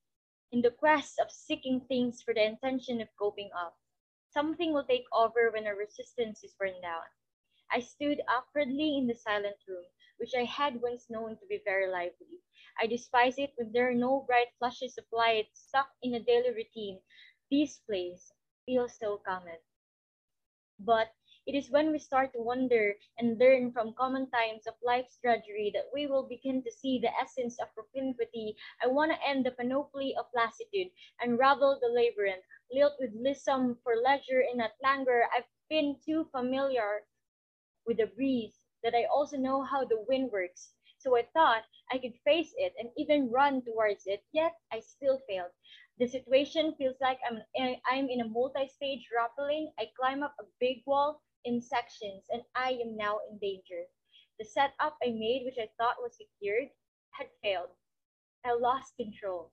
In 0.51 0.61
the 0.61 0.71
quest 0.71 1.19
of 1.19 1.31
seeking 1.31 1.81
things 1.81 2.21
for 2.21 2.33
the 2.33 2.43
intention 2.43 3.01
of 3.01 3.15
coping 3.17 3.51
up, 3.53 3.77
Something 4.29 4.73
will 4.73 4.83
take 4.85 5.05
over 5.11 5.51
when 5.51 5.67
our 5.67 5.75
resistance 5.75 6.43
is 6.43 6.53
burned 6.53 6.81
down. 6.81 7.03
I 7.71 7.79
stood 7.79 8.21
awkwardly 8.27 8.97
in 8.97 9.07
the 9.07 9.15
silent 9.15 9.57
room, 9.67 9.85
which 10.17 10.35
I 10.35 10.43
had 10.43 10.81
once 10.81 11.09
known 11.09 11.37
to 11.37 11.45
be 11.47 11.57
very 11.63 11.87
lively. 11.87 12.41
I 12.79 12.87
despise 12.87 13.37
it 13.37 13.53
when 13.55 13.71
there 13.71 13.89
are 13.89 13.93
no 13.95 14.21
bright 14.21 14.49
flashes 14.59 14.97
of 14.97 15.05
light 15.11 15.49
stuck 15.53 15.89
in 16.01 16.13
a 16.13 16.19
daily 16.19 16.51
routine. 16.51 17.01
This 17.49 17.79
place 17.79 18.33
feels 18.65 18.97
so 18.97 19.17
common. 19.17 19.59
But 20.79 21.13
it 21.49 21.55
is 21.55 21.71
when 21.71 21.91
we 21.91 21.97
start 21.97 22.31
to 22.31 22.39
wonder 22.39 22.93
and 23.17 23.39
learn 23.39 23.71
from 23.71 23.95
common 23.97 24.29
times 24.29 24.67
of 24.67 24.75
life's 24.85 25.17
drudgery 25.23 25.71
that 25.73 25.89
we 25.91 26.05
will 26.05 26.27
begin 26.29 26.61
to 26.61 26.71
see 26.71 26.99
the 26.99 27.09
essence 27.19 27.57
of 27.59 27.73
propinquity. 27.73 28.55
I 28.83 28.87
want 28.87 29.11
to 29.11 29.27
end 29.27 29.47
the 29.47 29.51
panoply 29.51 30.15
of 30.15 30.27
lassitude, 30.35 30.91
and 31.19 31.31
unravel 31.33 31.79
the 31.81 31.87
labyrinth, 31.87 32.43
lilt 32.71 32.93
with 32.99 33.09
lissom 33.15 33.79
for 33.83 33.95
leisure 33.95 34.41
in 34.41 34.59
that 34.59 34.73
languor. 34.83 35.23
I've 35.35 35.49
been 35.71 35.95
too 36.05 36.29
familiar 36.31 37.01
with 37.87 37.97
the 37.97 38.05
breeze 38.05 38.59
that 38.83 38.93
I 38.93 39.05
also 39.05 39.35
know 39.37 39.63
how 39.63 39.83
the 39.85 40.05
wind 40.07 40.31
works. 40.31 40.73
So 40.99 41.17
I 41.17 41.23
thought 41.33 41.63
I 41.91 41.97
could 41.97 42.13
face 42.23 42.53
it 42.57 42.73
and 42.77 42.89
even 42.95 43.31
run 43.31 43.63
towards 43.63 44.03
it, 44.05 44.23
yet 44.33 44.53
I 44.71 44.81
still 44.81 45.19
failed. 45.27 45.51
The 45.97 46.07
situation 46.07 46.75
feels 46.77 46.97
like 47.01 47.19
I'm, 47.27 47.41
eh, 47.55 47.77
I'm 47.89 48.07
in 48.07 48.21
a 48.21 48.27
multi-stage 48.27 49.07
rappelling. 49.09 49.73
I 49.79 49.89
climb 49.99 50.21
up 50.21 50.35
a 50.39 50.45
big 50.59 50.83
wall 50.85 51.23
in 51.45 51.61
sections 51.61 52.25
and 52.29 52.43
I 52.55 52.71
am 52.83 52.95
now 52.97 53.19
in 53.29 53.37
danger. 53.39 53.85
The 54.39 54.45
setup 54.45 54.97
I 55.03 55.09
made, 55.09 55.43
which 55.45 55.57
I 55.59 55.69
thought 55.77 56.01
was 56.01 56.17
secured, 56.17 56.69
had 57.11 57.27
failed. 57.41 57.69
I 58.45 58.53
lost 58.53 58.95
control 58.97 59.51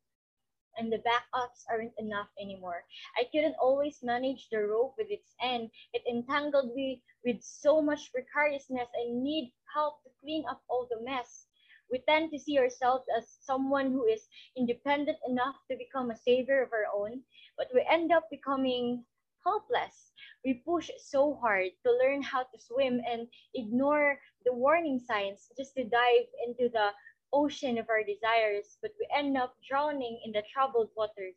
and 0.78 0.92
the 0.92 0.98
backups 0.98 1.64
aren't 1.70 1.92
enough 1.98 2.28
anymore. 2.40 2.84
I 3.18 3.24
couldn't 3.32 3.56
always 3.60 4.02
manage 4.02 4.48
the 4.50 4.58
rope 4.58 4.94
with 4.98 5.08
its 5.10 5.34
end. 5.42 5.70
It 5.92 6.02
entangled 6.08 6.74
me 6.74 7.02
with 7.24 7.42
so 7.42 7.80
much 7.80 8.12
precariousness. 8.12 8.88
I 8.94 9.10
need 9.10 9.52
help 9.74 10.02
to 10.04 10.10
clean 10.20 10.44
up 10.48 10.62
all 10.68 10.86
the 10.90 11.00
mess. 11.02 11.46
We 11.90 12.00
tend 12.00 12.30
to 12.32 12.38
see 12.38 12.58
ourselves 12.58 13.04
as 13.16 13.38
someone 13.40 13.92
who 13.92 14.04
is 14.04 14.28
independent 14.56 15.18
enough 15.26 15.56
to 15.70 15.76
become 15.76 16.10
a 16.10 16.16
savior 16.16 16.62
of 16.62 16.72
our 16.72 16.86
own, 16.94 17.22
but 17.56 17.68
we 17.74 17.86
end 17.88 18.12
up 18.12 18.28
becoming 18.30 19.04
helpless. 19.44 20.12
We 20.46 20.54
push 20.54 20.92
so 20.98 21.34
hard 21.34 21.72
to 21.82 21.90
learn 21.90 22.22
how 22.22 22.44
to 22.44 22.58
swim 22.60 23.02
and 23.04 23.26
ignore 23.52 24.20
the 24.44 24.52
warning 24.52 25.00
signs 25.00 25.50
just 25.58 25.74
to 25.74 25.82
dive 25.82 26.28
into 26.46 26.68
the 26.68 26.92
ocean 27.32 27.78
of 27.78 27.90
our 27.90 28.04
desires, 28.04 28.78
but 28.80 28.92
we 28.96 29.08
end 29.12 29.36
up 29.36 29.56
drowning 29.68 30.20
in 30.24 30.30
the 30.30 30.44
troubled 30.52 30.90
waters. 30.96 31.34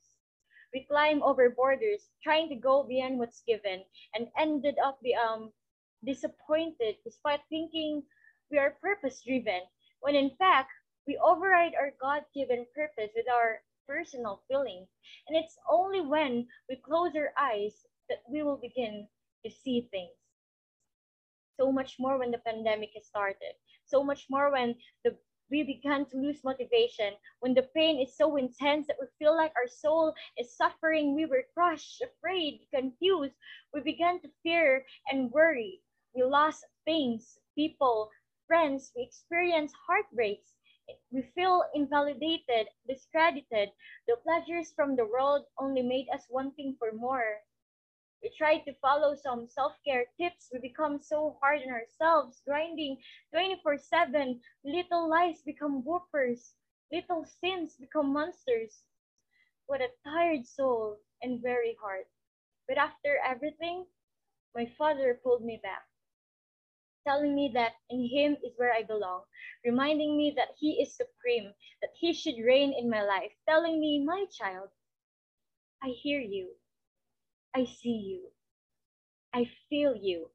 We 0.72 0.86
climb 0.86 1.24
over 1.24 1.50
borders, 1.50 2.12
trying 2.22 2.50
to 2.50 2.56
go 2.56 2.84
beyond 2.84 3.18
what's 3.18 3.42
given, 3.42 3.84
and 4.14 4.28
ended 4.38 4.78
up 4.78 5.00
um, 5.28 5.54
disappointed 6.06 6.98
despite 7.04 7.42
thinking 7.50 8.04
we 8.52 8.60
are 8.60 8.78
purpose 8.80 9.24
driven, 9.26 9.62
when 10.02 10.14
in 10.14 10.30
fact, 10.38 10.70
we 11.08 11.18
override 11.18 11.74
our 11.74 11.94
God 12.00 12.26
given 12.36 12.68
purpose 12.76 13.10
with 13.16 13.28
our 13.28 13.64
personal 13.88 14.44
feelings. 14.48 14.88
And 15.28 15.36
it's 15.36 15.58
only 15.68 16.02
when 16.02 16.48
we 16.70 16.76
close 16.76 17.16
our 17.16 17.34
eyes 17.36 17.88
that 18.10 18.24
we 18.30 18.44
will 18.44 18.58
begin 18.58 19.08
to 19.46 19.52
see 19.52 19.88
things. 19.92 20.12
So 21.58 21.72
much 21.72 22.00
more 22.00 22.18
when 22.18 22.32
the 22.32 22.40
pandemic 22.40 22.92
has 22.96 23.06
started. 23.06 23.56
So 23.86 24.04
much 24.04 24.28
more 24.30 24.52
when 24.52 24.76
the 25.04 25.18
we 25.50 25.64
began 25.64 26.06
to 26.06 26.18
lose 26.18 26.44
motivation. 26.44 27.16
When 27.40 27.54
the 27.54 27.64
pain 27.76 28.00
is 28.00 28.16
so 28.16 28.36
intense 28.36 28.88
that 28.88 28.98
we 29.02 29.08
feel 29.18 29.36
like 29.36 29.54
our 29.56 29.68
soul 29.68 30.14
is 30.38 30.56
suffering, 30.56 31.16
we 31.16 31.26
were 31.26 31.46
crushed, 31.54 32.02
afraid, 32.02 32.68
confused. 32.74 33.36
We 33.74 33.82
began 33.82 34.20
to 34.22 34.30
fear 34.44 34.86
and 35.12 35.32
worry. 35.32 35.82
We 36.16 36.24
lost 36.24 36.66
things, 36.86 37.40
people, 37.56 38.12
friends. 38.48 38.92
We 38.96 39.04
experienced 39.04 39.76
heartbreaks. 39.88 40.56
We 41.12 41.24
feel 41.36 41.64
invalidated, 41.74 42.70
discredited. 42.88 43.72
The 44.08 44.18
pleasures 44.18 44.72
from 44.72 44.96
the 44.96 45.06
world 45.06 45.46
only 45.58 45.82
made 45.82 46.10
us 46.14 46.28
wanting 46.30 46.76
for 46.80 46.92
more. 46.92 47.42
We 48.24 48.32
try 48.38 48.60
to 48.60 48.74
follow 48.82 49.16
some 49.16 49.48
self-care 49.48 50.06
tips. 50.20 50.50
We 50.52 50.60
become 50.60 51.00
so 51.00 51.38
hard 51.42 51.62
on 51.62 51.74
ourselves, 51.74 52.42
grinding 52.46 52.98
24-7. 53.34 54.40
Little 54.66 55.10
lies 55.10 55.42
become 55.46 55.84
whoopers. 55.84 56.54
Little 56.92 57.26
sins 57.26 57.76
become 57.80 58.12
monsters. 58.14 58.84
What 59.68 59.82
a 59.82 59.90
tired 60.04 60.46
soul 60.46 61.00
and 61.22 61.42
very 61.42 61.78
heart. 61.82 62.08
But 62.68 62.78
after 62.78 63.18
everything, 63.26 63.86
my 64.56 64.66
father 64.78 65.20
pulled 65.24 65.44
me 65.44 65.60
back, 65.64 65.84
telling 67.08 67.36
me 67.36 67.52
that 67.54 67.74
in 67.90 68.06
him 68.08 68.38
is 68.44 68.54
where 68.58 68.74
I 68.74 68.84
belong, 68.84 69.24
reminding 69.66 70.18
me 70.18 70.34
that 70.36 70.56
he 70.58 70.82
is 70.82 70.96
supreme, 70.96 71.54
that 71.82 71.92
he 71.96 72.14
should 72.14 72.38
reign 72.44 72.74
in 72.74 72.90
my 72.90 73.02
life, 73.02 73.32
telling 73.48 73.80
me, 73.80 74.04
my 74.04 74.26
child, 74.32 74.70
I 75.82 75.90
hear 75.90 76.20
you. 76.20 76.59
I 77.56 77.66
see 77.66 77.90
you. 77.92 78.32
I 79.34 79.46
feel 79.70 79.96
you. 79.96 80.32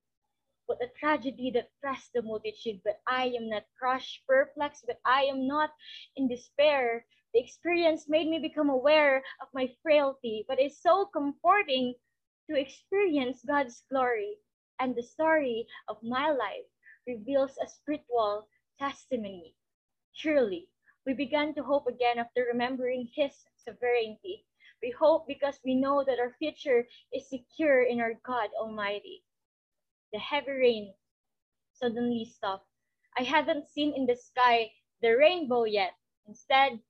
What 0.67 0.83
a 0.83 0.89
tragedy 0.89 1.51
that 1.53 1.71
pressed 1.81 2.13
the 2.13 2.23
multitude, 2.23 2.83
but 2.85 3.01
I 3.07 3.27
am 3.27 3.49
not 3.49 3.65
crushed, 3.79 4.27
perplexed, 4.27 4.87
but 4.87 5.01
I 5.05 5.25
am 5.25 5.47
not 5.47 5.75
in 6.17 6.29
despair. 6.29 7.07
The 7.33 7.41
experience 7.41 8.09
made 8.09 8.29
me 8.29 8.39
become 8.39 8.71
aware 8.71 9.25
of 9.41 9.49
my 9.53 9.75
frailty, 9.83 10.45
but 10.49 10.61
it's 10.61 10.81
so 10.83 11.07
comforting 11.07 11.95
to 12.49 12.59
experience 12.59 13.45
God's 13.45 13.83
glory. 13.91 14.39
And 14.79 14.95
the 14.95 15.03
story 15.03 15.67
of 15.89 16.03
my 16.03 16.31
life 16.31 16.67
reveals 17.07 17.59
a 17.59 17.69
spiritual 17.69 18.49
testimony. 18.79 19.55
Surely, 20.13 20.69
we 21.07 21.15
began 21.15 21.55
to 21.55 21.63
hope 21.63 21.87
again 21.87 22.19
after 22.19 22.45
remembering 22.45 23.11
His 23.15 23.45
sovereignty. 23.57 24.47
We 24.85 24.91
hope 24.91 25.27
because 25.27 25.59
we 25.65 25.75
know 25.77 26.05
that 26.05 26.19
our 26.19 26.35
future 26.39 26.87
is 27.11 27.31
secure 27.31 27.85
in 27.85 28.03
our 28.03 28.13
God 28.23 28.51
Almighty. 28.61 29.25
The 30.13 30.19
heavy 30.19 30.51
rain 30.51 30.95
suddenly 31.73 32.27
stopped. 32.27 32.69
I 33.17 33.23
haven't 33.23 33.71
seen 33.71 33.95
in 33.95 34.05
the 34.05 34.15
sky 34.15 34.73
the 35.01 35.17
rainbow 35.17 35.65
yet. 35.65 35.95
Instead, 36.27 36.83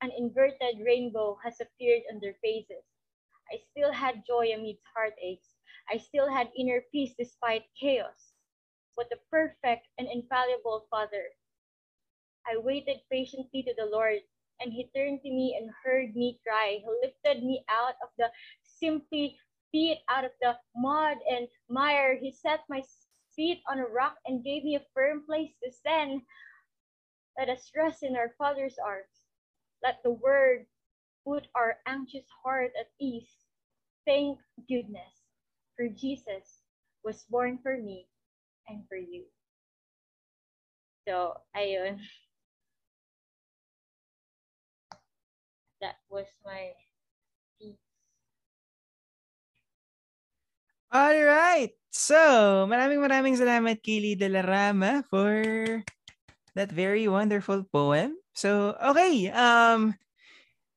an 0.00 0.12
inverted 0.16 0.80
rainbow 0.82 1.36
has 1.44 1.60
appeared 1.60 2.04
on 2.10 2.20
their 2.20 2.36
faces. 2.40 2.84
I 3.52 3.58
still 3.70 3.92
had 3.92 4.24
joy 4.26 4.54
amidst 4.54 4.86
heartaches. 4.94 5.44
I 5.90 5.98
still 5.98 6.30
had 6.30 6.50
inner 6.56 6.86
peace 6.90 7.12
despite 7.18 7.68
chaos. 7.78 8.32
What 8.94 9.12
a 9.12 9.20
perfect 9.30 9.88
and 9.98 10.08
infallible 10.08 10.86
Father. 10.88 11.36
I 12.46 12.56
waited 12.56 13.02
patiently 13.12 13.62
to 13.64 13.74
the 13.74 13.84
Lord 13.92 14.22
and 14.60 14.72
he 14.72 14.88
turned 14.94 15.20
to 15.22 15.30
me 15.30 15.56
and 15.60 15.70
heard 15.84 16.14
me 16.14 16.38
cry. 16.46 16.78
He 16.80 16.86
lifted 17.02 17.44
me 17.44 17.64
out 17.68 17.94
of 18.02 18.08
the 18.18 18.30
simply 18.62 19.38
feet 19.72 19.98
out 20.08 20.24
of 20.24 20.32
the 20.40 20.56
mud 20.76 21.18
and 21.30 21.48
mire. 21.68 22.16
He 22.16 22.32
set 22.32 22.60
my 22.68 22.82
feet 23.34 23.60
on 23.68 23.78
a 23.78 23.86
rock 23.86 24.16
and 24.26 24.44
gave 24.44 24.64
me 24.64 24.76
a 24.76 24.86
firm 24.94 25.24
place 25.26 25.52
to 25.62 25.70
stand. 25.72 26.22
Let 27.38 27.48
us 27.48 27.70
rest 27.76 28.02
in 28.02 28.16
our 28.16 28.32
Father's 28.38 28.78
arms. 28.84 29.22
Let 29.82 30.02
the 30.02 30.12
word 30.12 30.66
put 31.26 31.48
our 31.54 31.76
anxious 31.86 32.26
heart 32.42 32.72
at 32.78 32.88
ease. 33.00 33.30
Thank 34.06 34.38
goodness, 34.68 35.12
for 35.76 35.88
Jesus 35.88 36.62
was 37.04 37.24
born 37.28 37.58
for 37.62 37.76
me 37.76 38.06
and 38.68 38.82
for 38.88 38.96
you. 38.96 39.24
So, 41.06 41.34
ayun. 41.56 42.00
That 45.86 45.98
was 46.10 46.26
my 46.44 46.72
piece. 47.60 47.78
All 50.90 51.14
right. 51.14 51.70
So, 51.94 52.66
maraming 52.66 52.98
maraming 52.98 53.38
salamat 53.38 53.80
Kili 53.86 54.18
De 54.18 54.26
La 54.28 54.42
Rama 54.42 55.06
for 55.06 55.42
that 56.54 56.70
very 56.72 57.08
wonderful 57.08 57.64
poem. 57.70 58.16
So, 58.34 58.74
okay. 58.78 59.30
Um, 59.30 59.94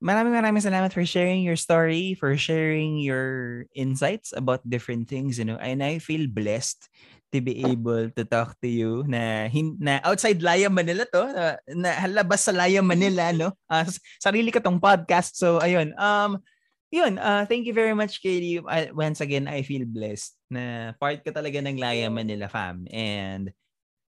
maraming 0.04 0.36
maraming 0.36 0.64
salamat 0.64 0.94
for 0.94 1.06
sharing 1.06 1.44
your 1.44 1.58
story, 1.60 2.16
for 2.16 2.38
sharing 2.38 3.00
your 3.00 3.66
insights 3.76 4.34
about 4.36 4.66
different 4.68 5.10
things, 5.10 5.40
you 5.40 5.46
know. 5.46 5.60
And 5.60 5.84
I 5.84 6.00
feel 6.00 6.28
blessed 6.30 6.90
to 7.30 7.40
be 7.42 7.62
able 7.66 8.10
to 8.14 8.24
talk 8.26 8.58
to 8.62 8.70
you 8.70 9.06
na, 9.06 9.46
hin, 9.48 9.78
na 9.78 10.02
outside 10.02 10.42
Laya 10.42 10.70
Manila 10.70 11.06
to, 11.10 11.24
na, 11.30 11.46
na 11.70 11.90
halabas 11.94 12.46
sa 12.46 12.54
Laya 12.54 12.82
Manila, 12.82 13.30
no? 13.34 13.54
Uh, 13.70 13.86
sarili 14.18 14.50
ka 14.50 14.62
tong 14.62 14.82
podcast. 14.82 15.38
So, 15.38 15.62
ayun. 15.62 15.94
Um, 15.98 16.42
yun, 16.90 17.22
uh, 17.22 17.46
thank 17.46 17.70
you 17.70 17.74
very 17.74 17.94
much, 17.94 18.22
Katie. 18.22 18.62
I, 18.66 18.90
once 18.90 19.22
again, 19.22 19.46
I 19.46 19.62
feel 19.62 19.86
blessed 19.86 20.34
na 20.50 20.94
part 20.98 21.22
ka 21.22 21.30
talaga 21.30 21.62
ng 21.62 21.78
Laya 21.78 22.10
Manila 22.10 22.50
fam. 22.50 22.90
And 22.90 23.54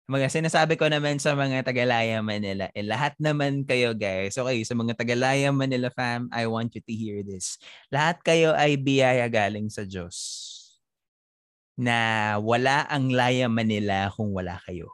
mga 0.08 0.32
sinasabi 0.32 0.80
ko 0.80 0.88
naman 0.88 1.20
sa 1.20 1.36
mga 1.36 1.68
Tagalaya 1.68 2.24
Manila, 2.24 2.72
eh, 2.72 2.86
lahat 2.86 3.20
naman 3.20 3.68
kayo 3.68 3.92
guys, 3.92 4.40
okay, 4.40 4.64
sa 4.64 4.72
mga 4.72 4.96
Tagalaya 4.96 5.52
Manila 5.52 5.92
fam, 5.92 6.32
I 6.32 6.48
want 6.48 6.72
you 6.80 6.84
to 6.86 6.94
hear 6.96 7.26
this. 7.28 7.60
Lahat 7.92 8.24
kayo 8.24 8.56
ay 8.56 8.80
biyaya 8.80 9.28
galing 9.28 9.68
sa 9.68 9.84
Diyos 9.84 10.57
na 11.78 12.36
wala 12.42 12.90
ang 12.90 13.14
Laya 13.14 13.46
Manila 13.46 14.10
kung 14.10 14.34
wala 14.34 14.58
kayo. 14.66 14.90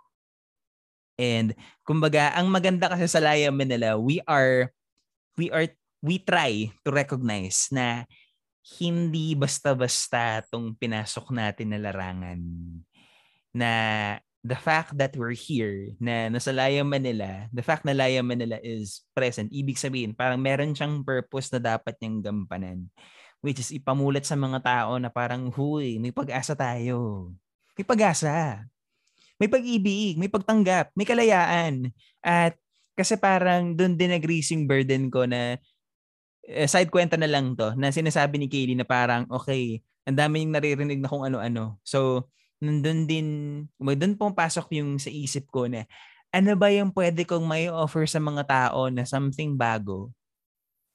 And 1.15 1.55
kumbaga, 1.87 2.35
ang 2.35 2.51
maganda 2.51 2.91
kasi 2.91 3.07
sa 3.07 3.23
Laya 3.23 3.49
Manila, 3.49 3.95
we 3.95 4.19
are 4.27 4.69
we 5.39 5.47
are 5.49 5.71
we 6.03 6.19
try 6.19 6.67
to 6.83 6.89
recognize 6.91 7.71
na 7.71 8.03
hindi 8.79 9.31
basta-basta 9.33 10.43
tong 10.51 10.75
pinasok 10.75 11.31
natin 11.31 11.71
na 11.71 11.79
larangan. 11.79 12.39
Na 13.55 13.71
the 14.43 14.59
fact 14.59 14.99
that 14.99 15.15
we're 15.15 15.35
here, 15.35 15.95
na 16.03 16.27
nasa 16.27 16.51
Laya 16.51 16.83
Manila, 16.83 17.47
the 17.55 17.63
fact 17.63 17.87
na 17.87 17.95
Laya 17.95 18.19
Manila 18.19 18.59
is 18.59 19.07
present, 19.15 19.47
ibig 19.55 19.79
sabihin, 19.79 20.11
parang 20.11 20.43
meron 20.43 20.75
siyang 20.75 20.99
purpose 21.07 21.47
na 21.55 21.63
dapat 21.63 21.95
niyang 22.03 22.19
gampanan 22.19 22.91
which 23.43 23.59
is 23.59 23.75
ipamulat 23.75 24.23
sa 24.23 24.39
mga 24.39 24.63
tao 24.63 24.95
na 24.95 25.11
parang, 25.11 25.51
huy, 25.51 25.99
may 25.99 26.15
pag-asa 26.15 26.55
tayo. 26.55 27.29
May 27.75 27.83
pag-asa. 27.83 28.63
May 29.35 29.51
pag-ibig, 29.51 30.15
may 30.15 30.31
pagtanggap, 30.31 30.95
may 30.95 31.03
kalayaan. 31.03 31.91
At 32.23 32.55
kasi 32.95 33.19
parang 33.19 33.75
doon 33.75 33.99
din 33.99 34.15
nag-raising 34.15 34.63
burden 34.63 35.11
ko 35.11 35.27
na 35.27 35.59
eh, 36.47 36.67
side 36.69 36.87
kwenta 36.87 37.19
na 37.19 37.27
lang 37.27 37.55
to 37.55 37.75
na 37.75 37.89
sinasabi 37.91 38.39
ni 38.39 38.47
Kaylee 38.47 38.79
na 38.79 38.87
parang 38.87 39.27
okay, 39.27 39.83
ang 40.07 40.15
dami 40.19 40.43
yung 40.43 40.53
naririnig 40.55 40.99
na 40.99 41.09
kung 41.11 41.23
ano-ano. 41.23 41.79
So, 41.83 42.29
nandun 42.63 43.07
din, 43.07 43.27
doon 43.75 44.15
pumapasok 44.15 44.79
yung 44.79 44.99
sa 44.99 45.11
isip 45.11 45.51
ko 45.51 45.67
na 45.67 45.83
ano 46.33 46.55
ba 46.55 46.71
yung 46.71 46.91
pwede 46.95 47.27
kong 47.27 47.45
may 47.45 47.67
offer 47.67 48.07
sa 48.07 48.17
mga 48.17 48.43
tao 48.47 48.87
na 48.89 49.03
something 49.03 49.53
bago, 49.53 50.09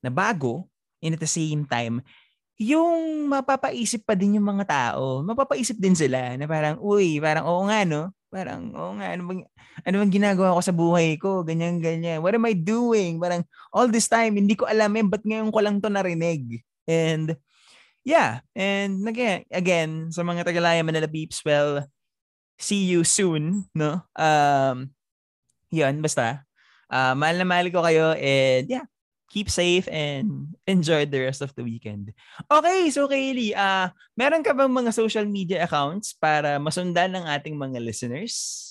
na 0.00 0.10
bago, 0.10 0.66
and 0.98 1.14
at 1.14 1.22
the 1.22 1.30
same 1.30 1.62
time, 1.62 2.02
yung 2.58 3.30
mapapaisip 3.30 4.02
pa 4.02 4.18
din 4.18 4.36
yung 4.42 4.50
mga 4.50 4.66
tao, 4.66 5.22
mapapaisip 5.22 5.78
din 5.78 5.94
sila 5.94 6.34
na 6.34 6.50
parang, 6.50 6.76
uy, 6.82 7.22
parang 7.22 7.46
oo 7.46 7.62
nga, 7.70 7.86
no? 7.86 8.10
Parang, 8.28 8.74
oo 8.74 8.92
nga, 8.98 9.14
ano 9.14 9.22
bang, 9.30 9.42
ano 9.86 9.94
bang 10.02 10.12
ginagawa 10.12 10.58
ko 10.58 10.60
sa 10.60 10.74
buhay 10.74 11.14
ko? 11.22 11.46
Ganyan, 11.46 11.78
ganyan. 11.78 12.18
What 12.18 12.34
am 12.34 12.50
I 12.50 12.58
doing? 12.58 13.22
Parang, 13.22 13.46
all 13.70 13.86
this 13.86 14.10
time, 14.10 14.34
hindi 14.34 14.58
ko 14.58 14.66
alam 14.66 14.90
eh, 14.98 15.06
ba't 15.06 15.22
ngayon 15.22 15.54
ko 15.54 15.58
lang 15.62 15.78
to 15.78 15.88
narinig? 15.88 16.66
And, 16.90 17.38
yeah. 18.02 18.42
And, 18.58 19.06
again, 19.06 19.46
again 19.54 19.90
sa 20.10 20.26
mga 20.26 20.42
Tagalaya 20.42 20.82
Manila 20.82 21.06
peeps, 21.06 21.46
well, 21.46 21.86
see 22.58 22.90
you 22.90 23.06
soon, 23.06 23.70
no? 23.70 24.02
Um, 24.18 24.90
yun, 25.70 26.02
basta. 26.02 26.42
Uh, 26.90 27.14
mahal 27.14 27.38
na 27.38 27.46
mahal 27.46 27.68
ko 27.70 27.84
kayo 27.84 28.16
and 28.16 28.64
yeah, 28.66 28.88
keep 29.28 29.52
safe 29.52 29.84
and 29.92 30.56
enjoy 30.66 31.04
the 31.04 31.20
rest 31.20 31.44
of 31.44 31.52
the 31.54 31.64
weekend. 31.64 32.12
Okay, 32.48 32.88
so 32.88 33.06
Kaylee, 33.06 33.52
uh, 33.52 33.92
meron 34.16 34.42
ka 34.42 34.56
bang 34.56 34.72
mga 34.72 34.92
social 34.92 35.28
media 35.28 35.68
accounts 35.68 36.16
para 36.16 36.56
masundan 36.56 37.12
ng 37.12 37.24
ating 37.28 37.54
mga 37.54 37.78
listeners? 37.84 38.64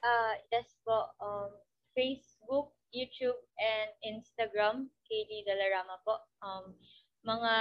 Uh, 0.00 0.34
yes 0.52 0.68
po. 0.84 1.12
Um, 1.20 1.52
Facebook, 1.92 2.72
YouTube, 2.92 3.36
and 3.60 3.90
Instagram, 4.04 4.88
Kaylee 5.04 5.44
Dalarama 5.44 6.00
po. 6.04 6.16
Um, 6.40 6.72
mga 7.24 7.54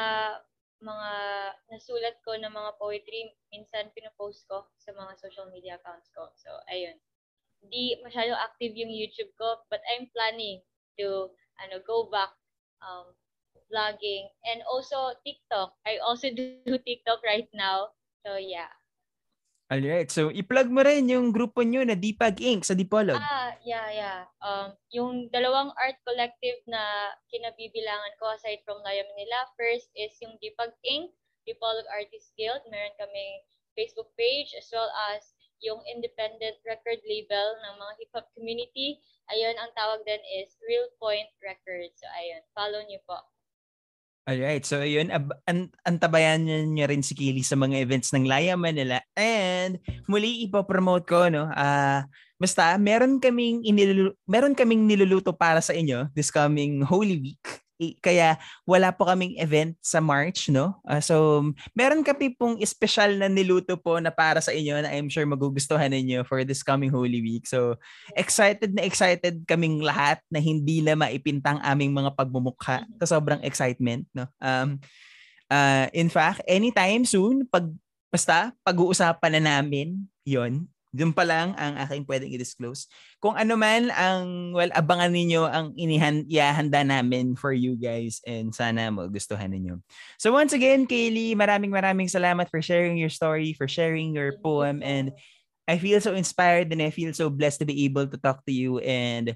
mga 0.84 1.11
nasulat 1.71 2.19
ko 2.28 2.36
na 2.36 2.51
mga 2.51 2.76
poetry, 2.76 3.32
minsan 3.55 3.88
pinopost 3.95 4.43
ko 4.51 4.67
sa 4.76 4.91
mga 4.91 5.15
social 5.15 5.47
media 5.47 5.80
accounts 5.80 6.11
ko. 6.11 6.28
So, 6.36 6.51
ayun. 6.67 6.99
Di 7.71 7.95
masyado 8.03 8.36
active 8.36 8.76
yung 8.76 8.91
YouTube 8.91 9.32
ko, 9.39 9.63
but 9.71 9.80
I'm 9.95 10.11
planning 10.11 10.59
to 10.99 11.32
ano, 11.62 11.82
go 11.86 12.10
back 12.10 12.34
um, 12.82 13.12
vlogging. 13.70 14.30
And 14.45 14.62
also 14.70 15.18
TikTok. 15.26 15.74
I 15.86 15.99
also 16.01 16.30
do 16.38 16.78
TikTok 16.82 17.22
right 17.26 17.49
now. 17.54 17.93
So 18.26 18.38
yeah. 18.38 18.72
Alright. 19.74 20.14
So, 20.14 20.30
i-plug 20.30 20.70
mo 20.70 20.86
rin 20.86 21.10
yung 21.10 21.34
grupo 21.34 21.66
nyo 21.66 21.82
na 21.82 21.97
Dipag 21.97 22.38
Inc. 22.38 22.62
sa 22.62 22.78
Dipolog. 22.78 23.18
Ah, 23.18 23.58
yeah, 23.66 23.89
yeah. 23.89 24.20
Um, 24.38 24.78
yung 24.93 25.34
dalawang 25.34 25.74
art 25.74 25.97
collective 26.06 26.62
na 26.70 27.10
kinabibilangan 27.34 28.14
ko 28.22 28.38
aside 28.38 28.62
from 28.70 28.86
Laya 28.86 29.01
Manila, 29.01 29.49
first 29.58 29.89
is 29.97 30.14
yung 30.22 30.38
Dipag 30.38 30.78
Inc., 30.86 31.10
Dipolog 31.49 31.89
Artist 31.89 32.38
Guild. 32.38 32.62
Meron 32.70 32.93
kaming 33.01 33.41
Facebook 33.74 34.14
page 34.14 34.54
as 34.54 34.70
well 34.70 34.93
as 35.10 35.33
yung 35.64 35.80
independent 35.88 36.59
record 36.68 36.99
label 37.07 37.47
ng 37.64 37.74
mga 37.80 37.93
hip-hop 38.03 38.28
community. 38.36 38.99
Ayun, 39.32 39.55
ang 39.55 39.72
tawag 39.74 40.03
din 40.03 40.20
is 40.43 40.59
Real 40.68 40.91
Point 40.99 41.32
Records. 41.39 41.95
So, 41.97 42.07
ayun, 42.11 42.43
follow 42.51 42.84
niyo 42.84 42.99
po. 43.07 43.18
Alright, 44.24 44.64
so 44.64 44.80
ayun, 44.80 45.11
ab- 45.11 45.36
an- 45.51 45.72
antabayan 45.84 46.47
niyo 46.47 46.88
rin 46.88 47.03
si 47.03 47.11
Kili 47.11 47.43
sa 47.43 47.59
mga 47.59 47.76
events 47.84 48.16
ng 48.16 48.24
Laya 48.24 48.55
Manila. 48.55 49.03
And 49.20 49.84
muli 50.07 50.47
ipopromote 50.47 51.03
ko, 51.03 51.28
no, 51.28 51.51
uh, 51.51 52.07
basta 52.39 52.80
meron 52.80 53.20
kaming, 53.20 53.68
inilulu- 53.68 54.16
meron 54.24 54.55
kaming 54.55 54.88
niluluto 54.88 55.36
para 55.36 55.59
sa 55.59 55.76
inyo 55.76 56.07
this 56.16 56.32
coming 56.32 56.84
Holy 56.88 57.20
Week 57.20 57.62
kaya 58.00 58.40
wala 58.64 58.94
po 58.96 59.04
kaming 59.08 59.36
event 59.40 59.76
sa 59.84 60.00
March, 60.00 60.48
no? 60.48 60.80
Uh, 60.88 61.04
so, 61.04 61.44
meron 61.76 62.02
kami 62.02 62.32
pong 62.32 62.60
special 62.64 63.20
na 63.20 63.28
niluto 63.28 63.76
po 63.76 64.00
na 64.00 64.14
para 64.14 64.40
sa 64.40 64.56
inyo 64.56 64.80
na 64.80 64.92
I'm 64.92 65.12
sure 65.12 65.26
magugustuhan 65.28 65.92
ninyo 65.92 66.24
for 66.24 66.42
this 66.48 66.64
coming 66.64 66.94
Holy 66.94 67.20
Week. 67.20 67.44
So, 67.44 67.76
excited 68.16 68.72
na 68.72 68.88
excited 68.88 69.44
kaming 69.44 69.84
lahat 69.84 70.24
na 70.32 70.40
hindi 70.40 70.80
na 70.80 70.96
maipintang 70.96 71.60
aming 71.60 71.92
mga 71.92 72.16
pagmumukha 72.16 72.88
sa 73.04 73.08
sobrang 73.20 73.44
excitement, 73.44 74.08
no? 74.16 74.26
Um, 74.40 74.80
uh, 75.52 75.92
in 75.92 76.08
fact, 76.08 76.42
anytime 76.48 77.04
soon, 77.04 77.44
pag 77.52 77.68
basta 78.14 78.54
pag-uusapan 78.62 79.42
na 79.42 79.58
namin 79.58 80.06
'yon 80.22 80.70
doon 80.94 81.10
pa 81.10 81.26
lang 81.26 81.58
ang 81.58 81.74
aking 81.82 82.06
pwedeng 82.06 82.30
i-disclose. 82.30 82.86
Kung 83.18 83.34
ano 83.34 83.58
man 83.58 83.89
ang, 83.89 84.54
well, 84.54 84.70
abangan 84.78 85.10
ninyo 85.10 85.41
ang 85.50 85.74
inihanda 85.74 86.86
namin 86.86 87.34
for 87.34 87.50
you 87.50 87.74
guys 87.74 88.22
and 88.30 88.54
sana 88.54 88.94
magustuhan 88.94 89.50
ninyo. 89.50 89.82
So 90.22 90.30
once 90.30 90.54
again, 90.54 90.86
Kaylee, 90.86 91.34
maraming 91.34 91.74
maraming 91.74 92.14
salamat 92.14 92.46
for 92.54 92.62
sharing 92.62 93.02
your 93.02 93.10
story, 93.10 93.58
for 93.58 93.66
sharing 93.66 94.14
your 94.14 94.38
poem, 94.46 94.86
and 94.86 95.10
I 95.66 95.82
feel 95.82 95.98
so 95.98 96.14
inspired 96.14 96.70
and 96.70 96.84
I 96.86 96.94
feel 96.94 97.10
so 97.18 97.34
blessed 97.34 97.66
to 97.66 97.68
be 97.68 97.89
able 97.89 98.06
to 98.06 98.18
talk 98.22 98.46
to 98.46 98.54
you 98.54 98.78
and 98.86 99.34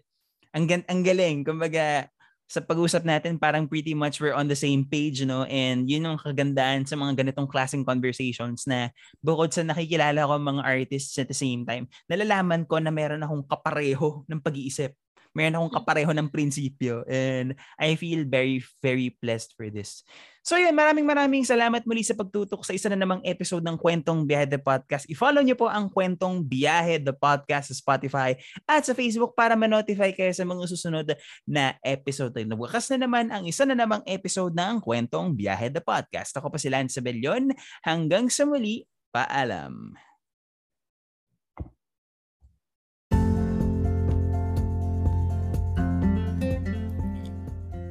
ang, 0.54 0.70
ang 0.70 1.02
galing. 1.02 1.42
Kumbaga, 1.42 2.12
sa 2.48 2.64
pag-usap 2.64 3.04
natin, 3.04 3.36
parang 3.36 3.68
pretty 3.68 3.92
much 3.92 4.24
we're 4.24 4.32
on 4.36 4.48
the 4.48 4.56
same 4.56 4.88
page, 4.88 5.22
no? 5.28 5.44
And 5.52 5.84
yun 5.84 6.08
yung 6.08 6.16
kagandaan 6.16 6.88
sa 6.88 6.96
mga 6.96 7.20
ganitong 7.20 7.52
klaseng 7.52 7.84
conversations 7.84 8.64
na 8.64 8.90
bukod 9.20 9.52
sa 9.52 9.68
nakikilala 9.68 10.24
ko 10.24 10.40
mga 10.40 10.64
artists 10.64 11.20
at 11.20 11.28
the 11.28 11.36
same 11.36 11.68
time, 11.68 11.92
nalalaman 12.08 12.64
ko 12.64 12.80
na 12.80 12.90
meron 12.90 13.22
akong 13.22 13.44
kapareho 13.46 14.24
ng 14.32 14.40
pag-iisip 14.40 14.96
meron 15.38 15.54
akong 15.54 15.70
mm. 15.70 15.80
kapareho 15.86 16.12
ng 16.18 16.32
prinsipyo 16.34 17.06
and 17.06 17.54
I 17.78 17.94
feel 17.94 18.26
very, 18.26 18.66
very 18.82 19.14
blessed 19.22 19.54
for 19.54 19.70
this. 19.70 20.02
So 20.48 20.56
yun, 20.56 20.72
maraming 20.72 21.04
maraming 21.04 21.44
salamat 21.44 21.84
muli 21.84 22.08
sa 22.08 22.16
pagtutok 22.16 22.64
sa 22.64 22.72
isa 22.72 22.88
na 22.88 22.96
namang 22.96 23.20
episode 23.28 23.60
ng 23.68 23.76
Kwentong 23.76 24.24
Biyahe 24.24 24.48
the 24.48 24.56
Podcast. 24.56 25.04
I-follow 25.12 25.44
niyo 25.44 25.60
po 25.60 25.68
ang 25.68 25.92
Kwentong 25.92 26.40
Biyahe 26.40 27.04
the 27.04 27.12
Podcast 27.12 27.68
sa 27.68 27.76
Spotify 27.76 28.32
at 28.64 28.88
sa 28.88 28.96
Facebook 28.96 29.36
para 29.36 29.60
ma-notify 29.60 30.16
kayo 30.16 30.32
sa 30.32 30.48
mga 30.48 30.64
susunod 30.72 31.08
na 31.44 31.76
episode. 31.84 32.32
Nabukas 32.48 32.88
na 32.96 33.04
naman 33.04 33.28
ang 33.28 33.44
isa 33.44 33.68
na 33.68 33.76
namang 33.76 34.08
episode 34.08 34.56
ng 34.56 34.80
Kwentong 34.80 35.36
Biyahe 35.36 35.68
the 35.68 35.84
Podcast. 35.84 36.32
Ako 36.40 36.48
pa 36.48 36.56
si 36.56 36.72
Lance 36.72 36.96
Sabellion. 36.96 37.52
Hanggang 37.84 38.32
sa 38.32 38.48
muli, 38.48 38.88
paalam. 39.12 40.00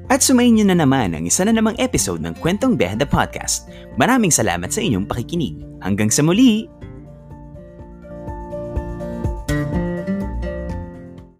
At 0.06 0.22
sumayin 0.22 0.62
nyo 0.62 0.70
na 0.70 0.78
naman 0.86 1.18
ang 1.18 1.26
isa 1.26 1.42
na 1.42 1.50
namang 1.50 1.74
episode 1.82 2.22
ng 2.22 2.38
Kwentong 2.38 2.78
Biyahe 2.78 2.94
the 2.94 3.08
Podcast. 3.08 3.66
Maraming 3.98 4.30
salamat 4.30 4.70
sa 4.70 4.78
inyong 4.78 5.02
pakikinig. 5.02 5.58
Hanggang 5.82 6.14
sa 6.14 6.22
muli! 6.22 6.75